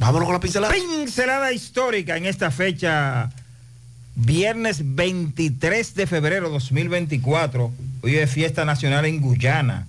[0.00, 0.72] Vámonos con la pincelada.
[0.72, 3.30] Pincelada histórica en esta fecha,
[4.14, 7.70] viernes 23 de febrero 2024.
[8.00, 9.86] Hoy es fiesta nacional en Guyana.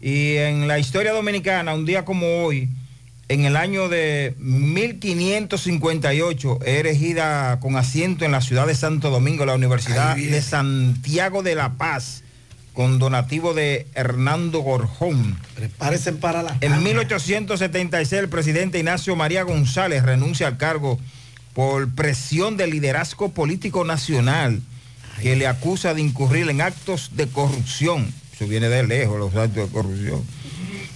[0.00, 2.68] Y en la historia dominicana, un día como hoy,
[3.28, 9.46] en el año de 1558, es erigida con asiento en la ciudad de Santo Domingo
[9.46, 12.24] la Universidad de Santiago de la Paz,
[12.72, 15.38] con donativo de Hernando Gorjón.
[15.54, 16.56] Prepárense para la...
[16.60, 20.98] En 1876, el presidente Ignacio María González renuncia al cargo
[21.54, 24.60] por presión del liderazgo político nacional
[25.20, 28.12] que le acusa de incurrir en actos de corrupción.
[28.34, 30.22] Eso viene de lejos, los actos de corrupción.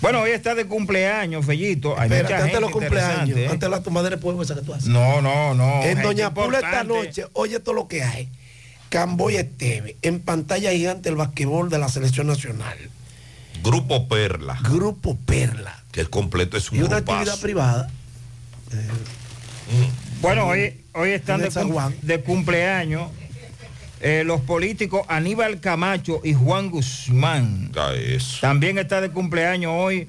[0.00, 1.98] Bueno, hoy está de cumpleaños, Fellito.
[1.98, 3.46] Hay Espérate, mucha antes de los cumpleaños, ¿eh?
[3.46, 4.88] antes de la tomadera de pueblo esa que tú haces.
[4.88, 5.82] No, no, no.
[5.82, 8.28] En Doña Pula esta noche, oye todo lo que hay.
[8.88, 12.76] Camboya Esteve, en pantalla gigante el basquetbol de la selección nacional.
[13.62, 14.58] Grupo Perla.
[14.62, 15.82] Grupo Perla.
[15.92, 17.18] Que el completo es un Y una grupazo.
[17.18, 17.90] actividad privada.
[20.20, 23.10] Bueno, hoy, hoy están de, cum- cumpleaños
[24.00, 27.72] eh, los políticos Aníbal Camacho y Juan Guzmán.
[28.40, 30.08] También está de cumpleaños hoy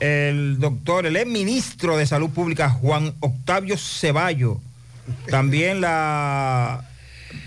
[0.00, 4.58] el doctor, el ex ministro de Salud Pública Juan Octavio Ceballo.
[5.28, 6.84] También la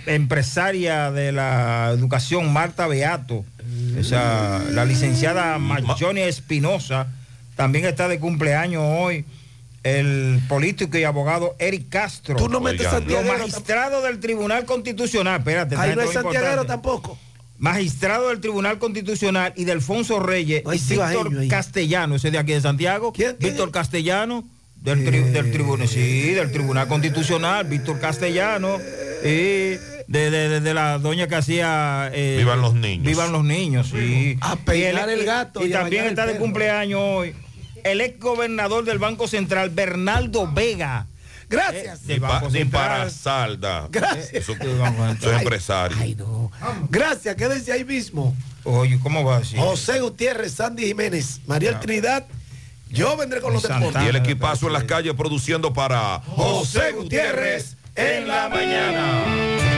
[0.05, 3.45] empresaria de la educación Marta Beato.
[3.97, 7.07] Esa, la licenciada Marjonia Espinosa.
[7.55, 9.25] También está de cumpleaños hoy
[9.83, 12.35] el político y abogado Eric Castro.
[12.35, 15.39] Tú no metes Los santiaguero magistrados del Tribunal Constitucional.
[15.39, 16.67] Espérate, Ahí no es santiaguero importante.
[16.67, 17.17] tampoco.
[17.57, 21.47] Magistrado del Tribunal Constitucional y de Alfonso Reyes, y Víctor ahí.
[21.47, 23.13] Castellano, ese de aquí de Santiago.
[23.39, 24.43] Víctor Castellano,
[24.81, 28.79] del, tri- del tribunal, sí, del Tribunal Constitucional, Víctor Castellano,
[29.23, 29.77] y
[30.13, 32.09] de, de- de- de la doña que hacía...
[32.13, 33.05] eh, Vivan los niños.
[33.05, 34.37] Vivan los niños, sí.
[34.41, 37.35] A peinar el gato Y, también está de cumpleaños hoy
[37.83, 41.07] el ex gobernador del Banco Central, Bernaldo Vega.
[41.49, 42.05] Gracias.
[42.07, 43.87] del Ni, pa- Banco ni para salda.
[43.91, 44.29] Gracias.
[44.33, 45.97] Eso, eso es empresario.
[45.99, 46.49] Ay, no.
[46.89, 48.35] Gracias, quédense ahí mismo.
[48.63, 49.57] Oye, ¿cómo va así?
[49.57, 52.25] José Gutiérrez, Sandy Jiménez, María Trinidad.
[52.89, 54.01] Yo vendré con los deportes.
[54.03, 59.72] Y el equipazo en las calles produciendo para José Gutiérrez en la mañana.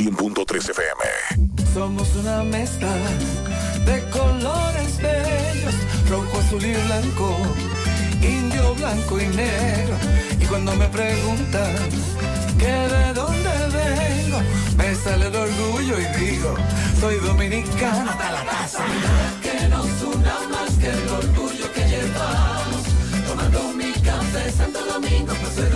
[0.00, 1.66] FM.
[1.74, 2.88] Somos una mezcla
[3.84, 5.74] de colores bellos,
[6.08, 7.36] rojo, azul y blanco,
[8.22, 9.96] indio, blanco y negro.
[10.40, 11.74] Y cuando me preguntan
[12.58, 14.40] que de dónde vengo,
[14.76, 16.54] me sale el orgullo y digo,
[17.00, 18.84] soy dominicano hasta la casa.
[19.42, 22.82] Que nos una más que el orgullo que llevamos,
[23.26, 25.70] tomando mi café Santo Domingo, pues soy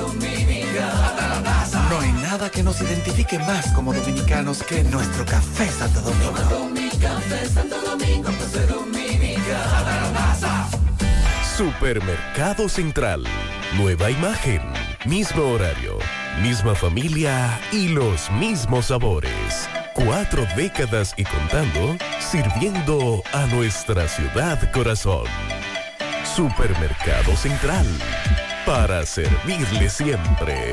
[1.92, 6.70] No hay nada que nos identifique más como dominicanos que nuestro café Santo Domingo.
[6.70, 8.53] Mi café Santo Domingo, pues.
[11.54, 13.25] Supermercado Central.
[13.76, 14.62] Nueva imagen,
[15.04, 15.98] mismo horario,
[16.41, 19.69] misma familia y los mismos sabores.
[19.92, 25.26] Cuatro décadas y contando, sirviendo a nuestra ciudad corazón.
[26.25, 27.86] Supermercado Central.
[28.64, 30.72] Para servirle siempre.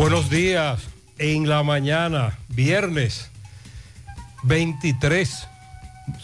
[0.00, 0.88] Buenos días.
[1.18, 3.30] En la mañana, viernes
[4.44, 5.46] 23,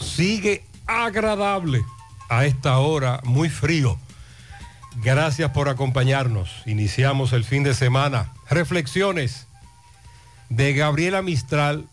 [0.01, 1.85] sigue agradable
[2.27, 3.99] a esta hora, muy frío.
[5.03, 6.49] Gracias por acompañarnos.
[6.65, 8.33] Iniciamos el fin de semana.
[8.49, 9.45] Reflexiones
[10.49, 11.85] de Gabriela Mistral.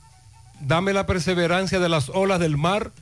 [0.60, 2.92] Dame la perseverancia de las olas del mar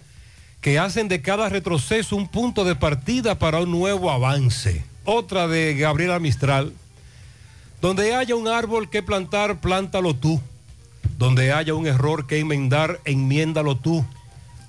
[0.61, 4.85] que hacen de cada retroceso un punto de partida para un nuevo avance.
[5.05, 6.73] Otra de Gabriela Mistral.
[7.83, 10.41] Donde haya un árbol que plantar, plántalo tú.
[11.19, 14.07] Donde haya un error que enmendar, enmiéndalo tú.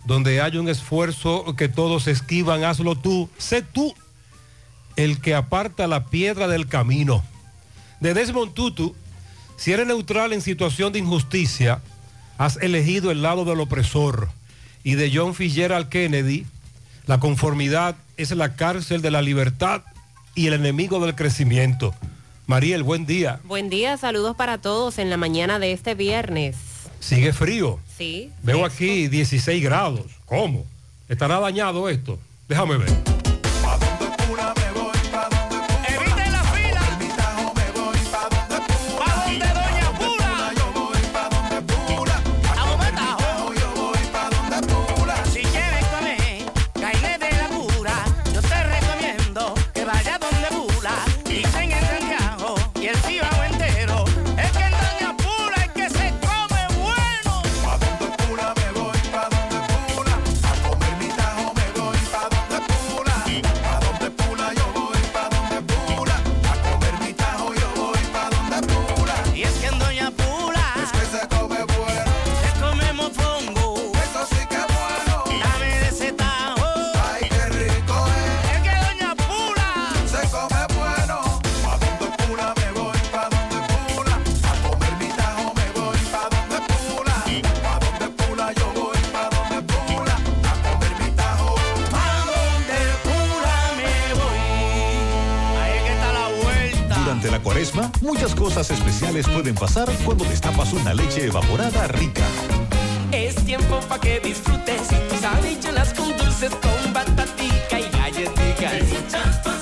[0.04, 3.30] Donde haya un esfuerzo que todos esquivan, hazlo tú.
[3.38, 3.94] Sé tú
[4.96, 7.24] el que aparta la piedra del camino.
[8.00, 8.96] De Desmond Tutu,
[9.58, 11.82] si eres neutral en situación de injusticia,
[12.40, 14.30] has elegido el lado del opresor.
[14.84, 16.48] Y de John Fitzgerald Kennedy,
[17.06, 19.84] la conformidad es la cárcel de la libertad.
[20.36, 21.94] y el enemigo del crecimiento.
[22.46, 23.40] Mariel, buen día.
[23.46, 26.58] Buen día, saludos para todos en la mañana de este viernes.
[27.00, 27.80] Sigue frío.
[27.98, 28.32] Sí.
[28.44, 30.06] Veo aquí 16 grados.
[30.26, 30.66] ¿Cómo?
[31.08, 32.20] ¿Estará dañado esto?
[32.48, 33.13] Déjame ver.
[98.04, 102.22] Muchas cosas especiales pueden pasar cuando destapas una leche evaporada rica.
[103.12, 109.53] Es tiempo pa' que disfrutes tus habichuelas con dulces con batatica y galletitas.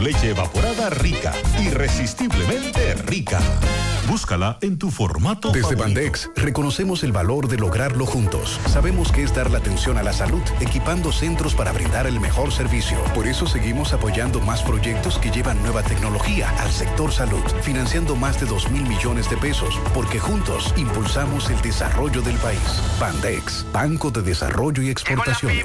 [0.00, 1.32] Leche evaporada rica.
[1.60, 3.38] Irresistiblemente rica.
[4.08, 5.84] Búscala en tu formato Desde favorito.
[5.84, 8.58] Bandex reconocemos el valor de lograrlo juntos.
[8.66, 12.50] Sabemos que es dar la atención a la salud, equipando centros para brindar el mejor
[12.50, 12.98] servicio.
[13.14, 18.40] Por eso seguimos apoyando más proyectos que llevan nueva tecnología al sector salud, financiando más
[18.40, 22.82] de 2 mil millones de pesos, porque juntos impulsamos el desarrollo del país.
[22.98, 25.64] Bandex, Banco de Desarrollo y Exportaciones.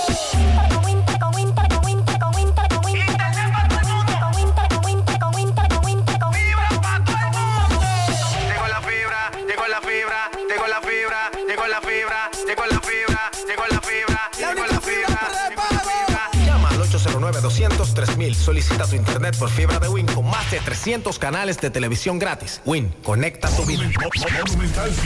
[17.69, 18.33] 809-200-3000.
[18.33, 22.61] Solicita tu internet por fibra de Win con más de 300 canales de televisión gratis.
[22.65, 23.83] Win, conecta tu vida.
[23.83, 25.01] Monumental 100.13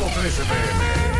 [0.00, 1.19] pm.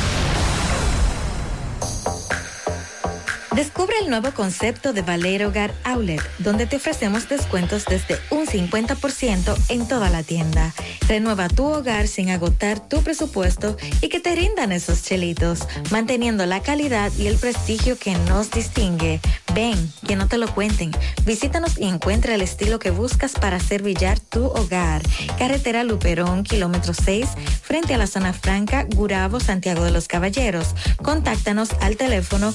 [3.55, 9.57] Descubre el nuevo concepto de Valero Hogar Outlet, donde te ofrecemos descuentos desde un 50%
[9.67, 10.73] en toda la tienda.
[11.09, 16.61] Renueva tu hogar sin agotar tu presupuesto y que te rindan esos chelitos, manteniendo la
[16.61, 19.19] calidad y el prestigio que nos distingue.
[19.53, 20.91] Ven, que no te lo cuenten.
[21.25, 25.01] Visítanos y encuentra el estilo que buscas para hacer brillar tu hogar.
[25.37, 27.27] Carretera Luperón, kilómetro 6,
[27.61, 30.67] frente a la zona franca, Gurabo, Santiago de los Caballeros.
[31.03, 32.53] Contáctanos al teléfono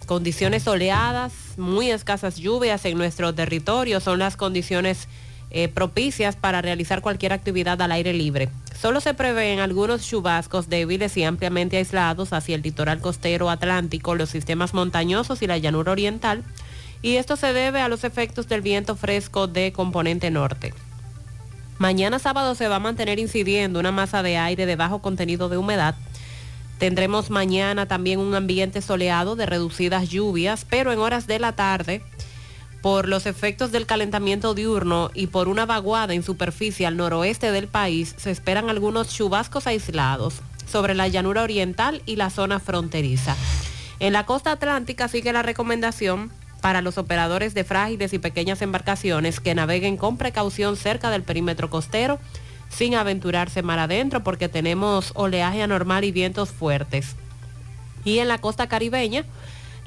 [0.08, 5.08] condiciones soleadas, muy escasas lluvias en nuestro territorio, son las condiciones
[5.50, 8.50] eh, propicias para realizar cualquier actividad al aire libre.
[8.80, 14.30] Solo se prevén algunos chubascos débiles y ampliamente aislados hacia el litoral costero atlántico, los
[14.30, 16.44] sistemas montañosos y la llanura oriental,
[17.02, 20.74] y esto se debe a los efectos del viento fresco de componente norte.
[21.78, 25.58] Mañana sábado se va a mantener incidiendo una masa de aire de bajo contenido de
[25.58, 25.96] humedad.
[26.80, 32.02] Tendremos mañana también un ambiente soleado de reducidas lluvias, pero en horas de la tarde,
[32.88, 37.68] por los efectos del calentamiento diurno y por una vaguada en superficie al noroeste del
[37.68, 40.36] país, se esperan algunos chubascos aislados
[40.72, 43.36] sobre la llanura oriental y la zona fronteriza.
[44.00, 49.42] En la costa atlántica sigue la recomendación para los operadores de frágiles y pequeñas embarcaciones
[49.42, 52.20] que naveguen con precaución cerca del perímetro costero
[52.70, 57.18] sin aventurarse mar adentro porque tenemos oleaje anormal y vientos fuertes.
[58.06, 59.26] Y en la costa caribeña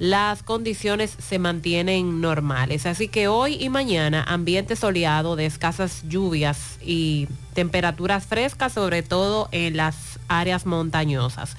[0.01, 2.87] las condiciones se mantienen normales.
[2.87, 9.51] Así que hoy y mañana ambiente soleado de escasas lluvias y temperaturas frescas, sobre todo
[9.53, 11.55] en las áreas montañosas.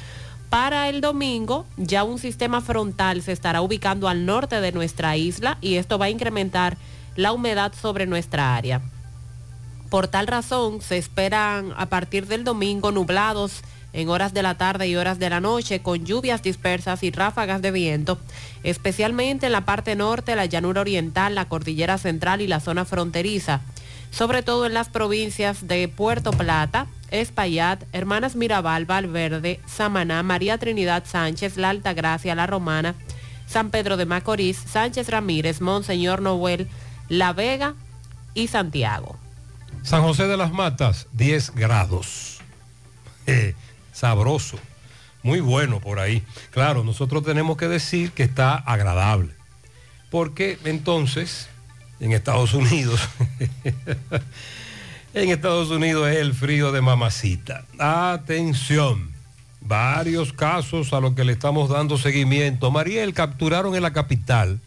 [0.50, 5.60] Para el domingo, ya un sistema frontal se estará ubicando al norte de nuestra isla
[5.62, 6.78] y esto va a incrementar
[7.16, 8.82] la humedad sobre nuestra área.
[9.92, 13.62] Por tal razón, se esperan a partir del domingo nublados
[13.94, 17.62] en horas de la tarde y horas de la noche con lluvias dispersas y ráfagas
[17.62, 18.18] de viento,
[18.64, 23.62] especialmente en la parte norte, la llanura oriental, la cordillera central y la zona fronteriza,
[24.12, 31.04] sobre todo en las provincias de Puerto Plata, Espaillat, Hermanas Mirabal, Valverde, Samaná, María Trinidad
[31.06, 32.96] Sánchez, La Altagracia, La Romana,
[33.48, 36.70] San Pedro de Macorís, Sánchez Ramírez, Monseñor Noel,
[37.10, 37.76] La Vega
[38.34, 39.18] y Santiago.
[39.84, 42.40] San José de las Matas, 10 grados.
[43.28, 43.56] Eh,
[44.02, 44.58] sabroso,
[45.22, 46.24] muy bueno por ahí.
[46.50, 49.30] Claro, nosotros tenemos que decir que está agradable,
[50.10, 51.50] porque entonces
[52.00, 53.00] en Estados Unidos,
[55.14, 57.66] en Estados Unidos es el frío de mamacita.
[57.78, 59.12] Atención,
[59.60, 62.72] varios casos a los que le estamos dando seguimiento.
[62.72, 64.60] Mariel, capturaron en la capital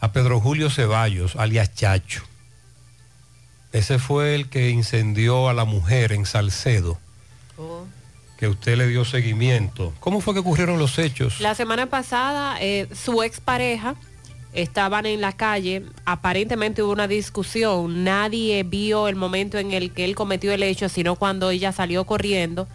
[0.00, 2.22] a Pedro Julio Ceballos, alias Chacho.
[3.72, 6.98] Ese fue el que incendió a la mujer en Salcedo.
[8.36, 9.92] Que usted le dio seguimiento.
[10.00, 11.40] ¿Cómo fue que ocurrieron los hechos?
[11.40, 13.96] La semana pasada, eh, su expareja
[14.52, 20.04] estaban en la calle, aparentemente hubo una discusión, nadie vio el momento en el que
[20.04, 22.66] él cometió el hecho, sino cuando ella salió corriendo,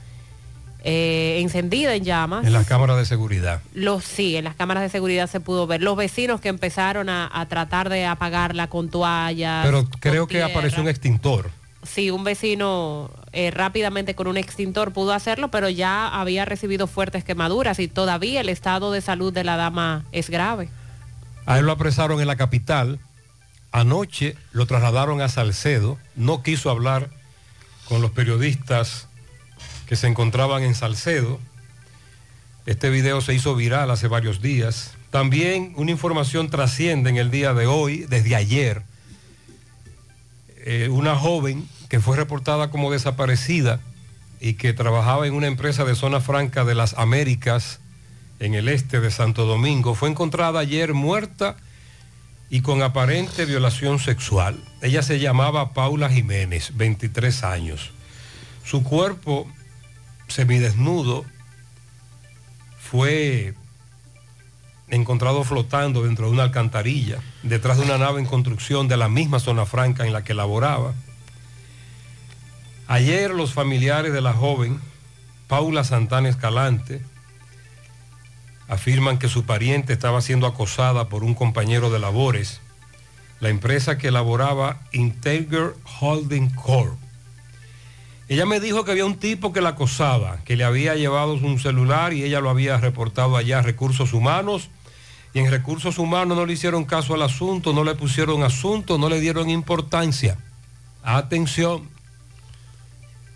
[0.83, 2.45] eh, encendida en llamas.
[2.45, 3.59] En las cámaras de seguridad.
[3.73, 5.81] Los, sí, en las cámaras de seguridad se pudo ver.
[5.81, 9.65] Los vecinos que empezaron a, a tratar de apagarla con toallas.
[9.65, 11.49] Pero creo que apareció un extintor.
[11.85, 17.23] Sí, un vecino eh, rápidamente con un extintor pudo hacerlo, pero ya había recibido fuertes
[17.23, 20.69] quemaduras y todavía el estado de salud de la dama es grave.
[21.45, 22.99] A él lo apresaron en la capital.
[23.71, 25.97] Anoche lo trasladaron a Salcedo.
[26.15, 27.09] No quiso hablar
[27.87, 29.07] con los periodistas
[29.85, 31.39] que se encontraban en Salcedo.
[32.65, 34.93] Este video se hizo viral hace varios días.
[35.11, 38.81] También una información trasciende en el día de hoy, desde ayer.
[40.65, 43.79] Eh, una joven que fue reportada como desaparecida
[44.39, 47.79] y que trabajaba en una empresa de zona franca de las Américas
[48.39, 51.57] en el este de Santo Domingo, fue encontrada ayer muerta
[52.49, 54.63] y con aparente violación sexual.
[54.81, 57.91] Ella se llamaba Paula Jiménez, 23 años.
[58.63, 59.47] Su cuerpo
[60.27, 61.25] semidesnudo
[62.79, 63.53] fue
[64.89, 69.39] encontrado flotando dentro de una alcantarilla, detrás de una nave en construcción de la misma
[69.39, 70.93] zona franca en la que laboraba.
[72.87, 74.79] Ayer los familiares de la joven,
[75.47, 77.01] Paula Santana Escalante,
[78.67, 82.61] afirman que su pariente estaba siendo acosada por un compañero de labores,
[83.39, 86.97] la empresa que elaboraba Integer Holding Corp.
[88.27, 91.59] Ella me dijo que había un tipo que la acosaba, que le había llevado un
[91.59, 94.69] celular y ella lo había reportado allá a recursos humanos.
[95.33, 99.09] Y en recursos humanos no le hicieron caso al asunto, no le pusieron asunto, no
[99.09, 100.37] le dieron importancia.
[101.03, 101.94] Atención.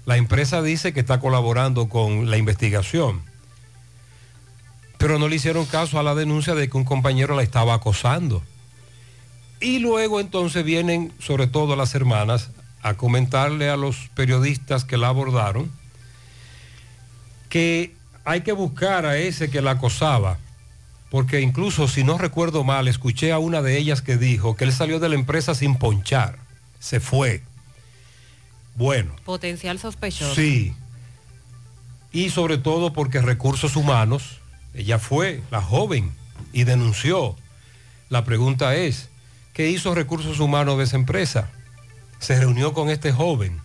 [0.09, 3.21] La empresa dice que está colaborando con la investigación,
[4.97, 8.41] pero no le hicieron caso a la denuncia de que un compañero la estaba acosando.
[9.59, 12.49] Y luego entonces vienen, sobre todo las hermanas,
[12.81, 15.71] a comentarle a los periodistas que la abordaron
[17.49, 17.93] que
[18.25, 20.39] hay que buscar a ese que la acosaba,
[21.11, 24.73] porque incluso si no recuerdo mal, escuché a una de ellas que dijo que él
[24.73, 26.39] salió de la empresa sin ponchar,
[26.79, 27.43] se fue.
[28.75, 29.15] Bueno.
[29.25, 30.35] Potencial sospechoso.
[30.35, 30.73] Sí.
[32.11, 34.39] Y sobre todo porque recursos humanos,
[34.73, 36.11] ella fue la joven
[36.53, 37.35] y denunció.
[38.09, 39.09] La pregunta es,
[39.53, 41.49] ¿qué hizo recursos humanos de esa empresa?
[42.19, 43.61] Se reunió con este joven.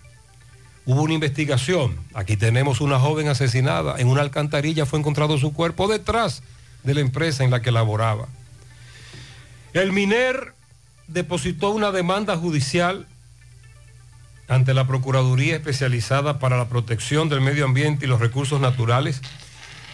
[0.87, 1.97] Hubo una investigación.
[2.13, 3.99] Aquí tenemos una joven asesinada.
[3.99, 6.43] En una alcantarilla fue encontrado su cuerpo detrás
[6.83, 8.29] de la empresa en la que laboraba.
[9.73, 10.53] El MINER
[11.09, 13.07] depositó una demanda judicial
[14.49, 19.23] ante la Procuraduría Especializada para la Protección del Medio Ambiente y los Recursos Naturales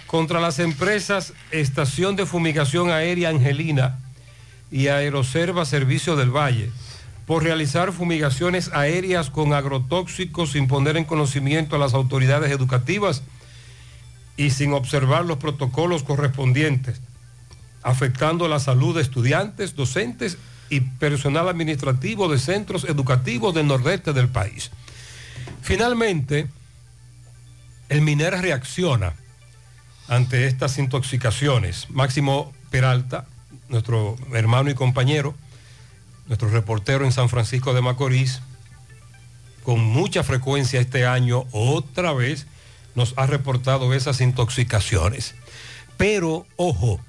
[0.06, 3.98] contra las empresas Estación de Fumigación Aérea Angelina
[4.70, 6.70] y Aeroserva Servicio del Valle
[7.26, 13.22] por realizar fumigaciones aéreas con agrotóxicos sin poner en conocimiento a las autoridades educativas
[14.36, 17.00] y sin observar los protocolos correspondientes,
[17.84, 20.38] afectando la salud de estudiantes, docentes
[20.70, 24.70] y personal administrativo de centros educativos del nordeste del país.
[25.60, 26.48] Finalmente,
[27.88, 29.14] el MINER reacciona
[30.08, 31.90] ante estas intoxicaciones.
[31.90, 33.26] Máximo Peralta,
[33.68, 35.34] nuestro hermano y compañero,
[36.26, 38.40] nuestro reportero en San Francisco de Macorís,
[39.64, 42.46] con mucha frecuencia este año, otra vez
[42.94, 45.34] nos ha reportado esas intoxicaciones.
[45.96, 47.00] Pero, ojo,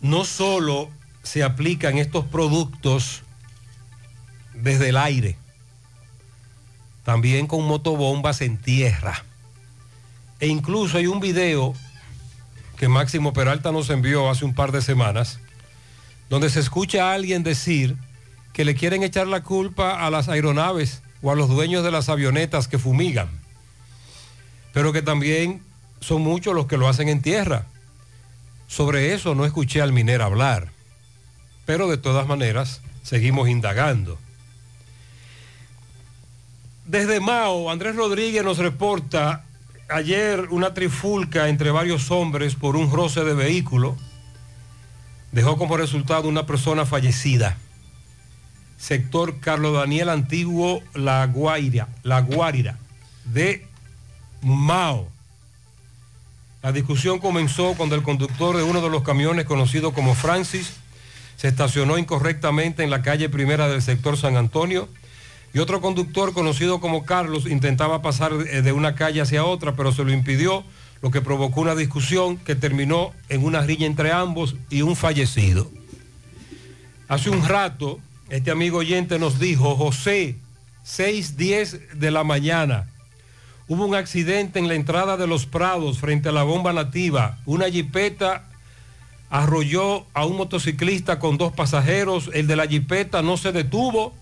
[0.00, 0.88] no solo
[1.22, 3.22] se aplican estos productos
[4.54, 5.36] desde el aire,
[7.04, 9.24] también con motobombas en tierra.
[10.40, 11.74] E incluso hay un video
[12.76, 15.38] que Máximo Peralta nos envió hace un par de semanas,
[16.28, 17.96] donde se escucha a alguien decir
[18.52, 22.08] que le quieren echar la culpa a las aeronaves o a los dueños de las
[22.08, 23.28] avionetas que fumigan,
[24.72, 25.62] pero que también
[26.00, 27.66] son muchos los que lo hacen en tierra.
[28.66, 30.72] Sobre eso no escuché al minero hablar,
[31.64, 34.18] pero de todas maneras seguimos indagando.
[36.86, 39.44] Desde Mao, Andrés Rodríguez nos reporta
[39.88, 43.96] ayer una trifulca entre varios hombres por un roce de vehículo
[45.32, 47.56] dejó como resultado una persona fallecida.
[48.78, 52.78] Sector Carlos Daniel Antiguo La Guaira, La Guaira,
[53.24, 53.66] de
[54.42, 55.08] Mao.
[56.62, 60.74] La discusión comenzó cuando el conductor de uno de los camiones conocido como Francis
[61.42, 64.88] se estacionó incorrectamente en la calle primera del sector San Antonio
[65.52, 70.04] y otro conductor conocido como Carlos intentaba pasar de una calle hacia otra, pero se
[70.04, 70.62] lo impidió,
[71.00, 75.68] lo que provocó una discusión que terminó en una riña entre ambos y un fallecido.
[77.08, 80.36] Hace un rato, este amigo oyente nos dijo, José,
[80.86, 82.88] 6.10 de la mañana,
[83.66, 87.40] hubo un accidente en la entrada de los Prados frente a la bomba nativa.
[87.46, 88.44] Una jipeta
[89.32, 94.14] arrolló a un motociclista con dos pasajeros, el de la jipeta no se detuvo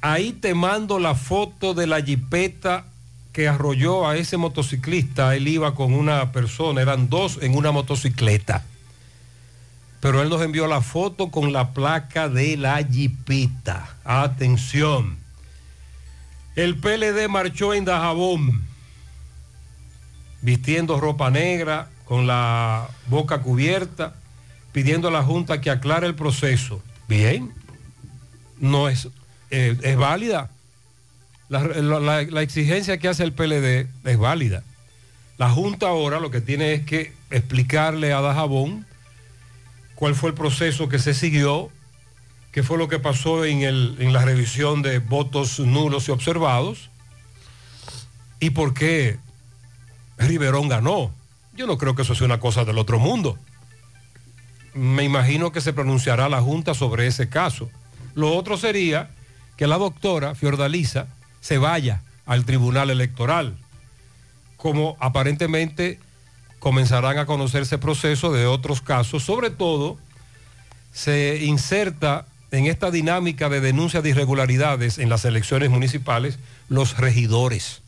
[0.00, 2.84] Ahí te mando la foto de la jipeta
[3.32, 5.34] que arrolló a ese motociclista.
[5.34, 8.64] Él iba con una persona, eran dos en una motocicleta.
[10.00, 13.96] Pero él nos envió la foto con la placa de la jipeta.
[14.04, 15.18] Atención.
[16.54, 18.62] El PLD marchó en Dajabón,
[20.42, 24.14] vistiendo ropa negra, con la boca cubierta,
[24.72, 26.82] pidiendo a la Junta que aclare el proceso.
[27.06, 27.52] Bien,
[28.58, 29.08] no es
[29.50, 30.50] eh, es válida.
[31.48, 34.62] La, la, exigencia que hace el PLD es válida.
[35.38, 38.86] La Junta ahora lo que tiene es que explicarle a Dajabón
[39.94, 41.70] cuál fue el proceso que se siguió,
[42.52, 46.90] qué fue lo que pasó en, el- en la revisión de votos nulos y observados
[48.40, 49.18] y por qué
[50.18, 51.12] Riverón ganó.
[51.58, 53.36] Yo no creo que eso sea una cosa del otro mundo.
[54.74, 57.68] Me imagino que se pronunciará la Junta sobre ese caso.
[58.14, 59.10] Lo otro sería
[59.56, 61.08] que la doctora Fiordalisa
[61.40, 63.56] se vaya al Tribunal Electoral,
[64.56, 65.98] como aparentemente
[66.60, 69.98] comenzarán a conocerse procesos de otros casos, sobre todo
[70.92, 77.82] se inserta en esta dinámica de denuncia de irregularidades en las elecciones municipales los regidores,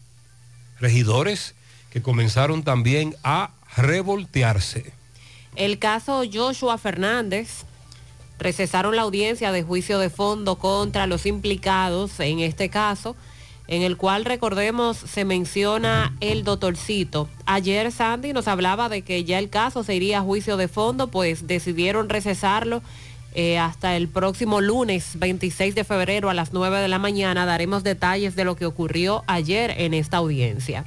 [0.81, 1.55] regidores
[1.91, 4.93] que comenzaron también a revoltearse.
[5.57, 7.65] El caso Joshua Fernández,
[8.41, 13.15] recesaron la audiencia de juicio de fondo contra los implicados en este caso,
[13.69, 17.29] en el cual recordemos se menciona el doctorcito.
[17.47, 21.09] Ayer Sandy nos hablaba de que ya el caso se iría a juicio de fondo,
[21.09, 22.83] pues decidieron recesarlo
[23.33, 27.47] eh, hasta el próximo lunes 26 de febrero a las 9 de la mañana.
[27.47, 30.85] Daremos detalles de lo que ocurrió ayer en esta audiencia.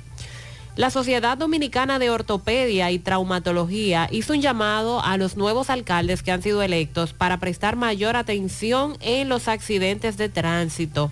[0.75, 6.31] La Sociedad Dominicana de Ortopedia y Traumatología hizo un llamado a los nuevos alcaldes que
[6.31, 11.11] han sido electos para prestar mayor atención en los accidentes de tránsito.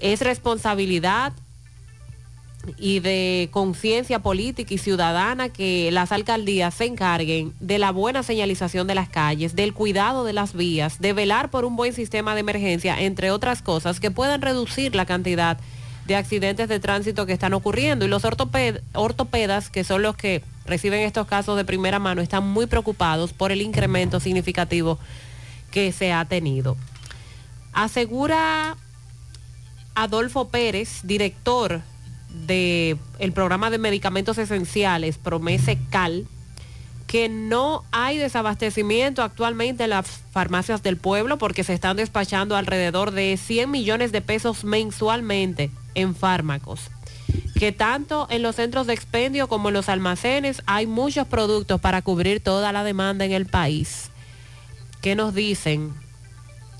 [0.00, 1.34] Es responsabilidad
[2.78, 8.86] y de conciencia política y ciudadana que las alcaldías se encarguen de la buena señalización
[8.86, 12.40] de las calles, del cuidado de las vías, de velar por un buen sistema de
[12.40, 15.58] emergencia, entre otras cosas que puedan reducir la cantidad
[16.08, 18.04] accidentes de tránsito que están ocurriendo.
[18.04, 22.46] Y los ortoped- ortopedas, que son los que reciben estos casos de primera mano, están
[22.46, 24.98] muy preocupados por el incremento significativo
[25.70, 26.76] que se ha tenido.
[27.72, 28.76] Asegura
[29.94, 31.82] Adolfo Pérez, director
[32.46, 32.98] del
[33.34, 36.26] programa de medicamentos esenciales Promese Cal,
[37.06, 43.10] que no hay desabastecimiento actualmente en las farmacias del pueblo porque se están despachando alrededor
[43.10, 46.90] de 100 millones de pesos mensualmente en fármacos.
[47.58, 52.02] Que tanto en los centros de expendio como en los almacenes hay muchos productos para
[52.02, 54.10] cubrir toda la demanda en el país.
[55.00, 55.94] ¿Qué nos dicen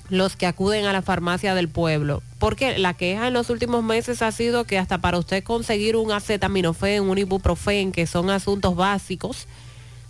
[0.09, 2.21] los que acuden a la farmacia del pueblo?
[2.39, 6.11] Porque la queja en los últimos meses ha sido que hasta para usted conseguir un
[6.11, 9.47] acetaminofén, un ibuprofen, que son asuntos básicos,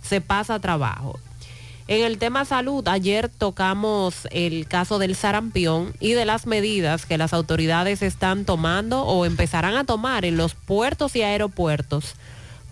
[0.02, 1.18] se pasa trabajo.
[1.92, 7.18] En el tema salud, ayer tocamos el caso del sarampión y de las medidas que
[7.18, 12.14] las autoridades están tomando o empezarán a tomar en los puertos y aeropuertos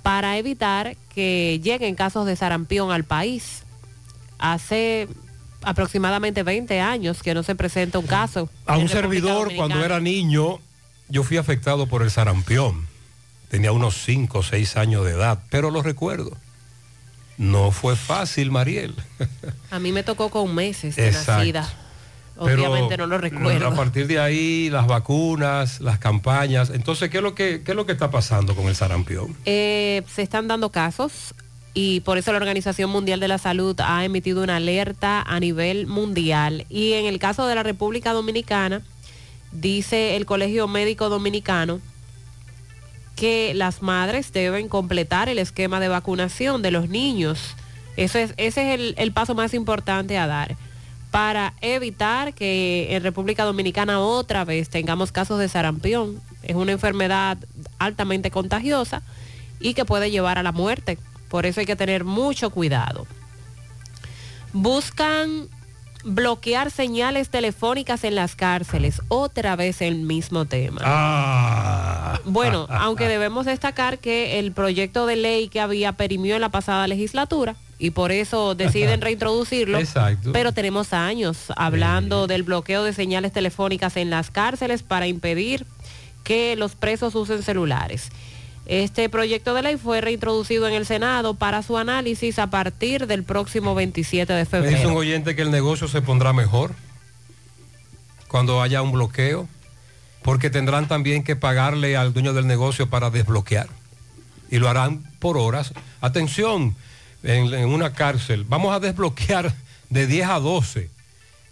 [0.02, 3.64] para evitar que lleguen casos de sarampión al país.
[4.38, 5.06] Hace
[5.60, 8.48] aproximadamente 20 años que no se presenta un caso.
[8.64, 10.60] A un servidor, cuando era niño,
[11.10, 12.86] yo fui afectado por el sarampión.
[13.50, 16.38] Tenía unos 5 o 6 años de edad, pero lo recuerdo.
[17.40, 18.94] No fue fácil, Mariel.
[19.70, 21.38] A mí me tocó con meses de Exacto.
[21.38, 21.72] nacida.
[22.44, 23.66] Pero Obviamente no lo recuerdo.
[23.66, 26.68] A partir de ahí, las vacunas, las campañas.
[26.68, 29.34] Entonces, ¿qué es lo que, qué es lo que está pasando con el sarampión?
[29.46, 31.34] Eh, se están dando casos
[31.72, 35.86] y por eso la Organización Mundial de la Salud ha emitido una alerta a nivel
[35.86, 36.66] mundial.
[36.68, 38.82] Y en el caso de la República Dominicana,
[39.50, 41.80] dice el Colegio Médico Dominicano
[43.20, 47.54] que las madres deben completar el esquema de vacunación de los niños.
[47.98, 50.56] Eso es, ese es el paso más importante a dar
[51.10, 56.20] para evitar que en República Dominicana otra vez tengamos casos de sarampión.
[56.42, 57.36] Es una enfermedad
[57.78, 59.02] altamente contagiosa
[59.58, 60.98] y que puede llevar a la muerte.
[61.28, 63.06] Por eso hay que tener mucho cuidado.
[64.52, 65.48] Buscan
[66.04, 69.02] bloquear señales telefónicas en las cárceles.
[69.08, 70.80] Otra vez el mismo tema.
[70.84, 72.20] Ah.
[72.24, 76.86] Bueno, aunque debemos destacar que el proyecto de ley que había perimió en la pasada
[76.86, 79.78] legislatura y por eso deciden reintroducirlo.
[79.78, 80.32] Exacto.
[80.32, 85.66] Pero tenemos años hablando del bloqueo de señales telefónicas en las cárceles para impedir
[86.24, 88.10] que los presos usen celulares.
[88.66, 93.24] Este proyecto de ley fue reintroducido en el Senado para su análisis a partir del
[93.24, 94.94] próximo 27 de Me dice un febrero.
[94.94, 96.72] oyente que el negocio se pondrá mejor
[98.28, 99.48] cuando haya un bloqueo,
[100.22, 103.68] porque tendrán también que pagarle al dueño del negocio para desbloquear.
[104.50, 105.72] Y lo harán por horas.
[106.00, 106.76] Atención,
[107.24, 109.52] en, en una cárcel, vamos a desbloquear
[109.88, 110.90] de 10 a 12.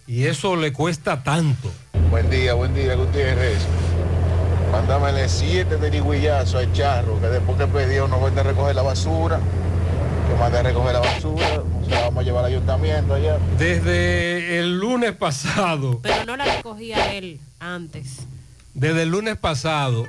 [0.07, 1.73] Y eso le cuesta tanto.
[2.11, 3.59] Buen día, buen día, Gutiérrez.
[4.73, 9.39] Mándamele siete derigüillazos al charro, que después que pidió no vende a recoger la basura,
[10.29, 13.39] que mande a recoger la basura, se la vamos a llevar al ayuntamiento allá.
[13.59, 18.27] Desde el lunes pasado, Pero no la recogía él antes.
[18.75, 20.07] desde el lunes pasado,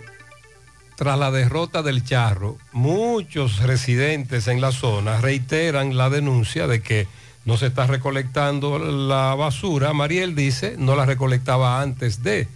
[0.97, 7.07] tras la derrota del Charro, muchos residentes en la zona reiteran la denuncia de que
[7.45, 9.93] no se está recolectando la basura.
[9.93, 12.49] Mariel dice, no la recolectaba antes de.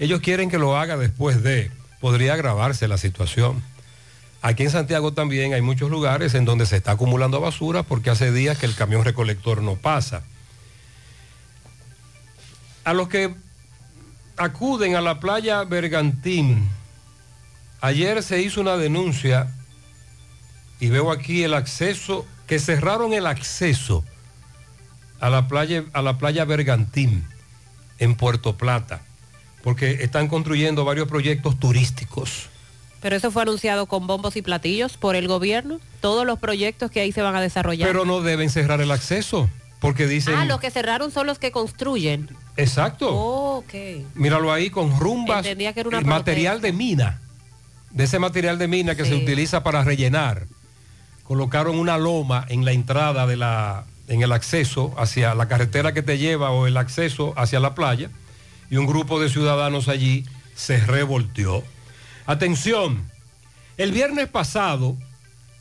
[0.00, 1.70] Ellos quieren que lo haga después de.
[2.00, 3.62] Podría agravarse la situación.
[4.42, 8.32] Aquí en Santiago también hay muchos lugares en donde se está acumulando basura porque hace
[8.32, 10.22] días que el camión recolector no pasa.
[12.84, 13.34] A los que
[14.38, 16.70] acuden a la playa Bergantín,
[17.82, 19.54] ayer se hizo una denuncia
[20.80, 24.02] y veo aquí el acceso, que cerraron el acceso
[25.20, 27.28] a la playa, a la playa Bergantín
[27.98, 29.02] en Puerto Plata,
[29.62, 32.48] porque están construyendo varios proyectos turísticos.
[33.00, 35.80] Pero eso fue anunciado con bombos y platillos por el gobierno.
[36.00, 37.88] Todos los proyectos que ahí se van a desarrollar.
[37.88, 39.48] Pero no deben cerrar el acceso,
[39.80, 40.34] porque dicen...
[40.34, 42.28] Ah, los que cerraron son los que construyen.
[42.56, 43.08] Exacto.
[43.10, 43.74] Oh, ok.
[44.14, 47.20] Míralo ahí con rumbas, Entendía que era una el material de mina,
[47.90, 50.46] de ese material de mina que se utiliza para rellenar.
[51.24, 56.02] Colocaron una loma en la entrada de la, en el acceso hacia la carretera que
[56.02, 58.10] te lleva o el acceso hacia la playa
[58.70, 61.64] y un grupo de ciudadanos allí se revolteó.
[62.26, 63.10] Atención,
[63.76, 64.96] el viernes pasado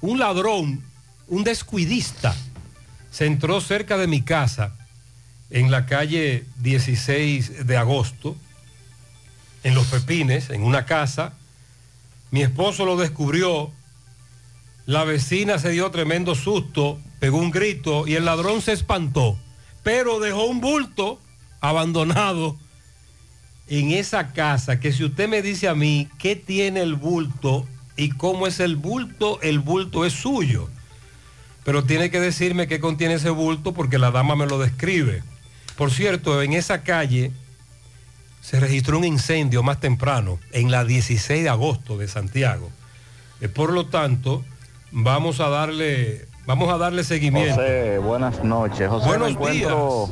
[0.02, 0.84] un ladrón,
[1.28, 2.36] un descuidista,
[3.12, 4.76] se entró cerca de mi casa
[5.50, 8.38] en la calle 16 de agosto,
[9.63, 11.34] en Los Pepines, en una casa.
[12.32, 13.72] Mi esposo lo descubrió,
[14.86, 19.38] la vecina se dio tremendo susto, pegó un grito y el ladrón se espantó,
[19.84, 21.19] pero dejó un bulto
[21.62, 22.58] abandonado
[23.69, 28.10] en esa casa que si usted me dice a mí qué tiene el bulto y
[28.10, 30.69] cómo es el bulto, el bulto es suyo.
[31.63, 35.21] Pero tiene que decirme qué contiene ese bulto porque la dama me lo describe.
[35.75, 37.32] Por cierto, en esa calle
[38.41, 42.71] se registró un incendio más temprano, en la 16 de agosto de Santiago.
[43.41, 44.43] Eh, Por lo tanto,
[44.91, 47.55] vamos a darle, vamos a darle seguimiento.
[47.55, 48.89] José, buenas noches.
[48.89, 50.10] José, Buenos me encuentro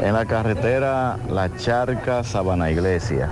[0.00, 3.30] en la carretera La Charca, Sabana Iglesia.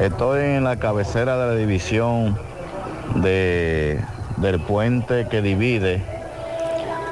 [0.00, 2.38] Estoy en la cabecera de la división
[3.16, 4.00] de,
[4.38, 6.02] del puente que divide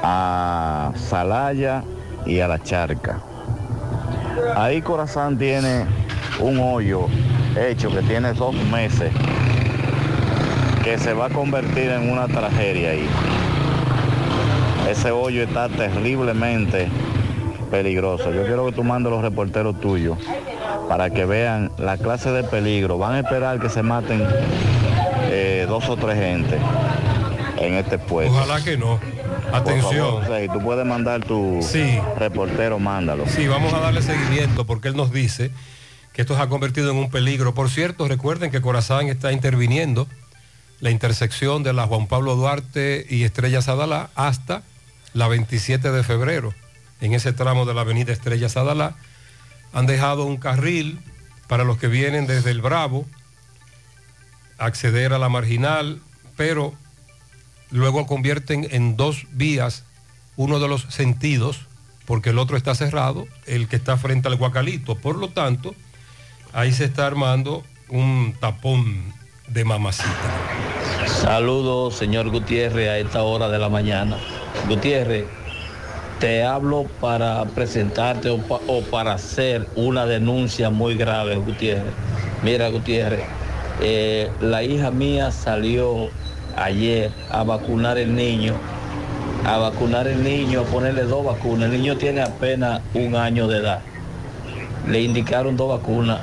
[0.03, 1.83] a Salaya
[2.25, 3.19] y a La Charca.
[4.55, 5.85] Ahí Corazán tiene
[6.39, 7.07] un hoyo
[7.55, 9.11] hecho que tiene dos meses
[10.83, 13.07] que se va a convertir en una tragedia ahí.
[14.89, 16.89] Ese hoyo está terriblemente
[17.77, 18.31] peligroso.
[18.31, 20.19] Yo quiero que tú mandes los reporteros tuyos
[20.87, 22.99] para que vean la clase de peligro.
[22.99, 24.23] Van a esperar que se maten
[25.23, 26.59] eh, dos o tres gente
[27.57, 28.31] en este puesto.
[28.31, 28.99] Ojalá que no.
[29.51, 29.81] Atención.
[29.91, 31.97] Por favor, José, tú puedes mandar tu Sí.
[32.19, 33.23] reportero, mándalo.
[33.27, 35.49] Sí, vamos a darle seguimiento porque él nos dice
[36.13, 37.55] que esto se ha convertido en un peligro.
[37.55, 40.07] Por cierto, recuerden que Corazán está interviniendo
[40.79, 44.61] la intersección de la Juan Pablo Duarte y Estrella Sadalá hasta
[45.15, 46.53] la 27 de febrero.
[47.03, 48.95] En ese tramo de la avenida Estrella Sadalá
[49.73, 51.01] han dejado un carril
[51.49, 53.05] para los que vienen desde el Bravo,
[54.57, 55.99] acceder a la marginal,
[56.37, 56.73] pero
[57.71, 59.83] luego convierten en dos vías
[60.37, 61.67] uno de los sentidos,
[62.05, 64.95] porque el otro está cerrado, el que está frente al Guacalito.
[64.95, 65.75] Por lo tanto,
[66.53, 69.11] ahí se está armando un tapón
[69.49, 70.07] de mamacita.
[71.05, 74.17] Saludos, señor Gutiérrez, a esta hora de la mañana.
[74.69, 75.25] Gutiérrez,
[76.23, 81.91] te hablo para presentarte o, pa- o para hacer una denuncia muy grave, Gutiérrez.
[82.41, 83.25] Mira, Gutiérrez,
[83.81, 86.07] eh, la hija mía salió
[86.55, 88.53] ayer a vacunar el niño,
[89.45, 91.65] a vacunar el niño, a ponerle dos vacunas.
[91.69, 93.79] El niño tiene apenas un año de edad.
[94.87, 96.21] Le indicaron dos vacunas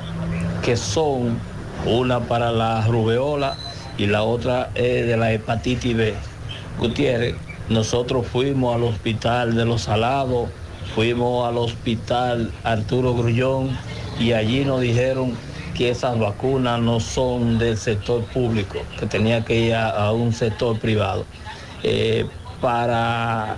[0.63, 1.37] que son
[1.85, 3.55] una para la rubeola
[3.99, 6.15] y la otra es de la hepatitis B.
[6.79, 7.35] Gutiérrez,
[7.71, 10.49] nosotros fuimos al hospital de los Salados,
[10.93, 13.77] fuimos al hospital Arturo Grullón
[14.19, 15.33] y allí nos dijeron
[15.75, 20.77] que esas vacunas no son del sector público, que tenía que ir a, un sector
[20.79, 21.25] privado.
[21.83, 22.25] Eh,
[22.59, 23.57] para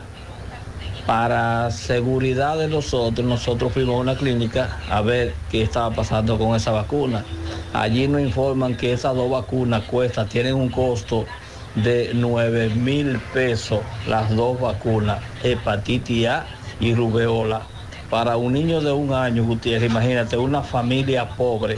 [1.06, 6.56] para seguridad de nosotros, nosotros fuimos a una clínica a ver qué estaba pasando con
[6.56, 7.26] esa vacuna.
[7.73, 11.26] Allí nos informan que esas dos vacunas cuestan, tienen un costo
[11.75, 16.45] de 9 mil pesos las dos vacunas, hepatitis A
[16.79, 17.63] y rubeola.
[18.09, 21.77] Para un niño de un año, Gutiérrez, imagínate, una familia pobre.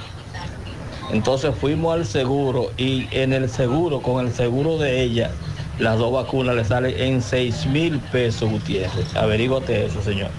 [1.12, 5.32] Entonces fuimos al seguro y en el seguro, con el seguro de ella,
[5.80, 9.16] las dos vacunas le salen en 6 mil pesos, Gutiérrez.
[9.16, 10.30] Averígote eso, señor.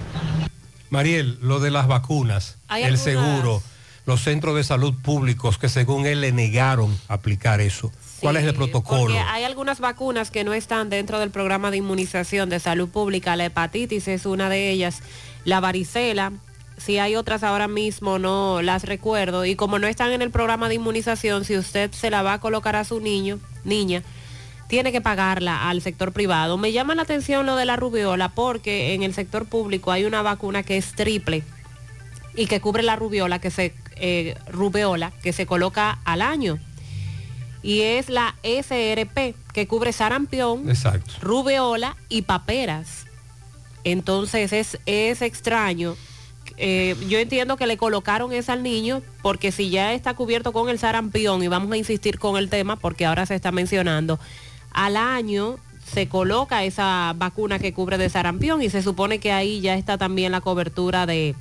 [0.91, 3.63] Mariel, lo de las vacunas, el algunas- seguro.
[4.07, 7.91] los centros de salud públicos que según él le negaron aplicar eso.
[8.21, 9.15] ¿Cuál es el protocolo?
[9.15, 13.37] Porque hay algunas vacunas que no están dentro del programa de inmunización de salud pública.
[13.37, 15.03] La hepatitis es una de ellas.
[15.45, 16.33] La varicela,
[16.79, 19.45] si hay otras ahora mismo no las recuerdo.
[19.45, 22.41] Y como no están en el programa de inmunización, si usted se la va a
[22.41, 24.03] colocar a su niño, niña,
[24.69, 26.59] tiene que pagarla al sector privado.
[26.59, 30.23] Me llama la atención lo de la rubiola porque en el sector público hay una
[30.23, 31.43] vacuna que es triple
[32.35, 36.59] y que cubre la rubiola que se eh, rubeola que se coloca al año
[37.67, 41.15] y es la SRP que cubre sarampión, Exacto.
[41.21, 43.07] rubeola y paperas.
[43.83, 45.97] Entonces es, es extraño.
[46.59, 50.69] Eh, yo entiendo que le colocaron esa al niño porque si ya está cubierto con
[50.69, 54.21] el sarampión y vamos a insistir con el tema porque ahora se está mencionando,
[54.71, 55.57] al año
[55.93, 59.99] se coloca esa vacuna que cubre de sarampión y se supone que ahí ya está
[59.99, 61.35] también la cobertura de,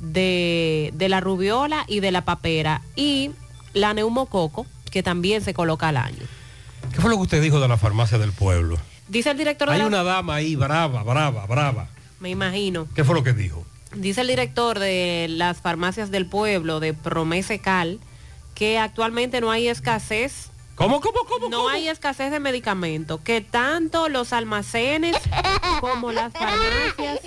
[0.00, 3.32] de, de la rubiola y de la papera y
[3.74, 6.22] la neumococo que también se coloca al año.
[6.94, 8.76] ¿Qué fue lo que usted dijo de la farmacia del pueblo?
[9.08, 11.88] Dice el director de Hay la- una dama ahí brava, brava, brava.
[12.20, 12.86] Me imagino.
[12.94, 13.64] ¿Qué fue lo que dijo?
[13.94, 17.98] Dice el director de las farmacias del pueblo de Promesecal
[18.54, 20.50] que actualmente no hay escasez.
[20.74, 21.48] ¿Cómo, cómo, cómo?
[21.50, 25.16] No hay escasez de medicamentos, que tanto los almacenes
[25.80, 27.20] como las farmacias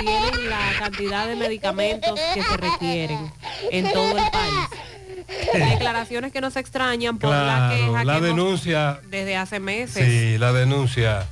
[0.00, 3.32] tienen la cantidad de medicamentos que se requieren
[3.70, 4.68] en todo el país.
[5.54, 9.00] Declaraciones que nos extrañan por la queja la que denuncia.
[9.08, 10.06] desde hace meses.
[10.06, 11.26] Sí, la denuncia.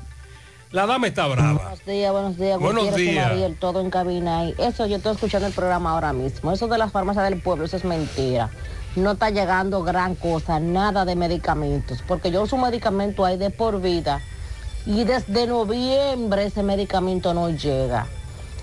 [0.73, 1.55] La dama está brava.
[1.55, 2.59] Buenos días, buenos días.
[2.61, 3.29] Buenos días.
[3.29, 4.55] Mariel, todo en cabina ahí.
[4.57, 6.53] Eso yo estoy escuchando el programa ahora mismo.
[6.53, 8.51] Eso de las farmacias del pueblo, eso es mentira.
[8.95, 12.03] No está llegando gran cosa, nada de medicamentos.
[12.07, 14.21] Porque yo uso medicamento ahí de por vida.
[14.87, 18.07] Y desde noviembre ese medicamento no llega.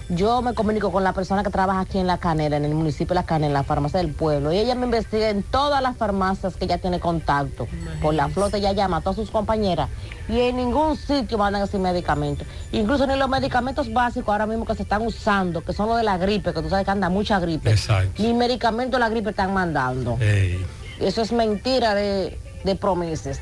[0.10, 3.08] Yo me comunico con la persona que trabaja aquí en La Canela, en el municipio
[3.10, 4.54] de La Canela, en la farmacia del pueblo.
[4.54, 7.68] Y ella me investiga en todas las farmacias que ella tiene contacto.
[8.02, 9.90] Por la flota ella llama a todas sus compañeras.
[10.30, 12.46] Y en ningún sitio mandan ese medicamento.
[12.72, 16.04] Incluso ni los medicamentos básicos ahora mismo que se están usando, que son los de
[16.04, 17.70] la gripe, que tú sabes que anda mucha gripe.
[17.70, 18.24] Exacto.
[18.24, 20.18] Ni medicamentos de la gripe están mandando.
[20.22, 20.66] Ey.
[21.02, 23.42] Eso es mentira de, de promesas.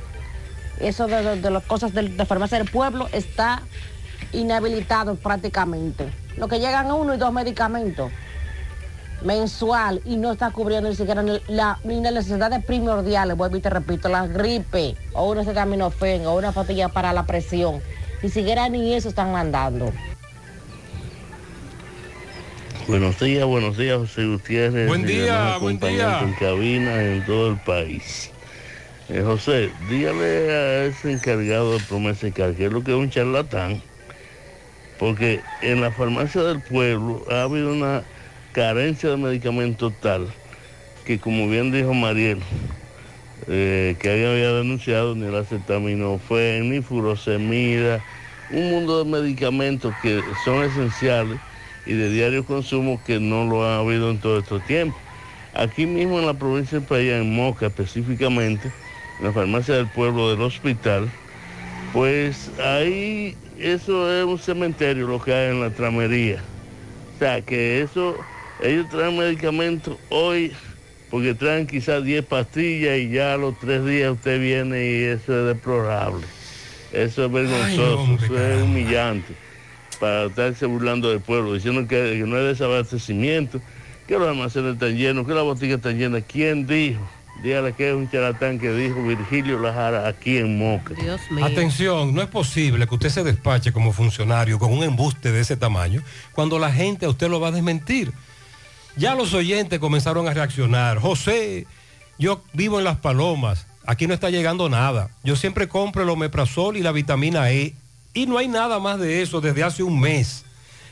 [0.80, 3.62] Eso de, de- de las cosas del- de, farmacia del pueblo está
[4.34, 6.12] inhabilitado prácticamente.
[6.38, 8.12] Lo que llegan uno y dos medicamentos
[9.24, 13.62] mensual y no está cubriendo ni siquiera ni, la, ni las necesidades primordiales, vuelvo y
[13.62, 17.82] te repito, la gripe o una acetaminofén o una pastilla para la presión.
[18.22, 19.92] Ni siquiera ni eso están mandando.
[22.88, 24.88] Buenos días, buenos días, José Gutiérrez.
[24.88, 26.20] Buen día, buen día.
[26.22, 28.30] En cabina en todo el país.
[29.10, 33.82] Eh, José, dígale a ese encargado de promesa que es lo que es un charlatán,
[35.00, 38.04] porque en la farmacia del pueblo ha habido una
[38.54, 40.28] carencia de medicamentos tal
[41.06, 42.40] que, como bien dijo Mariel,
[43.48, 48.04] eh, que había denunciado ni el acetaminofén, ni furosemida,
[48.52, 51.40] un mundo de medicamentos que son esenciales
[51.86, 54.98] y de diario consumo que no lo ha habido en todo este tiempo.
[55.54, 58.72] Aquí mismo en la provincia de Playa, en Moca específicamente,
[59.20, 61.10] en la farmacia del pueblo del hospital,
[61.96, 66.44] pues ahí eso es un cementerio lo que hay en la tramería.
[67.16, 68.18] O sea, que eso,
[68.62, 70.52] ellos traen medicamentos hoy
[71.10, 75.40] porque traen quizás 10 pastillas y ya a los tres días usted viene y eso
[75.40, 76.28] es deplorable.
[76.92, 79.34] Eso es vergonzoso, hombre, eso es humillante
[79.98, 83.62] para estarse burlando del pueblo, diciendo que, que no hay desabastecimiento,
[84.06, 86.24] que los almacenes están llenos, que las boticas están llenas.
[86.28, 87.08] ¿Quién dijo?
[87.44, 90.94] Dígale que es un charlatán que dijo Virgilio Lajara aquí en Moca.
[90.94, 95.42] Dios Atención, no es posible que usted se despache como funcionario con un embuste de
[95.42, 98.14] ese tamaño cuando la gente a usted lo va a desmentir.
[98.96, 101.00] Ya los oyentes comenzaron a reaccionar.
[101.00, 101.68] José,
[102.18, 105.10] yo vivo en Las Palomas, aquí no está llegando nada.
[105.24, 107.74] Yo siempre compro el omeprazol y la vitamina E
[108.14, 110.46] y no hay nada más de eso desde hace un mes.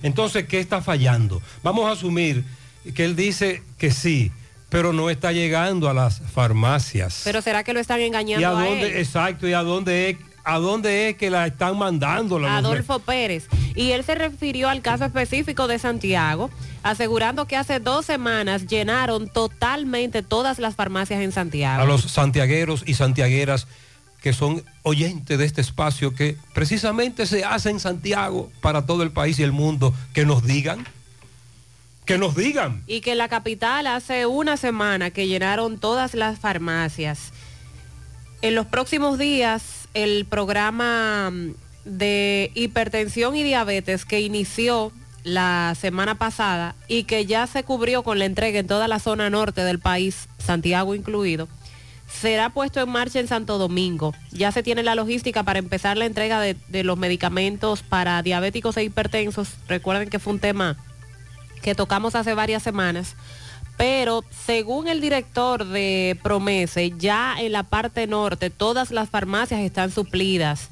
[0.04, 1.42] Entonces, ¿qué está fallando?
[1.64, 2.44] Vamos a asumir
[2.94, 4.32] que él dice que sí,
[4.74, 7.22] pero no está llegando a las farmacias.
[7.26, 8.98] Pero será que lo están engañando ¿Y a a, dónde, él?
[8.98, 13.48] exacto, y a dónde es, a dónde es que la están mandando la Adolfo Pérez.
[13.76, 16.50] Y él se refirió al caso específico de Santiago,
[16.82, 21.84] asegurando que hace dos semanas llenaron totalmente todas las farmacias en Santiago.
[21.84, 23.68] a los santiagueros y santiagueras
[24.24, 29.12] que son oyentes de este espacio que precisamente se hace en Santiago para todo el
[29.12, 30.88] país y el mundo, que nos digan,
[32.06, 32.84] que nos digan.
[32.88, 37.32] Y que la capital hace una semana que llenaron todas las farmacias.
[38.42, 41.54] En los próximos días, el programa mm,
[41.86, 44.92] de hipertensión y diabetes que inició
[45.24, 49.30] la semana pasada y que ya se cubrió con la entrega en toda la zona
[49.30, 51.48] norte del país, Santiago incluido,
[52.08, 54.14] será puesto en marcha en Santo Domingo.
[54.32, 58.76] Ya se tiene la logística para empezar la entrega de, de los medicamentos para diabéticos
[58.76, 59.50] e hipertensos.
[59.70, 60.78] Recuerden que fue un tema
[61.64, 63.16] que tocamos hace varias semanas.
[63.78, 69.90] Pero según el director de Promese, ya en la parte norte todas las farmacias están
[69.90, 70.70] suplidas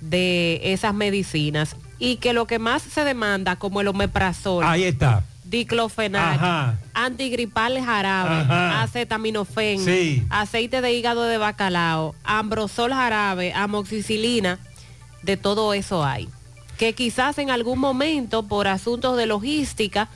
[0.00, 5.24] de esas medicinas y que lo que más se demanda, como el omeprazol, Ahí está.
[5.44, 6.78] diclofenac, Ajá.
[6.92, 8.82] antigripal jarabe, Ajá.
[8.82, 10.22] acetaminofén, Sí.
[10.30, 14.58] aceite de hígado de bacalao, ambrosol jarabe, amoxicilina,
[15.22, 16.28] de todo eso hay.
[16.78, 20.08] Que quizás en algún momento, por asuntos de logística,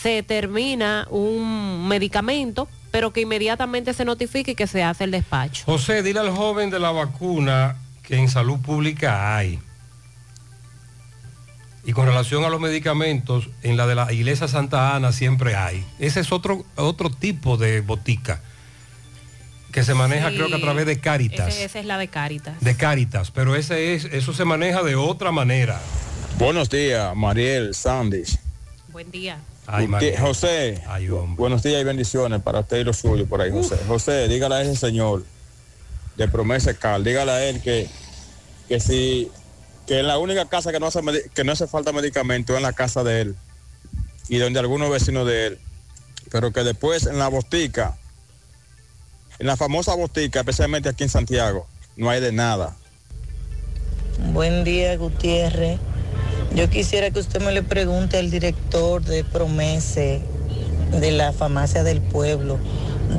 [0.00, 5.62] se termina un medicamento, pero que inmediatamente se notifique y que se hace el despacho.
[5.66, 9.58] José, dile al joven de la vacuna que en salud pública hay.
[11.84, 15.84] Y con relación a los medicamentos, en la de la iglesia Santa Ana siempre hay.
[15.98, 18.40] Ese es otro, otro tipo de botica
[19.72, 21.48] que se maneja Sí, creo que a través de Cáritas.
[21.48, 22.60] ese- esa es la de Cáritas.
[22.60, 25.80] De Cáritas, pero ese es, eso se maneja de otra manera.
[26.38, 28.38] Buenos días, Mariel Sandis.
[28.88, 29.38] Buen día.
[29.74, 30.18] Ay, Usted- Mariel.
[30.20, 30.82] José,
[31.28, 33.78] buenos días y bendiciones para usted y los suyos por ahí, José.
[33.88, 35.24] José, dígale a ese señor
[36.18, 37.88] de Promesa Cal, dígale a él que,
[38.68, 39.30] que si
[39.86, 41.00] que en la única casa que no hace
[41.34, 43.36] que no hace falta medicamento es en la casa de él
[44.28, 45.58] y donde algunos vecinos de él,
[46.30, 47.96] pero que después en la botica,
[49.38, 51.66] en la famosa botica, especialmente aquí en Santiago,
[51.96, 52.76] no hay de nada.
[54.34, 55.80] Buen día, Gutiérrez.
[56.54, 60.20] Yo quisiera que usted me le pregunte al director de Promese
[61.00, 62.58] de la farmacia del pueblo,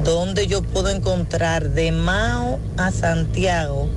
[0.04, 3.90] ¿dónde yo puedo encontrar de Mao a Santiago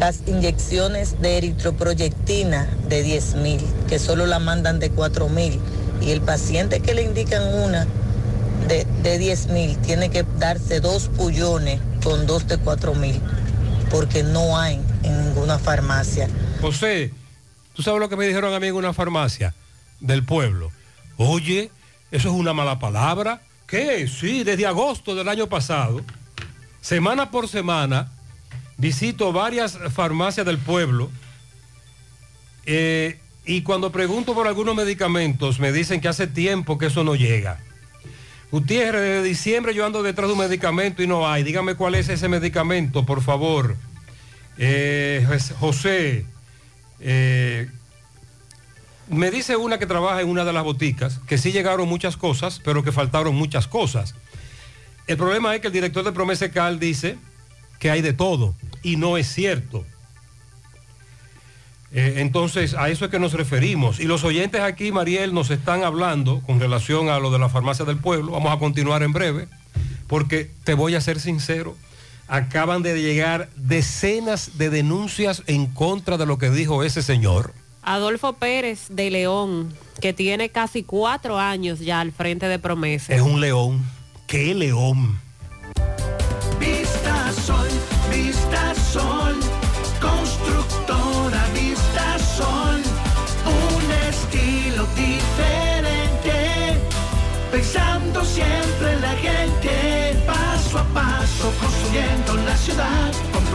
[0.00, 5.60] las inyecciones de eritroproyectina de 10 mil, que solo la mandan de 4 mil?
[6.02, 7.86] Y el paciente que le indican una
[8.66, 13.20] de, de 10 mil tiene que darse dos pullones con dos de 4 mil,
[13.88, 16.28] porque no hay en ninguna farmacia.
[16.60, 17.12] José,
[17.76, 19.54] ¿tú sabes lo que me dijeron a mí en una farmacia
[20.00, 20.72] del pueblo?
[21.18, 21.70] Oye,
[22.10, 23.42] eso es una mala palabra.
[23.66, 24.08] ¿Qué?
[24.08, 26.00] Sí, desde agosto del año pasado,
[26.80, 28.10] semana por semana,
[28.78, 31.10] visito varias farmacias del pueblo
[32.64, 37.14] eh, y cuando pregunto por algunos medicamentos me dicen que hace tiempo que eso no
[37.14, 37.60] llega.
[38.50, 41.42] Gutiérrez, desde diciembre yo ando detrás de un medicamento y no hay.
[41.42, 43.76] Dígame cuál es ese medicamento, por favor.
[44.58, 45.26] Eh,
[45.58, 46.24] José,
[47.00, 47.68] eh,
[49.08, 52.60] me dice una que trabaja en una de las boticas que sí llegaron muchas cosas,
[52.64, 54.14] pero que faltaron muchas cosas.
[55.06, 57.16] El problema es que el director de Promese Cal dice
[57.78, 59.84] que hay de todo y no es cierto.
[61.92, 64.00] Eh, entonces, a eso es que nos referimos.
[64.00, 67.84] Y los oyentes aquí, Mariel, nos están hablando con relación a lo de la farmacia
[67.84, 68.32] del pueblo.
[68.32, 69.48] Vamos a continuar en breve,
[70.08, 71.76] porque te voy a ser sincero.
[72.28, 77.54] Acaban de llegar decenas de denuncias en contra de lo que dijo ese señor.
[77.82, 83.14] Adolfo Pérez de León, que tiene casi cuatro años ya al frente de Promesa.
[83.14, 83.84] Es un león.
[84.26, 85.20] ¡Qué león!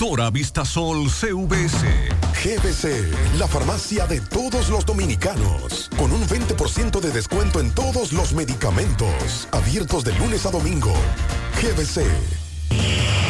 [0.00, 1.84] Constructora Vistasol CVS.
[2.42, 8.32] GBC, la farmacia de todos los dominicanos, con un 20% de descuento en todos los
[8.32, 10.94] medicamentos, abiertos de lunes a domingo.
[11.60, 13.29] GBC.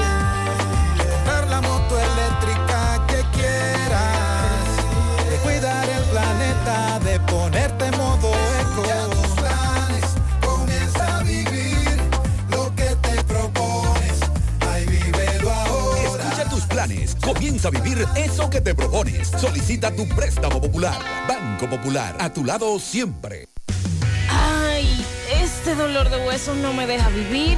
[17.27, 19.27] Comienza a vivir eso que te propones.
[19.27, 20.97] Solicita tu préstamo popular.
[21.27, 22.15] Banco Popular.
[22.21, 23.49] A tu lado siempre.
[24.29, 24.87] Ay,
[25.43, 27.57] este dolor de huesos no me deja vivir.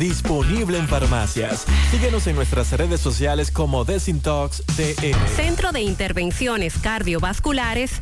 [0.01, 1.65] disponible en farmacias.
[1.91, 4.63] Síguenos en nuestras redes sociales como Desintox.
[5.35, 8.01] Centro de Intervenciones Cardiovasculares,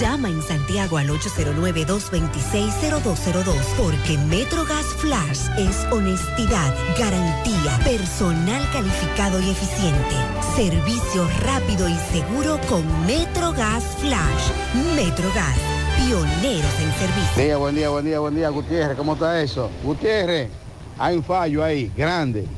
[0.00, 10.16] Llama en Santiago al 809-226-0202 porque MetroGas Flash es honestidad, garantía, personal calificado y eficiente,
[10.56, 14.50] servicio rápido y seguro con MetroGas Flash.
[14.96, 15.56] MetroGas,
[15.96, 17.44] pioneros en servicio.
[17.44, 18.96] Día, buen día, buen día, buen día, Gutiérrez.
[18.96, 19.70] ¿Cómo está eso?
[19.84, 20.50] Gutiérrez,
[20.98, 22.48] hay un fallo ahí, grande.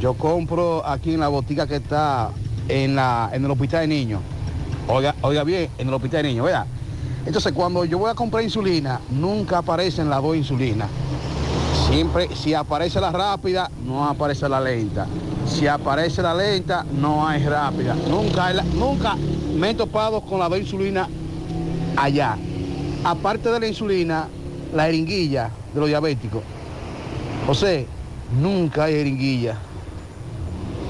[0.00, 2.30] Yo compro aquí en la botica que está
[2.68, 4.22] en, la, en el hospital de niños.
[4.88, 6.64] Oiga, oiga bien, en el hospital de niños, ¿verdad?
[7.26, 10.88] Entonces cuando yo voy a comprar insulina, nunca aparecen las dos insulinas.
[11.88, 15.06] Siempre, si aparece la rápida, no aparece la lenta.
[15.46, 17.94] Si aparece la lenta, no hay rápida.
[18.08, 19.16] Nunca, la- nunca
[19.56, 21.08] me he topado con las dos insulinas
[21.96, 22.36] allá.
[23.04, 24.28] Aparte de la insulina,
[24.74, 26.42] la jeringuilla de los diabéticos.
[27.48, 27.84] O sea,
[28.40, 29.56] nunca hay jeringuilla.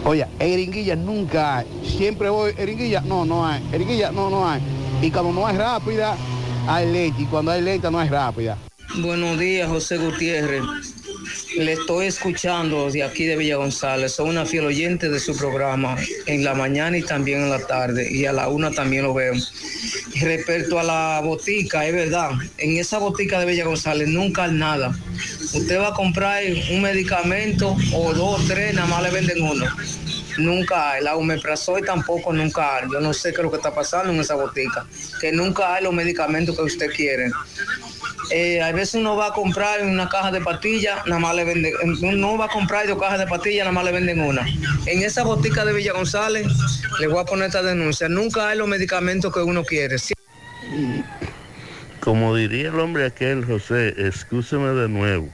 [0.04, 1.66] Oye, jeringuilla nunca hay.
[1.84, 3.62] Siempre voy, jeringuilla, no, no hay.
[3.70, 4.60] Jeringuilla, no, no hay.
[5.02, 6.16] Y cuando no hay rápida,
[6.66, 7.20] hay lenta.
[7.20, 8.56] Y cuando hay lenta, no hay rápida.
[8.98, 10.62] Buenos días, José Gutiérrez.
[11.58, 14.12] le estoy escuchando de aquí de Villa González.
[14.12, 18.08] Soy una fiel oyente de su programa en la mañana y también en la tarde.
[18.10, 19.34] Y a la una también lo veo.
[20.20, 22.30] Respecto a la botica, es verdad.
[22.56, 24.96] En esa botica de Villa González nunca hay nada.
[25.52, 26.42] Usted va a comprar
[26.72, 29.66] un medicamento o dos, tres, nada más le venden uno.
[30.38, 31.00] Nunca.
[31.00, 32.80] La omeprazol tampoco nunca.
[32.92, 34.86] Yo no sé qué es lo que está pasando en esa botica.
[35.20, 37.30] Que nunca hay los medicamentos que usted quiere.
[38.30, 41.72] Eh, a veces uno va a comprar una caja de pastillas, nada más le venden,
[42.02, 44.44] uno va a comprar dos cajas de pastillas, nada más le venden una.
[44.86, 46.46] En esa botica de Villa González,
[46.98, 49.96] le voy a poner esta denuncia, nunca hay los medicamentos que uno quiere.
[52.00, 55.28] Como diría el hombre aquel, José, excúseme de nuevo,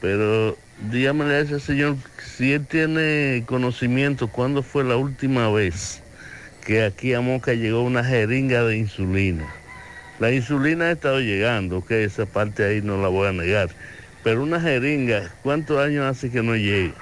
[0.00, 0.56] pero
[0.90, 1.96] dígame a ese señor
[2.42, 6.02] si él tiene conocimiento cuándo fue la última vez
[6.66, 9.46] que aquí a Moca llegó una jeringa de insulina.
[10.18, 13.70] La insulina ha estado llegando, que esa parte ahí no la voy a negar,
[14.24, 16.94] pero una jeringa, ¿cuántos años hace que no llega?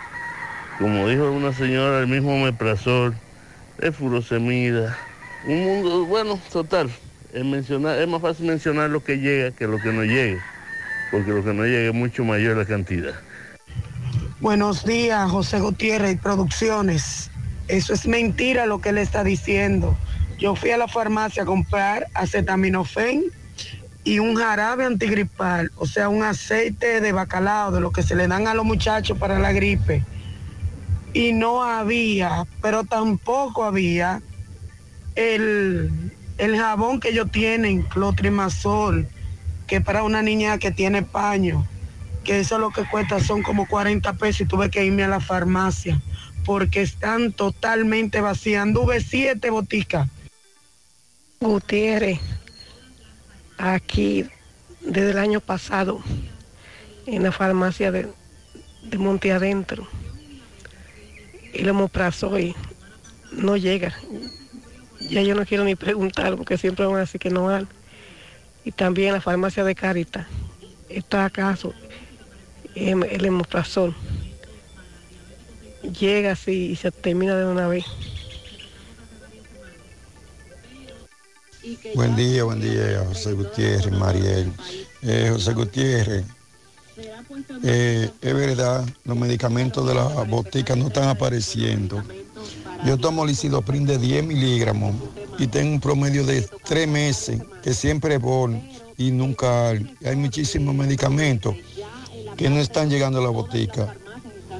[0.79, 3.15] Como dijo una señora, el mismo omeprazol,
[3.79, 4.95] el furosemida,
[5.47, 6.91] un mundo, bueno, total,
[7.33, 10.45] es, mencionar, es más fácil mencionar lo que llega que lo que no llega,
[11.11, 13.15] porque lo que no llega es mucho mayor la cantidad.
[14.41, 17.31] Buenos días, José Gutiérrez y Producciones.
[17.69, 19.95] Eso es mentira lo que él está diciendo.
[20.39, 23.25] Yo fui a la farmacia a comprar acetaminofén
[24.03, 28.29] y un jarabe antigripal, o sea, un aceite de bacalao, de lo que se le
[28.29, 30.03] dan a los muchachos para la gripe.
[31.13, 34.23] Y no había, pero tampoco había
[35.17, 35.91] el,
[36.39, 39.07] el jabón que ellos tienen, clotrimazol,
[39.67, 41.67] que para una niña que tiene paño
[42.25, 45.21] que eso lo que cuesta son como 40 pesos y tuve que irme a la
[45.21, 46.01] farmacia
[46.45, 48.63] porque están totalmente vacías.
[48.63, 50.09] Anduve siete boticas.
[51.41, 52.21] Gutiérrez,
[53.57, 54.27] aquí
[54.81, 56.03] desde el año pasado,
[57.07, 58.09] en la farmacia de,
[58.83, 59.89] de Monte Adentro,
[61.55, 62.55] el omoprazol
[63.33, 63.95] no llega.
[65.01, 67.67] Ya yo no quiero ni preguntar porque siempre van a decir que no hay.
[68.65, 70.29] Y también la farmacia de Carita,
[70.91, 71.73] está acaso
[72.75, 73.95] el hemoprazol.
[75.99, 77.85] Llega así y se termina de una vez.
[81.95, 84.53] Buen día, buen día, José Gutiérrez, Mariel.
[85.03, 86.25] Eh, José Gutiérrez,
[87.63, 92.03] eh, es verdad, los medicamentos de la botica no están apareciendo.
[92.85, 94.95] Yo tomo lisidoprin de 10 miligramos
[95.39, 98.59] y tengo un promedio de tres meses que siempre voy
[98.97, 99.97] y nunca hay.
[100.05, 101.55] Hay muchísimos medicamentos
[102.37, 103.95] que no están llegando a la botica.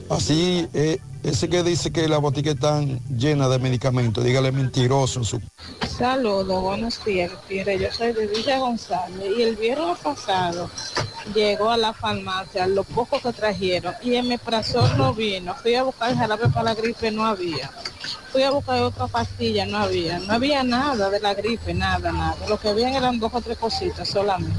[0.09, 5.43] Así, eh, ese que dice que la botica está llena de medicamentos, dígale mentiroso en
[5.89, 7.81] Saludos, buenos días, Gutiérrez.
[7.81, 10.71] Yo soy de Villa González y el viernes pasado
[11.35, 15.55] llegó a la farmacia lo poco que trajeron y el meprazol no vino.
[15.57, 17.71] Fui a buscar jarabe para la gripe, no había.
[18.33, 20.19] Fui a buscar otra pastilla, no había.
[20.21, 22.37] No había nada de la gripe, nada, nada.
[22.49, 24.57] Lo que habían eran dos o tres cositas solamente.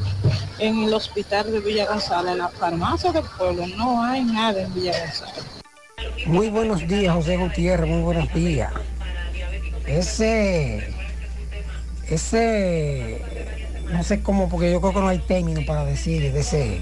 [0.60, 4.74] En el hospital de Villa González, en la farmacia del pueblo, no hay nada en
[4.74, 5.61] Villa González.
[6.26, 8.72] Muy buenos días, José Gutiérrez, muy buenos días.
[9.88, 10.88] Ese,
[12.08, 13.22] ese,
[13.92, 16.82] no sé cómo, porque yo creo que no hay término para decir de ese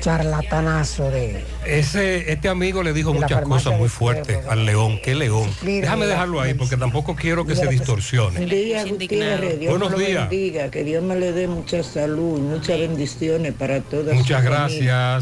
[0.00, 1.44] charlatanazo de...
[1.66, 4.98] Ese, este amigo le dijo muchas cosas muy fuertes al león.
[5.02, 5.48] ¿Qué león?
[5.62, 8.38] Déjame dejarlo ahí porque tampoco quiero que se distorsione.
[8.38, 9.60] Buen día, Gutiérrez.
[9.60, 10.28] Dios Buenos días.
[10.28, 10.70] bendiga.
[10.70, 14.14] Que Dios me le dé mucha salud muchas bendiciones para todas.
[14.14, 15.20] Muchas familia.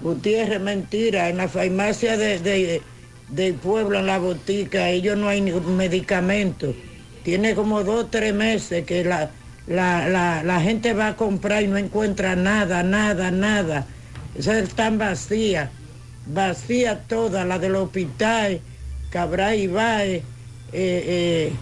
[0.00, 1.28] Gutiérrez, mentira.
[1.28, 2.82] En la farmacia de, de-
[3.28, 6.74] del pueblo, en la botica, ellos no hay ningún medicamento.
[7.22, 9.30] Tiene como dos o tres meses que la,
[9.66, 13.86] la, la, gente va a comprar y no encuentra nada, nada, nada.
[14.34, 15.70] Esas están vacías,
[16.26, 18.60] vacías todas, la del hospital,
[19.10, 20.22] Cabral Ibaez, eh,
[20.72, 21.52] eh,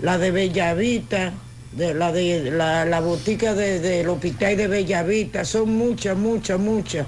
[0.00, 1.32] la de Bellavita,
[1.76, 7.06] la de la, botica de- del hospital de Bellavita, son muchas, muchas, muchas.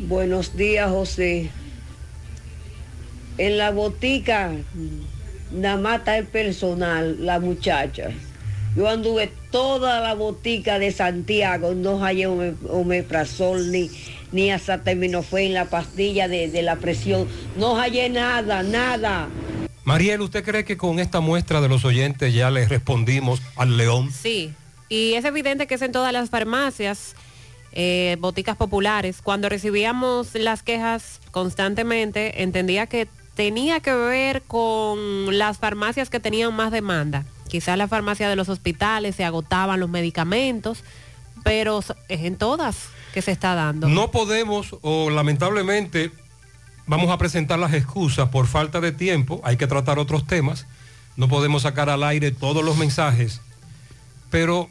[0.00, 1.50] Buenos días, José.
[3.36, 4.52] En la botica
[5.52, 8.10] nada más está el personal, la muchacha.
[8.76, 13.90] Yo anduve toda la botica de Santiago, no hallé ome- omeprazol ni,
[14.30, 17.26] ni acetaminofén, la pastilla de, de la presión.
[17.56, 19.28] No hallé nada, nada.
[19.84, 24.12] Mariel, ¿usted cree que con esta muestra de los oyentes ya le respondimos al león?
[24.12, 24.52] Sí,
[24.88, 27.14] y es evidente que es en todas las farmacias,
[27.72, 29.20] eh, boticas populares.
[29.22, 36.54] Cuando recibíamos las quejas constantemente, entendía que tenía que ver con las farmacias que tenían
[36.54, 37.24] más demanda.
[37.48, 40.82] Quizás la farmacia de los hospitales se agotaban los medicamentos,
[41.44, 43.88] pero es en todas que se está dando.
[43.88, 46.10] No podemos, o lamentablemente,
[46.86, 50.66] vamos a presentar las excusas por falta de tiempo, hay que tratar otros temas,
[51.16, 53.40] no podemos sacar al aire todos los mensajes,
[54.30, 54.68] pero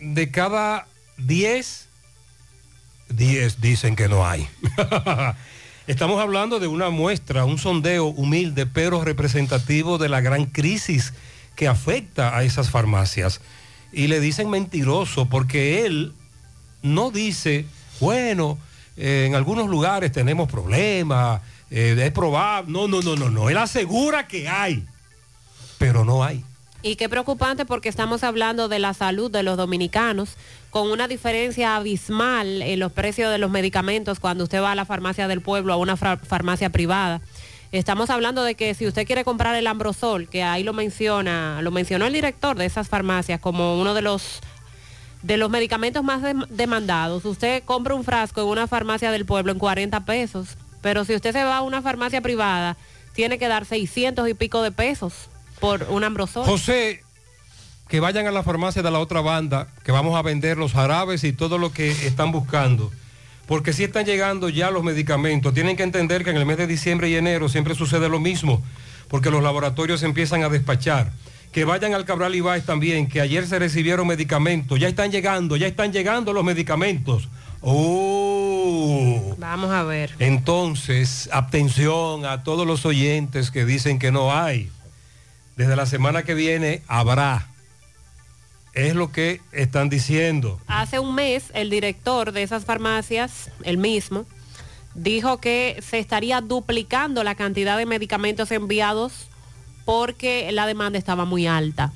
[0.00, 0.86] de cada
[1.18, 1.85] 10,
[3.08, 4.48] 10 dicen que no hay.
[5.86, 11.12] Estamos hablando de una muestra, un sondeo humilde pero representativo de la gran crisis
[11.54, 13.40] que afecta a esas farmacias.
[13.92, 16.12] Y le dicen mentiroso porque él
[16.82, 17.66] no dice,
[18.00, 18.58] bueno,
[18.96, 21.40] eh, en algunos lugares tenemos problemas,
[21.70, 22.72] eh, es probable.
[22.72, 23.48] No, no, no, no, no.
[23.48, 24.84] Él asegura que hay,
[25.78, 26.44] pero no hay.
[26.82, 30.36] Y qué preocupante porque estamos hablando de la salud de los dominicanos
[30.70, 34.84] con una diferencia abismal en los precios de los medicamentos cuando usted va a la
[34.84, 37.20] farmacia del pueblo, a una farmacia privada.
[37.72, 41.70] Estamos hablando de que si usted quiere comprar el Ambrosol, que ahí lo menciona, lo
[41.70, 44.40] mencionó el director de esas farmacias como uno de los
[45.22, 47.24] de los medicamentos más dem- demandados.
[47.24, 50.50] Usted compra un frasco en una farmacia del pueblo en 40 pesos,
[50.82, 52.76] pero si usted se va a una farmacia privada,
[53.14, 55.14] tiene que dar 600 y pico de pesos
[55.58, 56.44] por un Ambrosol.
[56.44, 57.02] José,
[57.88, 61.24] que vayan a la farmacia de la otra banda, que vamos a vender los jarabes
[61.24, 62.90] y todo lo que están buscando.
[63.46, 66.66] Porque si están llegando ya los medicamentos, tienen que entender que en el mes de
[66.66, 68.62] diciembre y enero siempre sucede lo mismo,
[69.08, 71.12] porque los laboratorios empiezan a despachar.
[71.52, 75.68] Que vayan al Cabral Ibáez también, que ayer se recibieron medicamentos, ya están llegando, ya
[75.68, 77.28] están llegando los medicamentos.
[77.60, 79.36] Oh.
[79.38, 80.10] Vamos a ver.
[80.18, 84.70] Entonces, atención a todos los oyentes que dicen que no hay.
[85.56, 87.46] Desde la semana que viene habrá.
[88.76, 90.60] Es lo que están diciendo.
[90.66, 94.26] Hace un mes el director de esas farmacias, el mismo,
[94.94, 99.28] dijo que se estaría duplicando la cantidad de medicamentos enviados
[99.86, 101.94] porque la demanda estaba muy alta.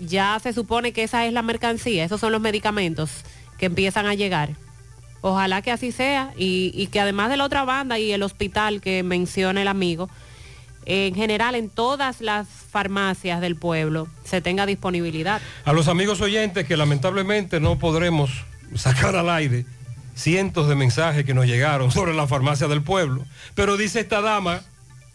[0.00, 3.10] Ya se supone que esa es la mercancía, esos son los medicamentos
[3.56, 4.50] que empiezan a llegar.
[5.22, 8.82] Ojalá que así sea y, y que además de la otra banda y el hospital
[8.82, 10.10] que menciona el amigo,
[10.86, 15.40] en general en todas las farmacias del pueblo se tenga disponibilidad.
[15.64, 18.30] A los amigos oyentes que lamentablemente no podremos
[18.74, 19.64] sacar al aire
[20.14, 23.24] cientos de mensajes que nos llegaron sobre la farmacia del pueblo.
[23.54, 24.62] Pero dice esta dama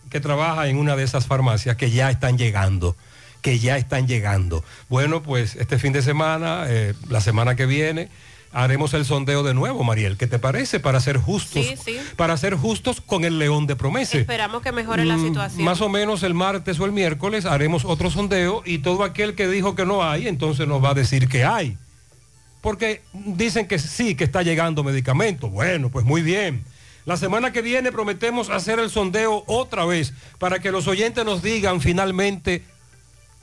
[0.10, 2.96] que trabaja en una de esas farmacias que ya están llegando,
[3.42, 4.64] que ya están llegando.
[4.90, 8.10] Bueno, pues este fin de semana, eh, la semana que viene,
[8.52, 10.18] haremos el sondeo de nuevo, Mariel.
[10.18, 10.80] ¿Qué te parece?
[10.80, 11.98] Para ser justos, Sí, sí.
[12.16, 14.18] para ser justos con el león de promesa.
[14.18, 15.64] Esperamos que mejore la Mm, situación.
[15.64, 19.48] Más o menos el martes o el miércoles haremos otro sondeo y todo aquel que
[19.48, 21.78] dijo que no hay, entonces nos va a decir que hay.
[22.62, 25.50] Porque dicen que sí, que está llegando medicamento.
[25.50, 26.64] Bueno, pues muy bien.
[27.06, 31.42] La semana que viene prometemos hacer el sondeo otra vez para que los oyentes nos
[31.42, 32.66] digan finalmente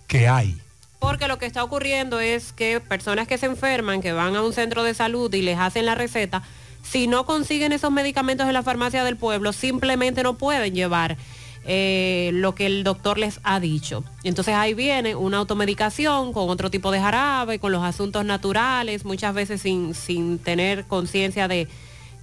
[0.06, 0.58] que hay.
[1.04, 4.54] Porque lo que está ocurriendo es que personas que se enferman, que van a un
[4.54, 6.42] centro de salud y les hacen la receta,
[6.82, 11.18] si no consiguen esos medicamentos en la farmacia del pueblo, simplemente no pueden llevar
[11.66, 14.02] eh, lo que el doctor les ha dicho.
[14.22, 19.34] Entonces ahí viene una automedicación con otro tipo de jarabe, con los asuntos naturales, muchas
[19.34, 21.68] veces sin, sin tener conciencia de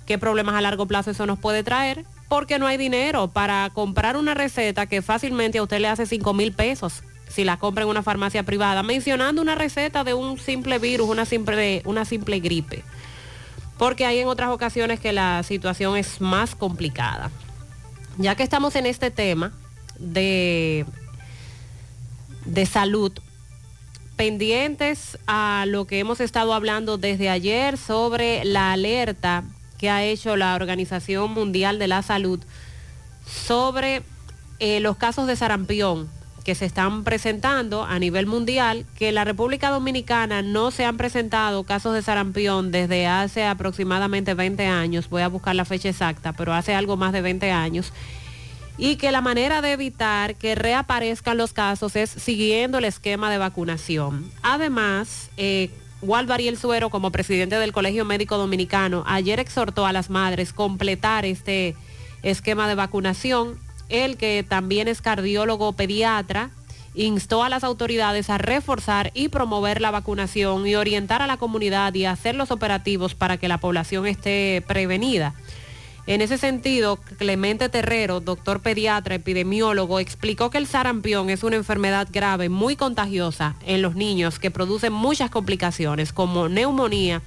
[0.08, 4.18] qué problemas a largo plazo eso nos puede traer, porque no hay dinero para comprar
[4.18, 7.90] una receta que fácilmente a usted le hace 5 mil pesos si la compra en
[7.90, 12.84] una farmacia privada, mencionando una receta de un simple virus, una simple, una simple gripe.
[13.78, 17.32] Porque hay en otras ocasiones que la situación es más complicada.
[18.18, 19.52] Ya que estamos en este tema
[19.98, 20.86] de,
[22.46, 23.12] de salud,
[24.16, 29.44] pendientes a lo que hemos estado hablando desde ayer sobre la alerta
[29.80, 32.40] que ha hecho la Organización Mundial de la Salud
[33.26, 34.04] sobre
[34.60, 36.08] eh, los casos de sarampión
[36.44, 40.98] que se están presentando a nivel mundial, que en la República Dominicana no se han
[40.98, 46.34] presentado casos de sarampión desde hace aproximadamente 20 años, voy a buscar la fecha exacta,
[46.34, 47.94] pero hace algo más de 20 años,
[48.78, 53.38] y que la manera de evitar que reaparezcan los casos es siguiendo el esquema de
[53.38, 54.32] vacunación.
[54.42, 55.70] Además, eh,
[56.02, 61.26] Waldo Ariel Suero, como presidente del Colegio Médico Dominicano, ayer exhortó a las madres completar
[61.26, 61.76] este
[62.24, 63.60] esquema de vacunación.
[63.92, 66.50] Él, que también es cardiólogo pediatra,
[66.96, 71.94] instó a las autoridades a reforzar y promover la vacunación y orientar a la comunidad
[71.94, 75.34] y hacer los operativos para que la población esté prevenida.
[76.08, 82.08] En ese sentido, Clemente Terrero, doctor pediatra, epidemiólogo, explicó que el sarampión es una enfermedad
[82.12, 87.22] grave, muy contagiosa en los niños, que produce muchas complicaciones como neumonía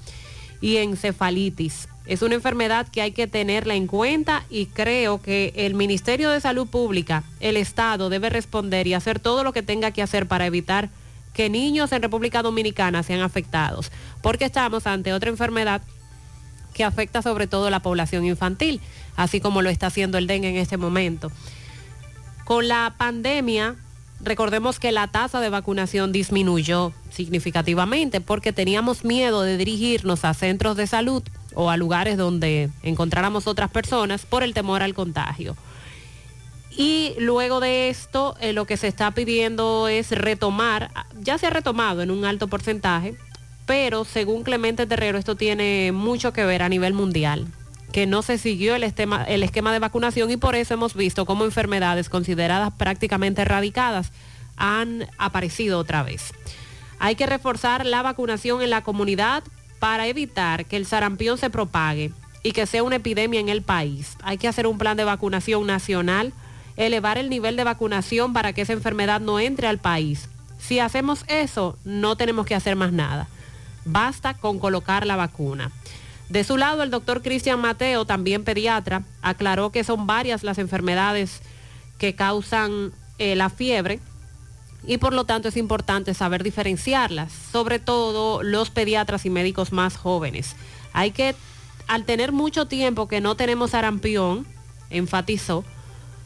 [0.60, 1.88] y encefalitis.
[2.06, 6.40] Es una enfermedad que hay que tenerla en cuenta y creo que el Ministerio de
[6.40, 10.44] Salud Pública, el Estado, debe responder y hacer todo lo que tenga que hacer para
[10.44, 10.90] evitar
[11.32, 13.90] que niños en República Dominicana sean afectados,
[14.22, 15.82] porque estamos ante otra enfermedad
[16.74, 18.80] que afecta sobre todo a la población infantil,
[19.16, 21.32] así como lo está haciendo el dengue en este momento.
[22.44, 23.76] Con la pandemia,
[24.20, 30.76] recordemos que la tasa de vacunación disminuyó significativamente porque teníamos miedo de dirigirnos a centros
[30.76, 31.22] de salud
[31.54, 35.56] o a lugares donde encontráramos otras personas por el temor al contagio.
[36.76, 40.90] Y luego de esto, eh, lo que se está pidiendo es retomar,
[41.20, 43.14] ya se ha retomado en un alto porcentaje,
[43.64, 47.46] pero según Clemente Terrero, esto tiene mucho que ver a nivel mundial,
[47.92, 51.26] que no se siguió el esquema, el esquema de vacunación y por eso hemos visto
[51.26, 54.10] cómo enfermedades consideradas prácticamente erradicadas
[54.56, 56.32] han aparecido otra vez.
[56.98, 59.44] Hay que reforzar la vacunación en la comunidad
[59.84, 62.10] para evitar que el sarampión se propague
[62.42, 64.16] y que sea una epidemia en el país.
[64.22, 66.32] Hay que hacer un plan de vacunación nacional,
[66.78, 70.30] elevar el nivel de vacunación para que esa enfermedad no entre al país.
[70.58, 73.28] Si hacemos eso, no tenemos que hacer más nada.
[73.84, 75.70] Basta con colocar la vacuna.
[76.30, 81.42] De su lado, el doctor Cristian Mateo, también pediatra, aclaró que son varias las enfermedades
[81.98, 84.00] que causan eh, la fiebre
[84.86, 89.96] y por lo tanto es importante saber diferenciarlas, sobre todo los pediatras y médicos más
[89.96, 90.56] jóvenes.
[90.92, 91.34] Hay que,
[91.86, 94.46] al tener mucho tiempo que no tenemos sarampión,
[94.90, 95.64] enfatizó,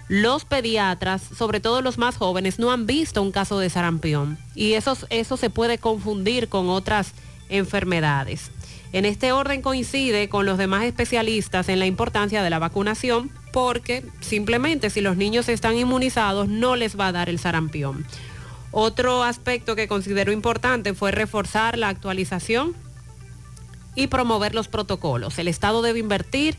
[0.08, 4.72] los pediatras, sobre todo los más jóvenes, no han visto un caso de sarampión y
[4.72, 7.12] eso, eso se puede confundir con otras
[7.50, 8.50] enfermedades.
[8.92, 14.02] En este orden coincide con los demás especialistas en la importancia de la vacunación porque
[14.20, 18.06] simplemente si los niños están inmunizados no les va a dar el sarampión.
[18.70, 22.74] Otro aspecto que considero importante fue reforzar la actualización
[23.94, 25.38] y promover los protocolos.
[25.38, 26.56] El Estado debe invertir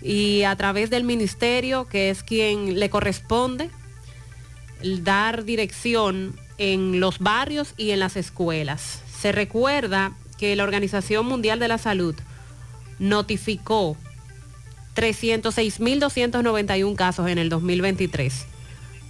[0.00, 3.70] y a través del ministerio, que es quien le corresponde,
[4.82, 9.02] dar dirección en los barrios y en las escuelas.
[9.20, 12.14] Se recuerda que la Organización Mundial de la Salud
[12.98, 13.96] notificó
[14.96, 18.46] 306.291 casos en el 2023,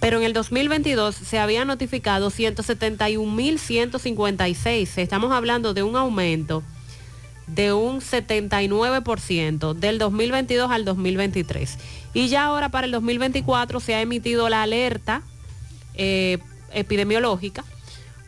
[0.03, 4.97] pero en el 2022 se habían notificado 171.156.
[4.97, 6.61] Estamos hablando de un aumento
[7.47, 11.77] de un 79% del 2022 al 2023.
[12.13, 15.21] Y ya ahora para el 2024 se ha emitido la alerta
[15.93, 16.39] eh,
[16.73, 17.63] epidemiológica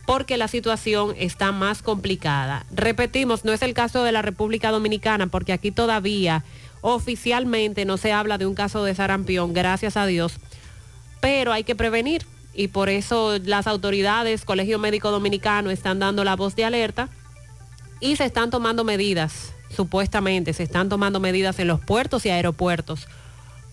[0.06, 2.64] porque la situación está más complicada.
[2.72, 6.42] Repetimos, no es el caso de la República Dominicana, porque aquí todavía
[6.80, 10.38] oficialmente no se habla de un caso de sarampión, gracias a Dios,
[11.20, 16.36] pero hay que prevenir y por eso las autoridades, Colegio Médico Dominicano, están dando la
[16.36, 17.08] voz de alerta
[18.00, 23.08] y se están tomando medidas, supuestamente, se están tomando medidas en los puertos y aeropuertos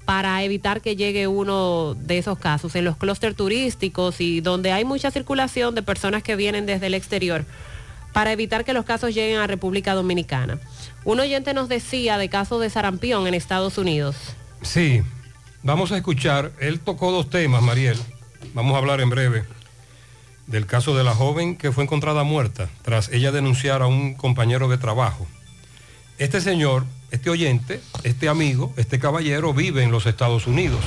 [0.06, 4.84] para evitar que llegue uno de esos casos en los clústeres turísticos y donde hay
[4.84, 7.46] mucha circulación de personas que vienen desde el exterior
[8.12, 10.60] para evitar que los casos lleguen a República Dominicana.
[11.06, 14.16] Un oyente nos decía de casos de sarampión en Estados Unidos.
[14.62, 15.02] Sí,
[15.64, 17.98] vamos a escuchar, él tocó dos temas, Mariel,
[18.54, 19.44] vamos a hablar en breve
[20.48, 24.68] del caso de la joven que fue encontrada muerta tras ella denunciar a un compañero
[24.68, 25.26] de trabajo.
[26.18, 30.80] Este señor este oyente, este amigo, este caballero vive en los Estados Unidos.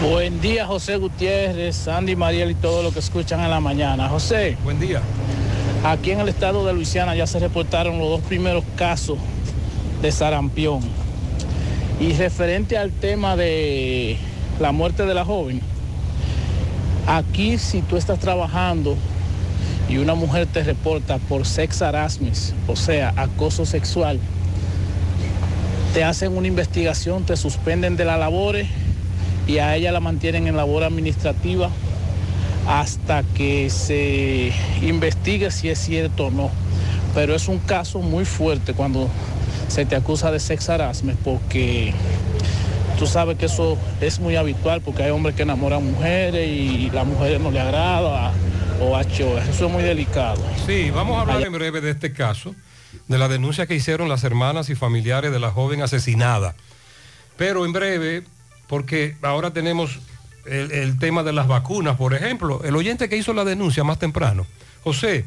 [0.00, 4.08] Buen día, José Gutiérrez, Sandy Mariel y todo lo que escuchan en la mañana.
[4.08, 4.56] José.
[4.62, 5.02] Buen día.
[5.82, 9.18] Aquí en el estado de Luisiana ya se reportaron los dos primeros casos
[10.00, 10.82] de sarampión.
[11.98, 14.18] Y referente al tema de
[14.60, 15.60] la muerte de la joven,
[17.06, 18.96] aquí si tú estás trabajando
[19.88, 22.36] y una mujer te reporta por sex harassment,
[22.66, 24.20] o sea, acoso sexual,
[25.94, 28.68] te hacen una investigación, te suspenden de las labores
[29.46, 31.70] y a ella la mantienen en labor administrativa
[32.68, 36.50] hasta que se investigue si es cierto o no.
[37.14, 39.08] Pero es un caso muy fuerte cuando
[39.68, 41.92] se te acusa de sex harassment porque
[42.98, 47.06] tú sabes que eso es muy habitual porque hay hombres que enamoran mujeres y las
[47.06, 48.32] mujeres no le agrada
[48.80, 50.42] o hecho eso es muy delicado.
[50.66, 52.54] Sí, vamos a hablar en breve de este caso
[53.08, 56.54] de la denuncia que hicieron las hermanas y familiares de la joven asesinada.
[57.36, 58.24] Pero en breve,
[58.66, 59.98] porque ahora tenemos
[60.46, 64.46] el, tema de las vacunas, por ejemplo, el oyente que hizo la denuncia más temprano,
[64.84, 65.24] José,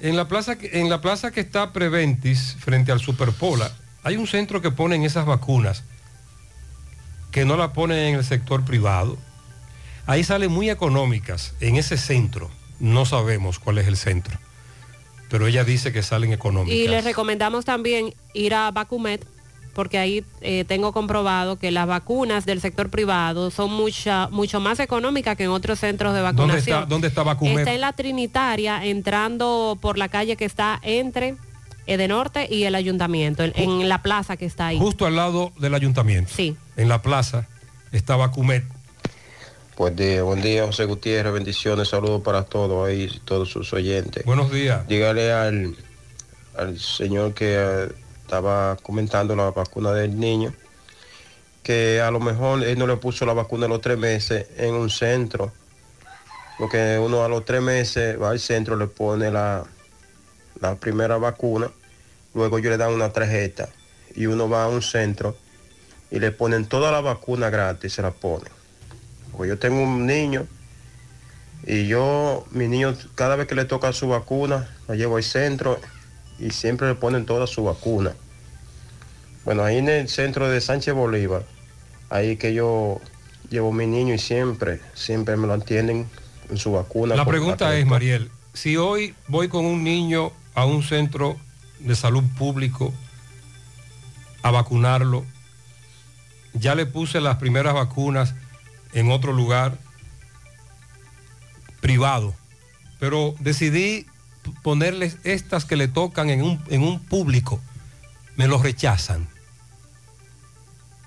[0.00, 3.70] en la plaza, en la plaza que está Preventis, frente al Superpola,
[4.02, 5.84] hay un centro que ponen esas vacunas,
[7.30, 9.18] que no la ponen en el sector privado.
[10.06, 14.38] Ahí salen muy económicas, en ese centro, no sabemos cuál es el centro
[15.34, 16.78] pero ella dice que salen económicas.
[16.78, 19.26] Y les recomendamos también ir a Bacumet,
[19.74, 24.80] porque ahí eh, tengo comprobado que las vacunas del sector privado son mucha, mucho más
[24.80, 26.78] económicas que en otros centros de ¿Dónde vacunación.
[26.78, 27.22] está, dónde está?
[27.32, 31.34] Está en la Trinitaria, entrando por la calle que está entre
[31.86, 34.78] Edenorte y el ayuntamiento, en, en la plaza que está ahí.
[34.78, 36.32] Justo al lado del ayuntamiento.
[36.34, 36.56] Sí.
[36.76, 37.46] En la plaza
[37.92, 38.64] está Vacumet.
[39.76, 44.24] Buen día, buen día, José Gutiérrez, bendiciones, saludos para todos ahí, todos sus oyentes.
[44.24, 44.86] Buenos días.
[44.86, 45.74] Dígale al,
[46.56, 47.88] al señor que eh,
[48.24, 50.54] estaba comentando la vacuna del niño,
[51.62, 54.88] que a lo mejor él no le puso la vacuna los tres meses en un
[54.88, 55.52] centro,
[56.58, 59.64] porque uno a los tres meses va al centro, le pone la,
[60.60, 61.70] la primera vacuna,
[62.32, 63.68] luego ellos le dan una tarjeta
[64.14, 65.36] y uno va a un centro
[66.10, 68.52] y le ponen toda la vacuna gratis, se la ponen.
[69.32, 70.46] Porque yo tengo un niño
[71.66, 75.78] y yo, mi niño, cada vez que le toca su vacuna, la llevo al centro
[76.38, 78.14] y siempre le ponen toda su vacuna.
[79.44, 81.44] Bueno, ahí en el centro de Sánchez Bolívar,
[82.10, 83.00] ahí que yo
[83.50, 86.08] llevo a mi niño y siempre, siempre me lo atienden
[86.50, 87.14] en su vacuna.
[87.14, 87.86] La pregunta es.
[87.86, 91.36] Mariel, si hoy voy con un niño a un centro
[91.80, 92.92] de salud público
[94.42, 95.24] a vacunarlo,
[96.54, 98.34] ya le puse las primeras vacunas
[98.92, 99.76] en otro lugar
[101.80, 102.34] privado,
[102.98, 104.06] pero decidí
[104.62, 107.60] ponerles estas que le tocan en un, en un público,
[108.36, 109.28] me los rechazan.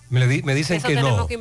[0.10, 1.28] Me, di- me dicen Eso que no.
[1.28, 1.38] que.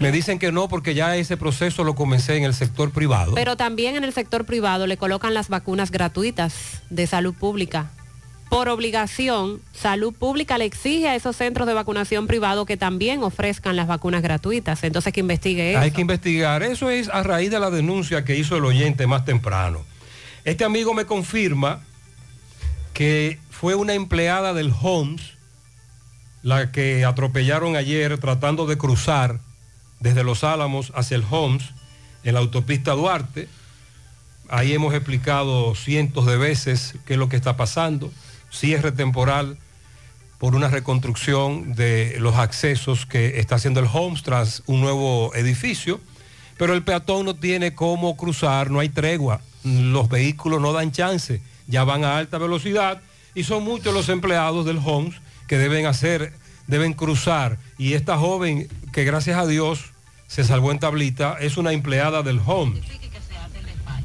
[0.00, 3.34] Me dicen que no porque ya ese proceso lo comencé en el sector privado.
[3.34, 6.54] Pero también en el sector privado le colocan las vacunas gratuitas
[6.88, 7.90] de salud pública.
[8.48, 13.76] Por obligación, salud pública le exige a esos centros de vacunación privado que también ofrezcan
[13.76, 14.82] las vacunas gratuitas.
[14.84, 15.80] Entonces que investigue eso.
[15.80, 16.62] Hay que investigar.
[16.62, 19.80] Eso es a raíz de la denuncia que hizo el oyente más temprano.
[20.46, 21.80] Este amigo me confirma
[22.94, 25.32] que fue una empleada del Homs
[26.44, 29.40] la que atropellaron ayer tratando de cruzar
[29.98, 31.72] desde Los Álamos hacia el Homs
[32.22, 33.48] en la autopista Duarte.
[34.48, 38.12] Ahí hemos explicado cientos de veces qué es lo que está pasando.
[38.48, 39.58] Cierre temporal
[40.38, 46.00] por una reconstrucción de los accesos que está haciendo el Homes tras un nuevo edificio,
[46.56, 51.40] pero el peatón no tiene cómo cruzar, no hay tregua, los vehículos no dan chance,
[51.66, 53.00] ya van a alta velocidad
[53.34, 55.14] y son muchos los empleados del Homes
[55.48, 56.32] que deben hacer,
[56.66, 57.58] deben cruzar.
[57.76, 59.92] Y esta joven, que gracias a Dios
[60.28, 62.84] se salvó en tablita, es una empleada del Homes.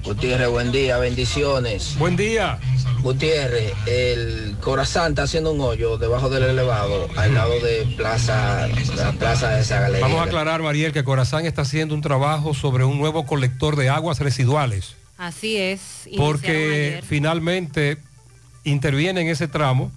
[0.03, 1.95] Gutiérrez, buen día, bendiciones.
[1.99, 2.59] Buen día.
[3.03, 9.11] Gutiérrez, el Corazán está haciendo un hoyo debajo del elevado, al lado de Plaza, la
[9.11, 10.01] plaza de esa galería.
[10.01, 13.89] Vamos a aclarar, Mariel, que Corazán está haciendo un trabajo sobre un nuevo colector de
[13.89, 14.95] aguas residuales.
[15.21, 16.09] Así es.
[16.17, 17.05] porque ayer.
[17.05, 17.99] finalmente
[18.63, 19.91] interviene en ese tramo.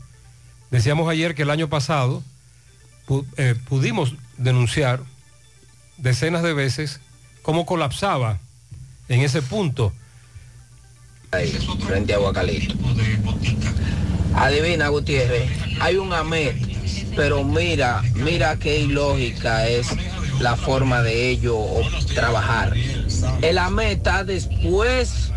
[0.70, 2.22] Decíamos ayer que el año pasado
[3.08, 5.00] pu- eh, pudimos denunciar
[5.96, 7.00] decenas de veces
[7.40, 8.38] cómo colapsaba
[9.08, 9.94] en ese punto.
[11.30, 11.48] Ahí,
[11.86, 12.74] frente a Guacalito.
[14.36, 15.50] Adivina, Gutiérrez,
[15.80, 16.54] hay un AMET,
[17.16, 19.88] pero mira, mira qué ilógica es
[20.38, 21.80] la forma de ello o
[22.14, 22.74] trabajar.
[23.42, 25.32] El AMET está después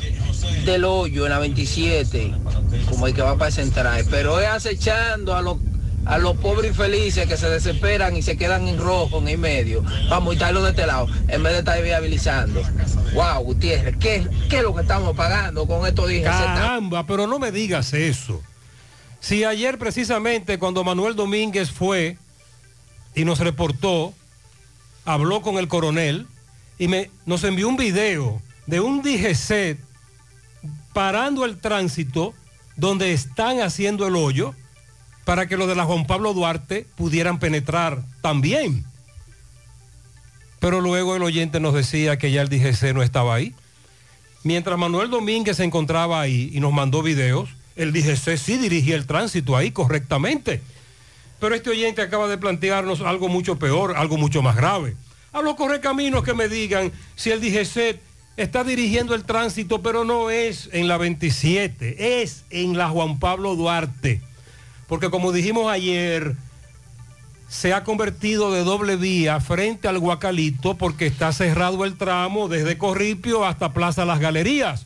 [0.65, 2.33] del hoyo en la 27,
[2.89, 5.57] como el que va para central, pero es acechando a los
[6.07, 9.83] a los pobres infelices que se desesperan y se quedan en rojo en el medio,
[10.07, 12.61] para multarlo de este lado, en vez de estar viabilizando.
[13.13, 16.33] Wow, Gutiérrez, ¿qué, qué es lo que estamos pagando con estos días?
[16.33, 18.41] Caramba, pero no me digas eso.
[19.19, 22.17] Si ayer precisamente cuando Manuel Domínguez fue
[23.13, 24.13] y nos reportó,
[25.03, 26.27] habló con el coronel
[26.77, 29.77] y me, nos envió un video de un DGC
[30.93, 32.33] parando el tránsito
[32.75, 34.53] donde están haciendo el hoyo
[35.25, 38.85] para que los de la Juan Pablo Duarte pudieran penetrar también.
[40.59, 43.53] Pero luego el oyente nos decía que ya el DGC no estaba ahí.
[44.43, 49.05] Mientras Manuel Domínguez se encontraba ahí y nos mandó videos, el DGC sí dirigía el
[49.05, 50.61] tránsito ahí correctamente.
[51.39, 54.95] Pero este oyente acaba de plantearnos algo mucho peor, algo mucho más grave.
[55.33, 57.99] A los correcaminos que me digan si el DGC
[58.37, 63.55] está dirigiendo el tránsito, pero no es en la 27, es en la Juan Pablo
[63.55, 64.21] Duarte.
[64.87, 66.35] Porque como dijimos ayer,
[67.49, 72.77] se ha convertido de doble vía frente al Guacalito porque está cerrado el tramo desde
[72.77, 74.85] Corripio hasta Plaza Las Galerías.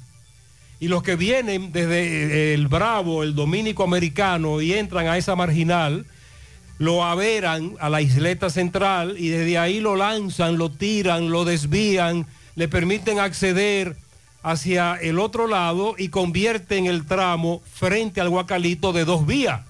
[0.80, 6.06] Y los que vienen desde el Bravo, el Dominico Americano y entran a esa marginal,
[6.78, 12.26] lo averan a la isleta central y desde ahí lo lanzan, lo tiran, lo desvían,
[12.55, 13.95] le permiten acceder
[14.43, 19.61] hacia el otro lado y convierten el tramo frente al Guacalito de dos vías.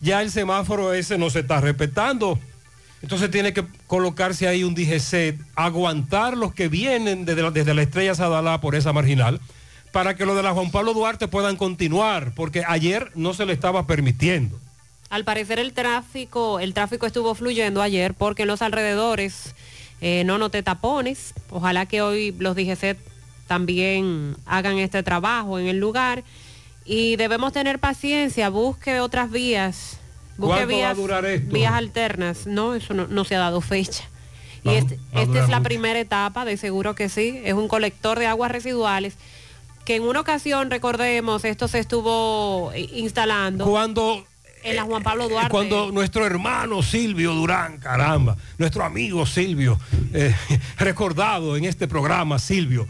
[0.00, 2.38] ya el semáforo ese no se está respetando.
[3.00, 7.82] Entonces tiene que colocarse ahí un DGC, aguantar los que vienen desde la, desde la
[7.82, 9.40] estrella Sadalá por esa marginal,
[9.92, 13.52] para que los de la Juan Pablo Duarte puedan continuar, porque ayer no se le
[13.52, 14.58] estaba permitiendo.
[15.14, 19.54] Al parecer el tráfico, el tráfico estuvo fluyendo ayer porque en los alrededores
[20.00, 21.34] eh, no noté tapones.
[21.50, 22.96] Ojalá que hoy los DGC
[23.46, 26.24] también hagan este trabajo en el lugar.
[26.84, 29.98] Y debemos tener paciencia, busque otras vías.
[30.36, 31.54] Busque ¿Cuánto va a vías, durar esto?
[31.54, 32.46] vías alternas.
[32.48, 34.02] No, eso no, no se ha dado fecha.
[34.64, 35.68] Y este- esta es la mucho.
[35.68, 37.40] primera etapa, de seguro que sí.
[37.44, 39.14] Es un colector de aguas residuales
[39.84, 43.64] que en una ocasión, recordemos, esto se estuvo eh, instalando.
[43.64, 44.24] Cuando
[44.64, 45.50] en la Juan Pablo Duarte.
[45.50, 49.78] Cuando nuestro hermano Silvio Durán, caramba, nuestro amigo Silvio,
[50.12, 50.34] eh,
[50.78, 52.88] recordado en este programa, Silvio,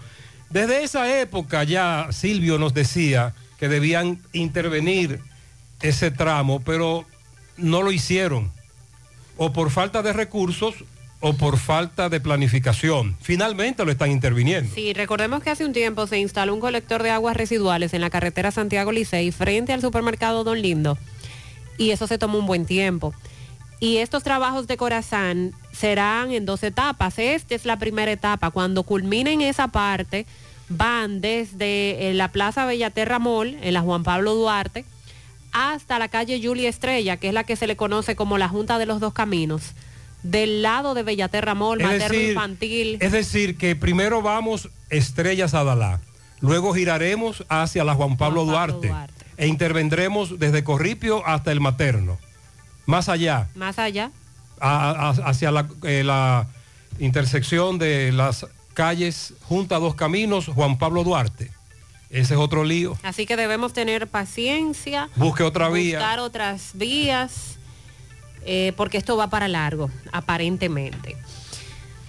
[0.50, 5.20] desde esa época ya Silvio nos decía que debían intervenir
[5.80, 7.04] ese tramo, pero
[7.56, 8.52] no lo hicieron,
[9.36, 10.76] o por falta de recursos
[11.20, 13.16] o por falta de planificación.
[13.20, 14.70] Finalmente lo están interviniendo.
[14.74, 18.10] Sí, recordemos que hace un tiempo se instaló un colector de aguas residuales en la
[18.10, 20.98] carretera Santiago Licey frente al supermercado Don Lindo
[21.78, 23.14] y eso se tomó un buen tiempo.
[23.80, 27.18] Y estos trabajos de Corazán serán en dos etapas.
[27.18, 28.50] Esta es la primera etapa.
[28.50, 30.26] Cuando culminen esa parte,
[30.68, 34.84] van desde eh, la Plaza Bellaterra Mall, en la Juan Pablo Duarte,
[35.52, 38.78] hasta la calle Julia Estrella, que es la que se le conoce como la Junta
[38.78, 39.72] de los Dos Caminos.
[40.22, 42.98] Del lado de Bellaterra Mall, Es materno decir, infantil.
[43.00, 46.00] Es decir, que primero vamos Estrellas Adalá,
[46.40, 48.90] luego giraremos hacia la Juan Pablo, Duarte,
[49.36, 52.18] e intervendremos desde Corripio hasta el Materno.
[52.86, 54.10] Más allá, Más allá.
[54.60, 56.46] a- a- hacia la, eh, la
[56.98, 61.50] intersección de las calles Junta Dos Caminos, Juan Pablo Duarte.
[62.10, 62.96] Ese es otro lío.
[63.02, 65.08] Así que debemos tener paciencia.
[65.16, 65.98] Busque otra vía.
[65.98, 67.56] Buscar otras vías,
[68.44, 71.16] eh, porque esto va para largo, aparentemente.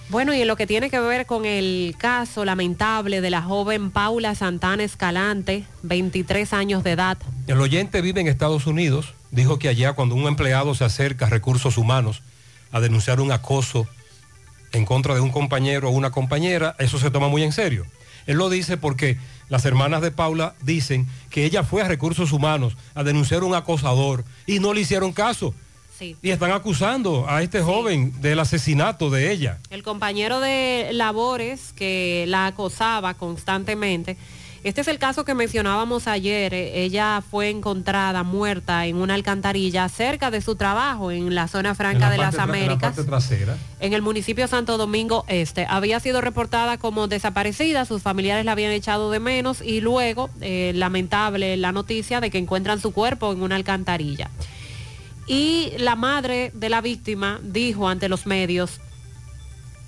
[0.08, 3.90] Bueno, y en lo que tiene que ver con el caso lamentable de la joven
[3.90, 7.18] Paula Santana Escalante, 23 años de edad.
[7.48, 9.14] El oyente vive en Estados Unidos.
[9.32, 12.22] Dijo que allá cuando un empleado se acerca a recursos humanos
[12.70, 13.88] a denunciar un acoso
[14.70, 17.84] en contra de un compañero o una compañera, eso se toma muy en serio.
[18.26, 22.76] Él lo dice porque las hermanas de Paula dicen que ella fue a recursos humanos
[22.94, 25.52] a denunciar un acosador y no le hicieron caso.
[25.98, 26.16] Sí.
[26.22, 29.58] Y están acusando a este joven del asesinato de ella.
[29.70, 34.16] El compañero de labores que la acosaba constantemente.
[34.64, 36.52] Este es el caso que mencionábamos ayer.
[36.52, 41.76] Eh, Ella fue encontrada muerta en una alcantarilla cerca de su trabajo en la zona
[41.76, 42.78] franca la de las tra- en la Américas.
[42.96, 43.56] parte trasera.
[43.78, 45.66] en el municipio de Santo Domingo Este.
[45.68, 50.72] Había sido reportada como desaparecida, sus familiares la habían echado de menos y luego, eh,
[50.74, 54.30] lamentable la noticia de que encuentran su cuerpo en una alcantarilla.
[55.26, 58.80] Y la madre de la víctima dijo ante los medios,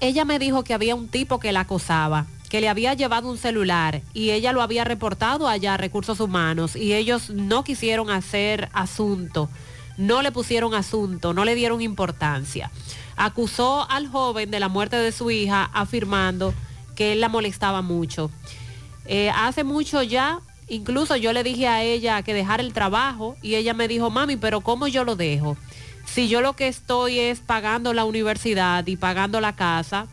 [0.01, 3.39] ella me dijo que había un tipo que la acosaba, que le había llevado un
[3.39, 8.69] celular y ella lo había reportado allá a recursos humanos y ellos no quisieron hacer
[8.73, 9.49] asunto,
[9.97, 12.71] no le pusieron asunto, no le dieron importancia.
[13.17, 16.55] Acusó al joven de la muerte de su hija afirmando
[16.95, 18.31] que él la molestaba mucho.
[19.07, 23.55] Eh, hace mucho ya, incluso yo le dije a ella que dejara el trabajo y
[23.55, 25.57] ella me dijo, mami, pero ¿cómo yo lo dejo?
[26.07, 30.07] Si yo lo que estoy es pagando la universidad y pagando la casa,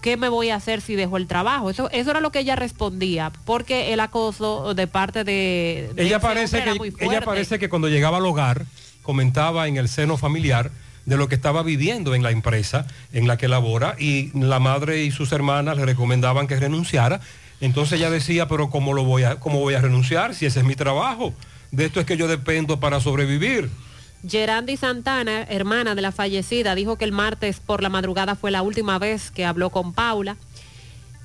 [0.00, 1.70] ¿qué me voy a hacer si dejo el trabajo?
[1.70, 5.90] Eso, eso era lo que ella respondía, porque el acoso de parte de...
[5.94, 8.66] de Ella parece, que, muy ella parece que cuando llegaba al hogar
[9.02, 10.70] comentaba en el seno familiar
[11.06, 15.02] de lo que estaba viviendo en la empresa en la que labora y la madre
[15.04, 17.20] y sus hermanas le recomendaban que renunciara.
[17.60, 20.64] Entonces ella decía, pero ¿cómo, lo voy a, ¿cómo voy a renunciar si ese es
[20.64, 21.34] mi trabajo?
[21.70, 23.70] De esto es que yo dependo para sobrevivir.
[24.28, 28.62] Gerandi Santana, hermana de la fallecida, dijo que el martes por la madrugada fue la
[28.62, 30.36] última vez que habló con Paula.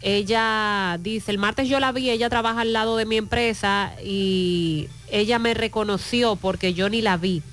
[0.01, 4.89] Ella dice, el martes yo la vi, ella trabaja al lado de mi empresa y
[5.11, 7.43] ella me reconoció porque yo ni la vi.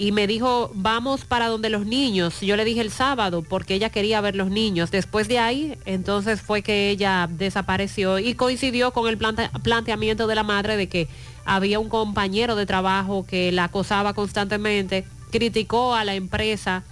[0.00, 2.40] Y me dijo, vamos para donde los niños.
[2.40, 4.92] Yo le dije el sábado porque ella quería ver los niños.
[4.92, 10.36] Después de ahí, entonces fue que ella desapareció y coincidió con el plante- planteamiento de
[10.36, 11.08] la madre de que
[11.44, 16.84] había un compañero de trabajo que la acosaba constantemente, criticó a la empresa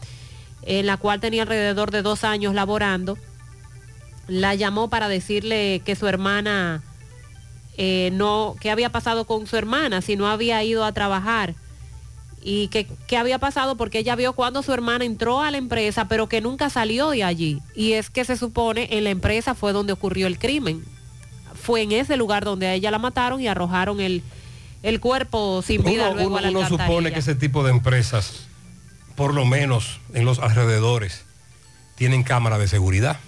[0.62, 3.16] en la cual tenía alrededor de dos años laborando,
[4.26, 6.82] la llamó para decirle que su hermana
[7.78, 11.54] eh, no, qué había pasado con su hermana, si no había ido a trabajar
[12.48, 16.06] y que, qué había pasado porque ella vio cuando su hermana entró a la empresa,
[16.06, 17.59] pero que nunca salió de allí.
[17.74, 20.85] Y es que se supone en la empresa fue donde ocurrió el crimen.
[21.60, 24.23] Fue en ese lugar donde a ella la mataron y arrojaron el,
[24.85, 27.73] el cuerpo sin vida Uno, luego uno- a la uno supone que ese tipo de
[27.73, 28.47] empresas,
[29.16, 31.24] por lo menos en los alrededores,
[31.97, 33.18] tienen cámara de seguridad.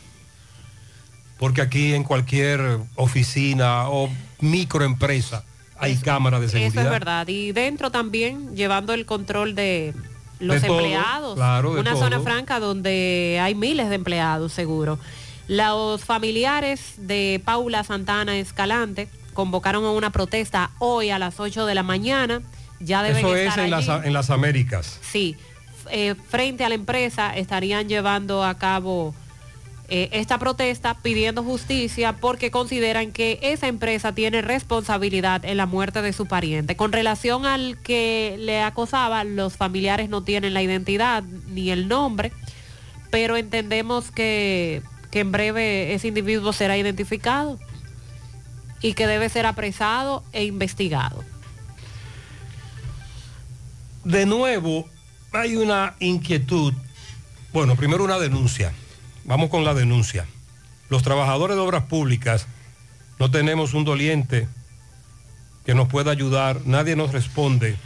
[1.41, 5.43] Porque aquí en cualquier oficina o microempresa
[5.79, 6.71] hay cámara de seguridad.
[6.73, 7.29] Eso es verdad.
[7.29, 9.95] Y dentro también llevando el control de
[10.41, 11.35] los De todo, empleados.
[11.37, 12.01] claro, de Una todo.
[12.03, 14.99] zona franca donde hay miles de empleados, seguro.
[15.49, 21.75] Los familiares de Paula Santana Escalante convocaron a una protesta hoy a las 8 de
[21.75, 22.43] la mañana.
[22.81, 24.99] Ya deben Eso es en las, en las Américas.
[25.01, 25.37] Sí,
[25.91, 29.15] eh, frente a la empresa estarían llevando a cabo
[29.91, 36.03] eh, esta protesta pidiendo justicia porque consideran que esa empresa tiene responsabilidad en la muerte
[36.03, 36.77] de su pariente.
[36.77, 42.33] Con relación al que le acosaba, los familiares no tienen la identidad ni el nombre,
[43.11, 47.59] pero entendemos que, que en breve ese individuo será identificado
[48.83, 51.25] y que debe ser apresado e investigado.
[54.05, 54.87] De nuevo,
[55.33, 56.75] hay una inquietud.
[57.55, 58.75] Bueno, primero una denuncia.
[59.29, 60.27] Vamos con la denuncia.
[60.89, 62.47] Los trabajadores de obras públicas
[63.19, 64.49] no tenemos un doliente
[65.67, 66.63] que nos pueda ayudar.
[66.65, 67.77] Nadie nos responde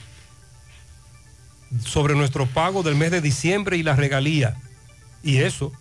[1.84, 4.56] sobre nuestro pago del mes de diciembre y la regalía.
[5.24, 5.72] Y eso,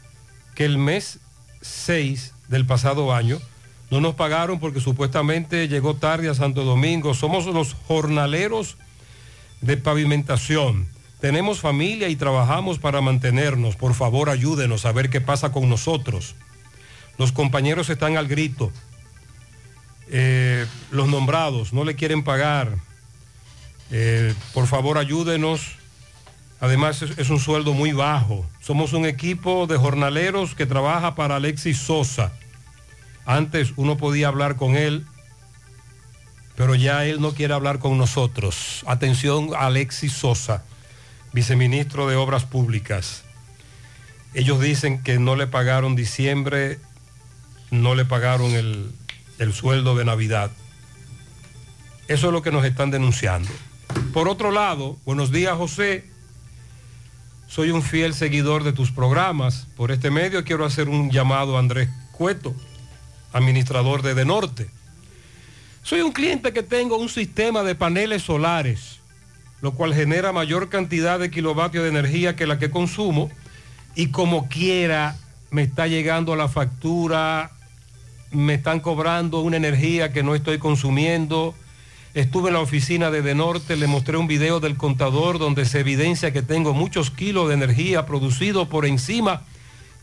[0.56, 1.20] que el mes
[1.62, 3.40] 6 del pasado año
[3.92, 7.14] no nos pagaron porque supuestamente llegó tarde a Santo Domingo.
[7.14, 8.78] Somos los jornaleros
[9.62, 10.88] de pavimentación.
[11.22, 13.76] Tenemos familia y trabajamos para mantenernos.
[13.76, 16.36] Por favor, ayúdenos a ver qué pasa con nosotros.
[17.20, 18.72] Los compañeros están al grito.
[20.10, 22.76] Eh, los nombrados no le quieren pagar.
[23.92, 25.76] Eh, por favor, ayúdenos.
[26.60, 28.44] Además, es, es un sueldo muy bajo.
[28.60, 32.34] Somos un equipo de jornaleros que trabaja para Alexis Sosa.
[33.26, 35.06] Antes uno podía hablar con él,
[36.56, 38.84] pero ya él no quiere hablar con nosotros.
[38.88, 40.64] Atención, Alexis Sosa,
[41.34, 43.24] viceministro de Obras Públicas.
[44.34, 46.80] Ellos dicen que no le pagaron diciembre,
[47.70, 48.92] no le pagaron el,
[49.40, 50.52] el sueldo de Navidad.
[52.08, 53.50] Eso es lo que nos están denunciando.
[54.14, 56.06] Por otro lado, buenos días José.
[57.48, 59.68] Soy un fiel seguidor de tus programas.
[59.76, 62.56] Por este medio quiero hacer un llamado a Andrés Cueto,
[63.34, 64.70] administrador de De Norte.
[65.84, 69.01] Soy un cliente que tengo un sistema de paneles solares,
[69.62, 73.30] lo cual genera mayor cantidad de kilovatios de energía que la que consumo
[73.96, 75.18] y como quiera
[75.52, 77.52] me está llegando la factura,
[78.32, 81.54] me están cobrando una energía que no estoy consumiendo.
[82.14, 85.82] Estuve en la oficina de De Norte, le mostré un video del contador donde se
[85.82, 89.42] evidencia que tengo muchos kilos de energía producido por encima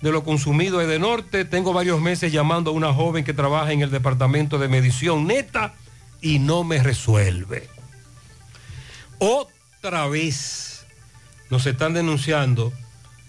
[0.02, 1.44] de lo consumido de De Norte.
[1.44, 5.74] Tengo varios meses llamando a una joven que trabaja en el departamento de medición neta
[6.20, 7.68] y no me resuelve.
[9.18, 10.86] Otra vez
[11.50, 12.72] nos están denunciando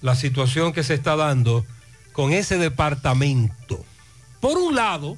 [0.02, 1.66] la situación que se está dando
[2.14, 3.84] con ese departamento.
[4.40, 5.18] Por un lado,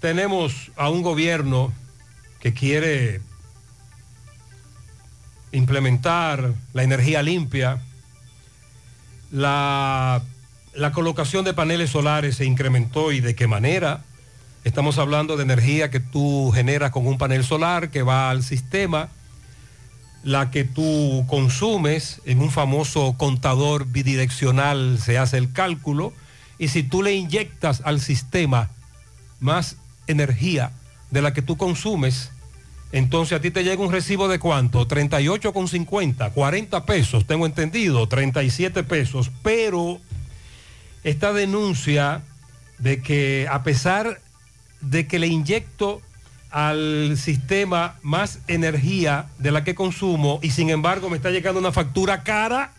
[0.00, 1.72] tenemos a un gobierno
[2.40, 3.20] que quiere
[5.52, 7.82] implementar la energía limpia,
[9.30, 10.22] la,
[10.92, 14.04] colocación de paneles solares se incrementó y de qué manera.
[14.66, 19.10] Estamos hablando de energía que tú generas con un panel solar que va al sistema,
[20.24, 26.12] la que tú consumes en un famoso contador bidireccional se hace el cálculo
[26.58, 28.68] y si tú le inyectas al sistema
[29.38, 29.76] más
[30.08, 30.72] energía
[31.12, 32.32] de la que tú consumes,
[32.90, 34.88] entonces a ti te llega un recibo de cuánto?
[34.88, 40.00] 38,50, 40 pesos, tengo entendido, 37 pesos, pero
[41.04, 42.22] esta denuncia
[42.80, 44.25] de que a pesar
[44.90, 46.00] de que le inyecto
[46.50, 51.72] al sistema más energía de la que consumo y sin embargo me está llegando una
[51.72, 52.72] factura cara,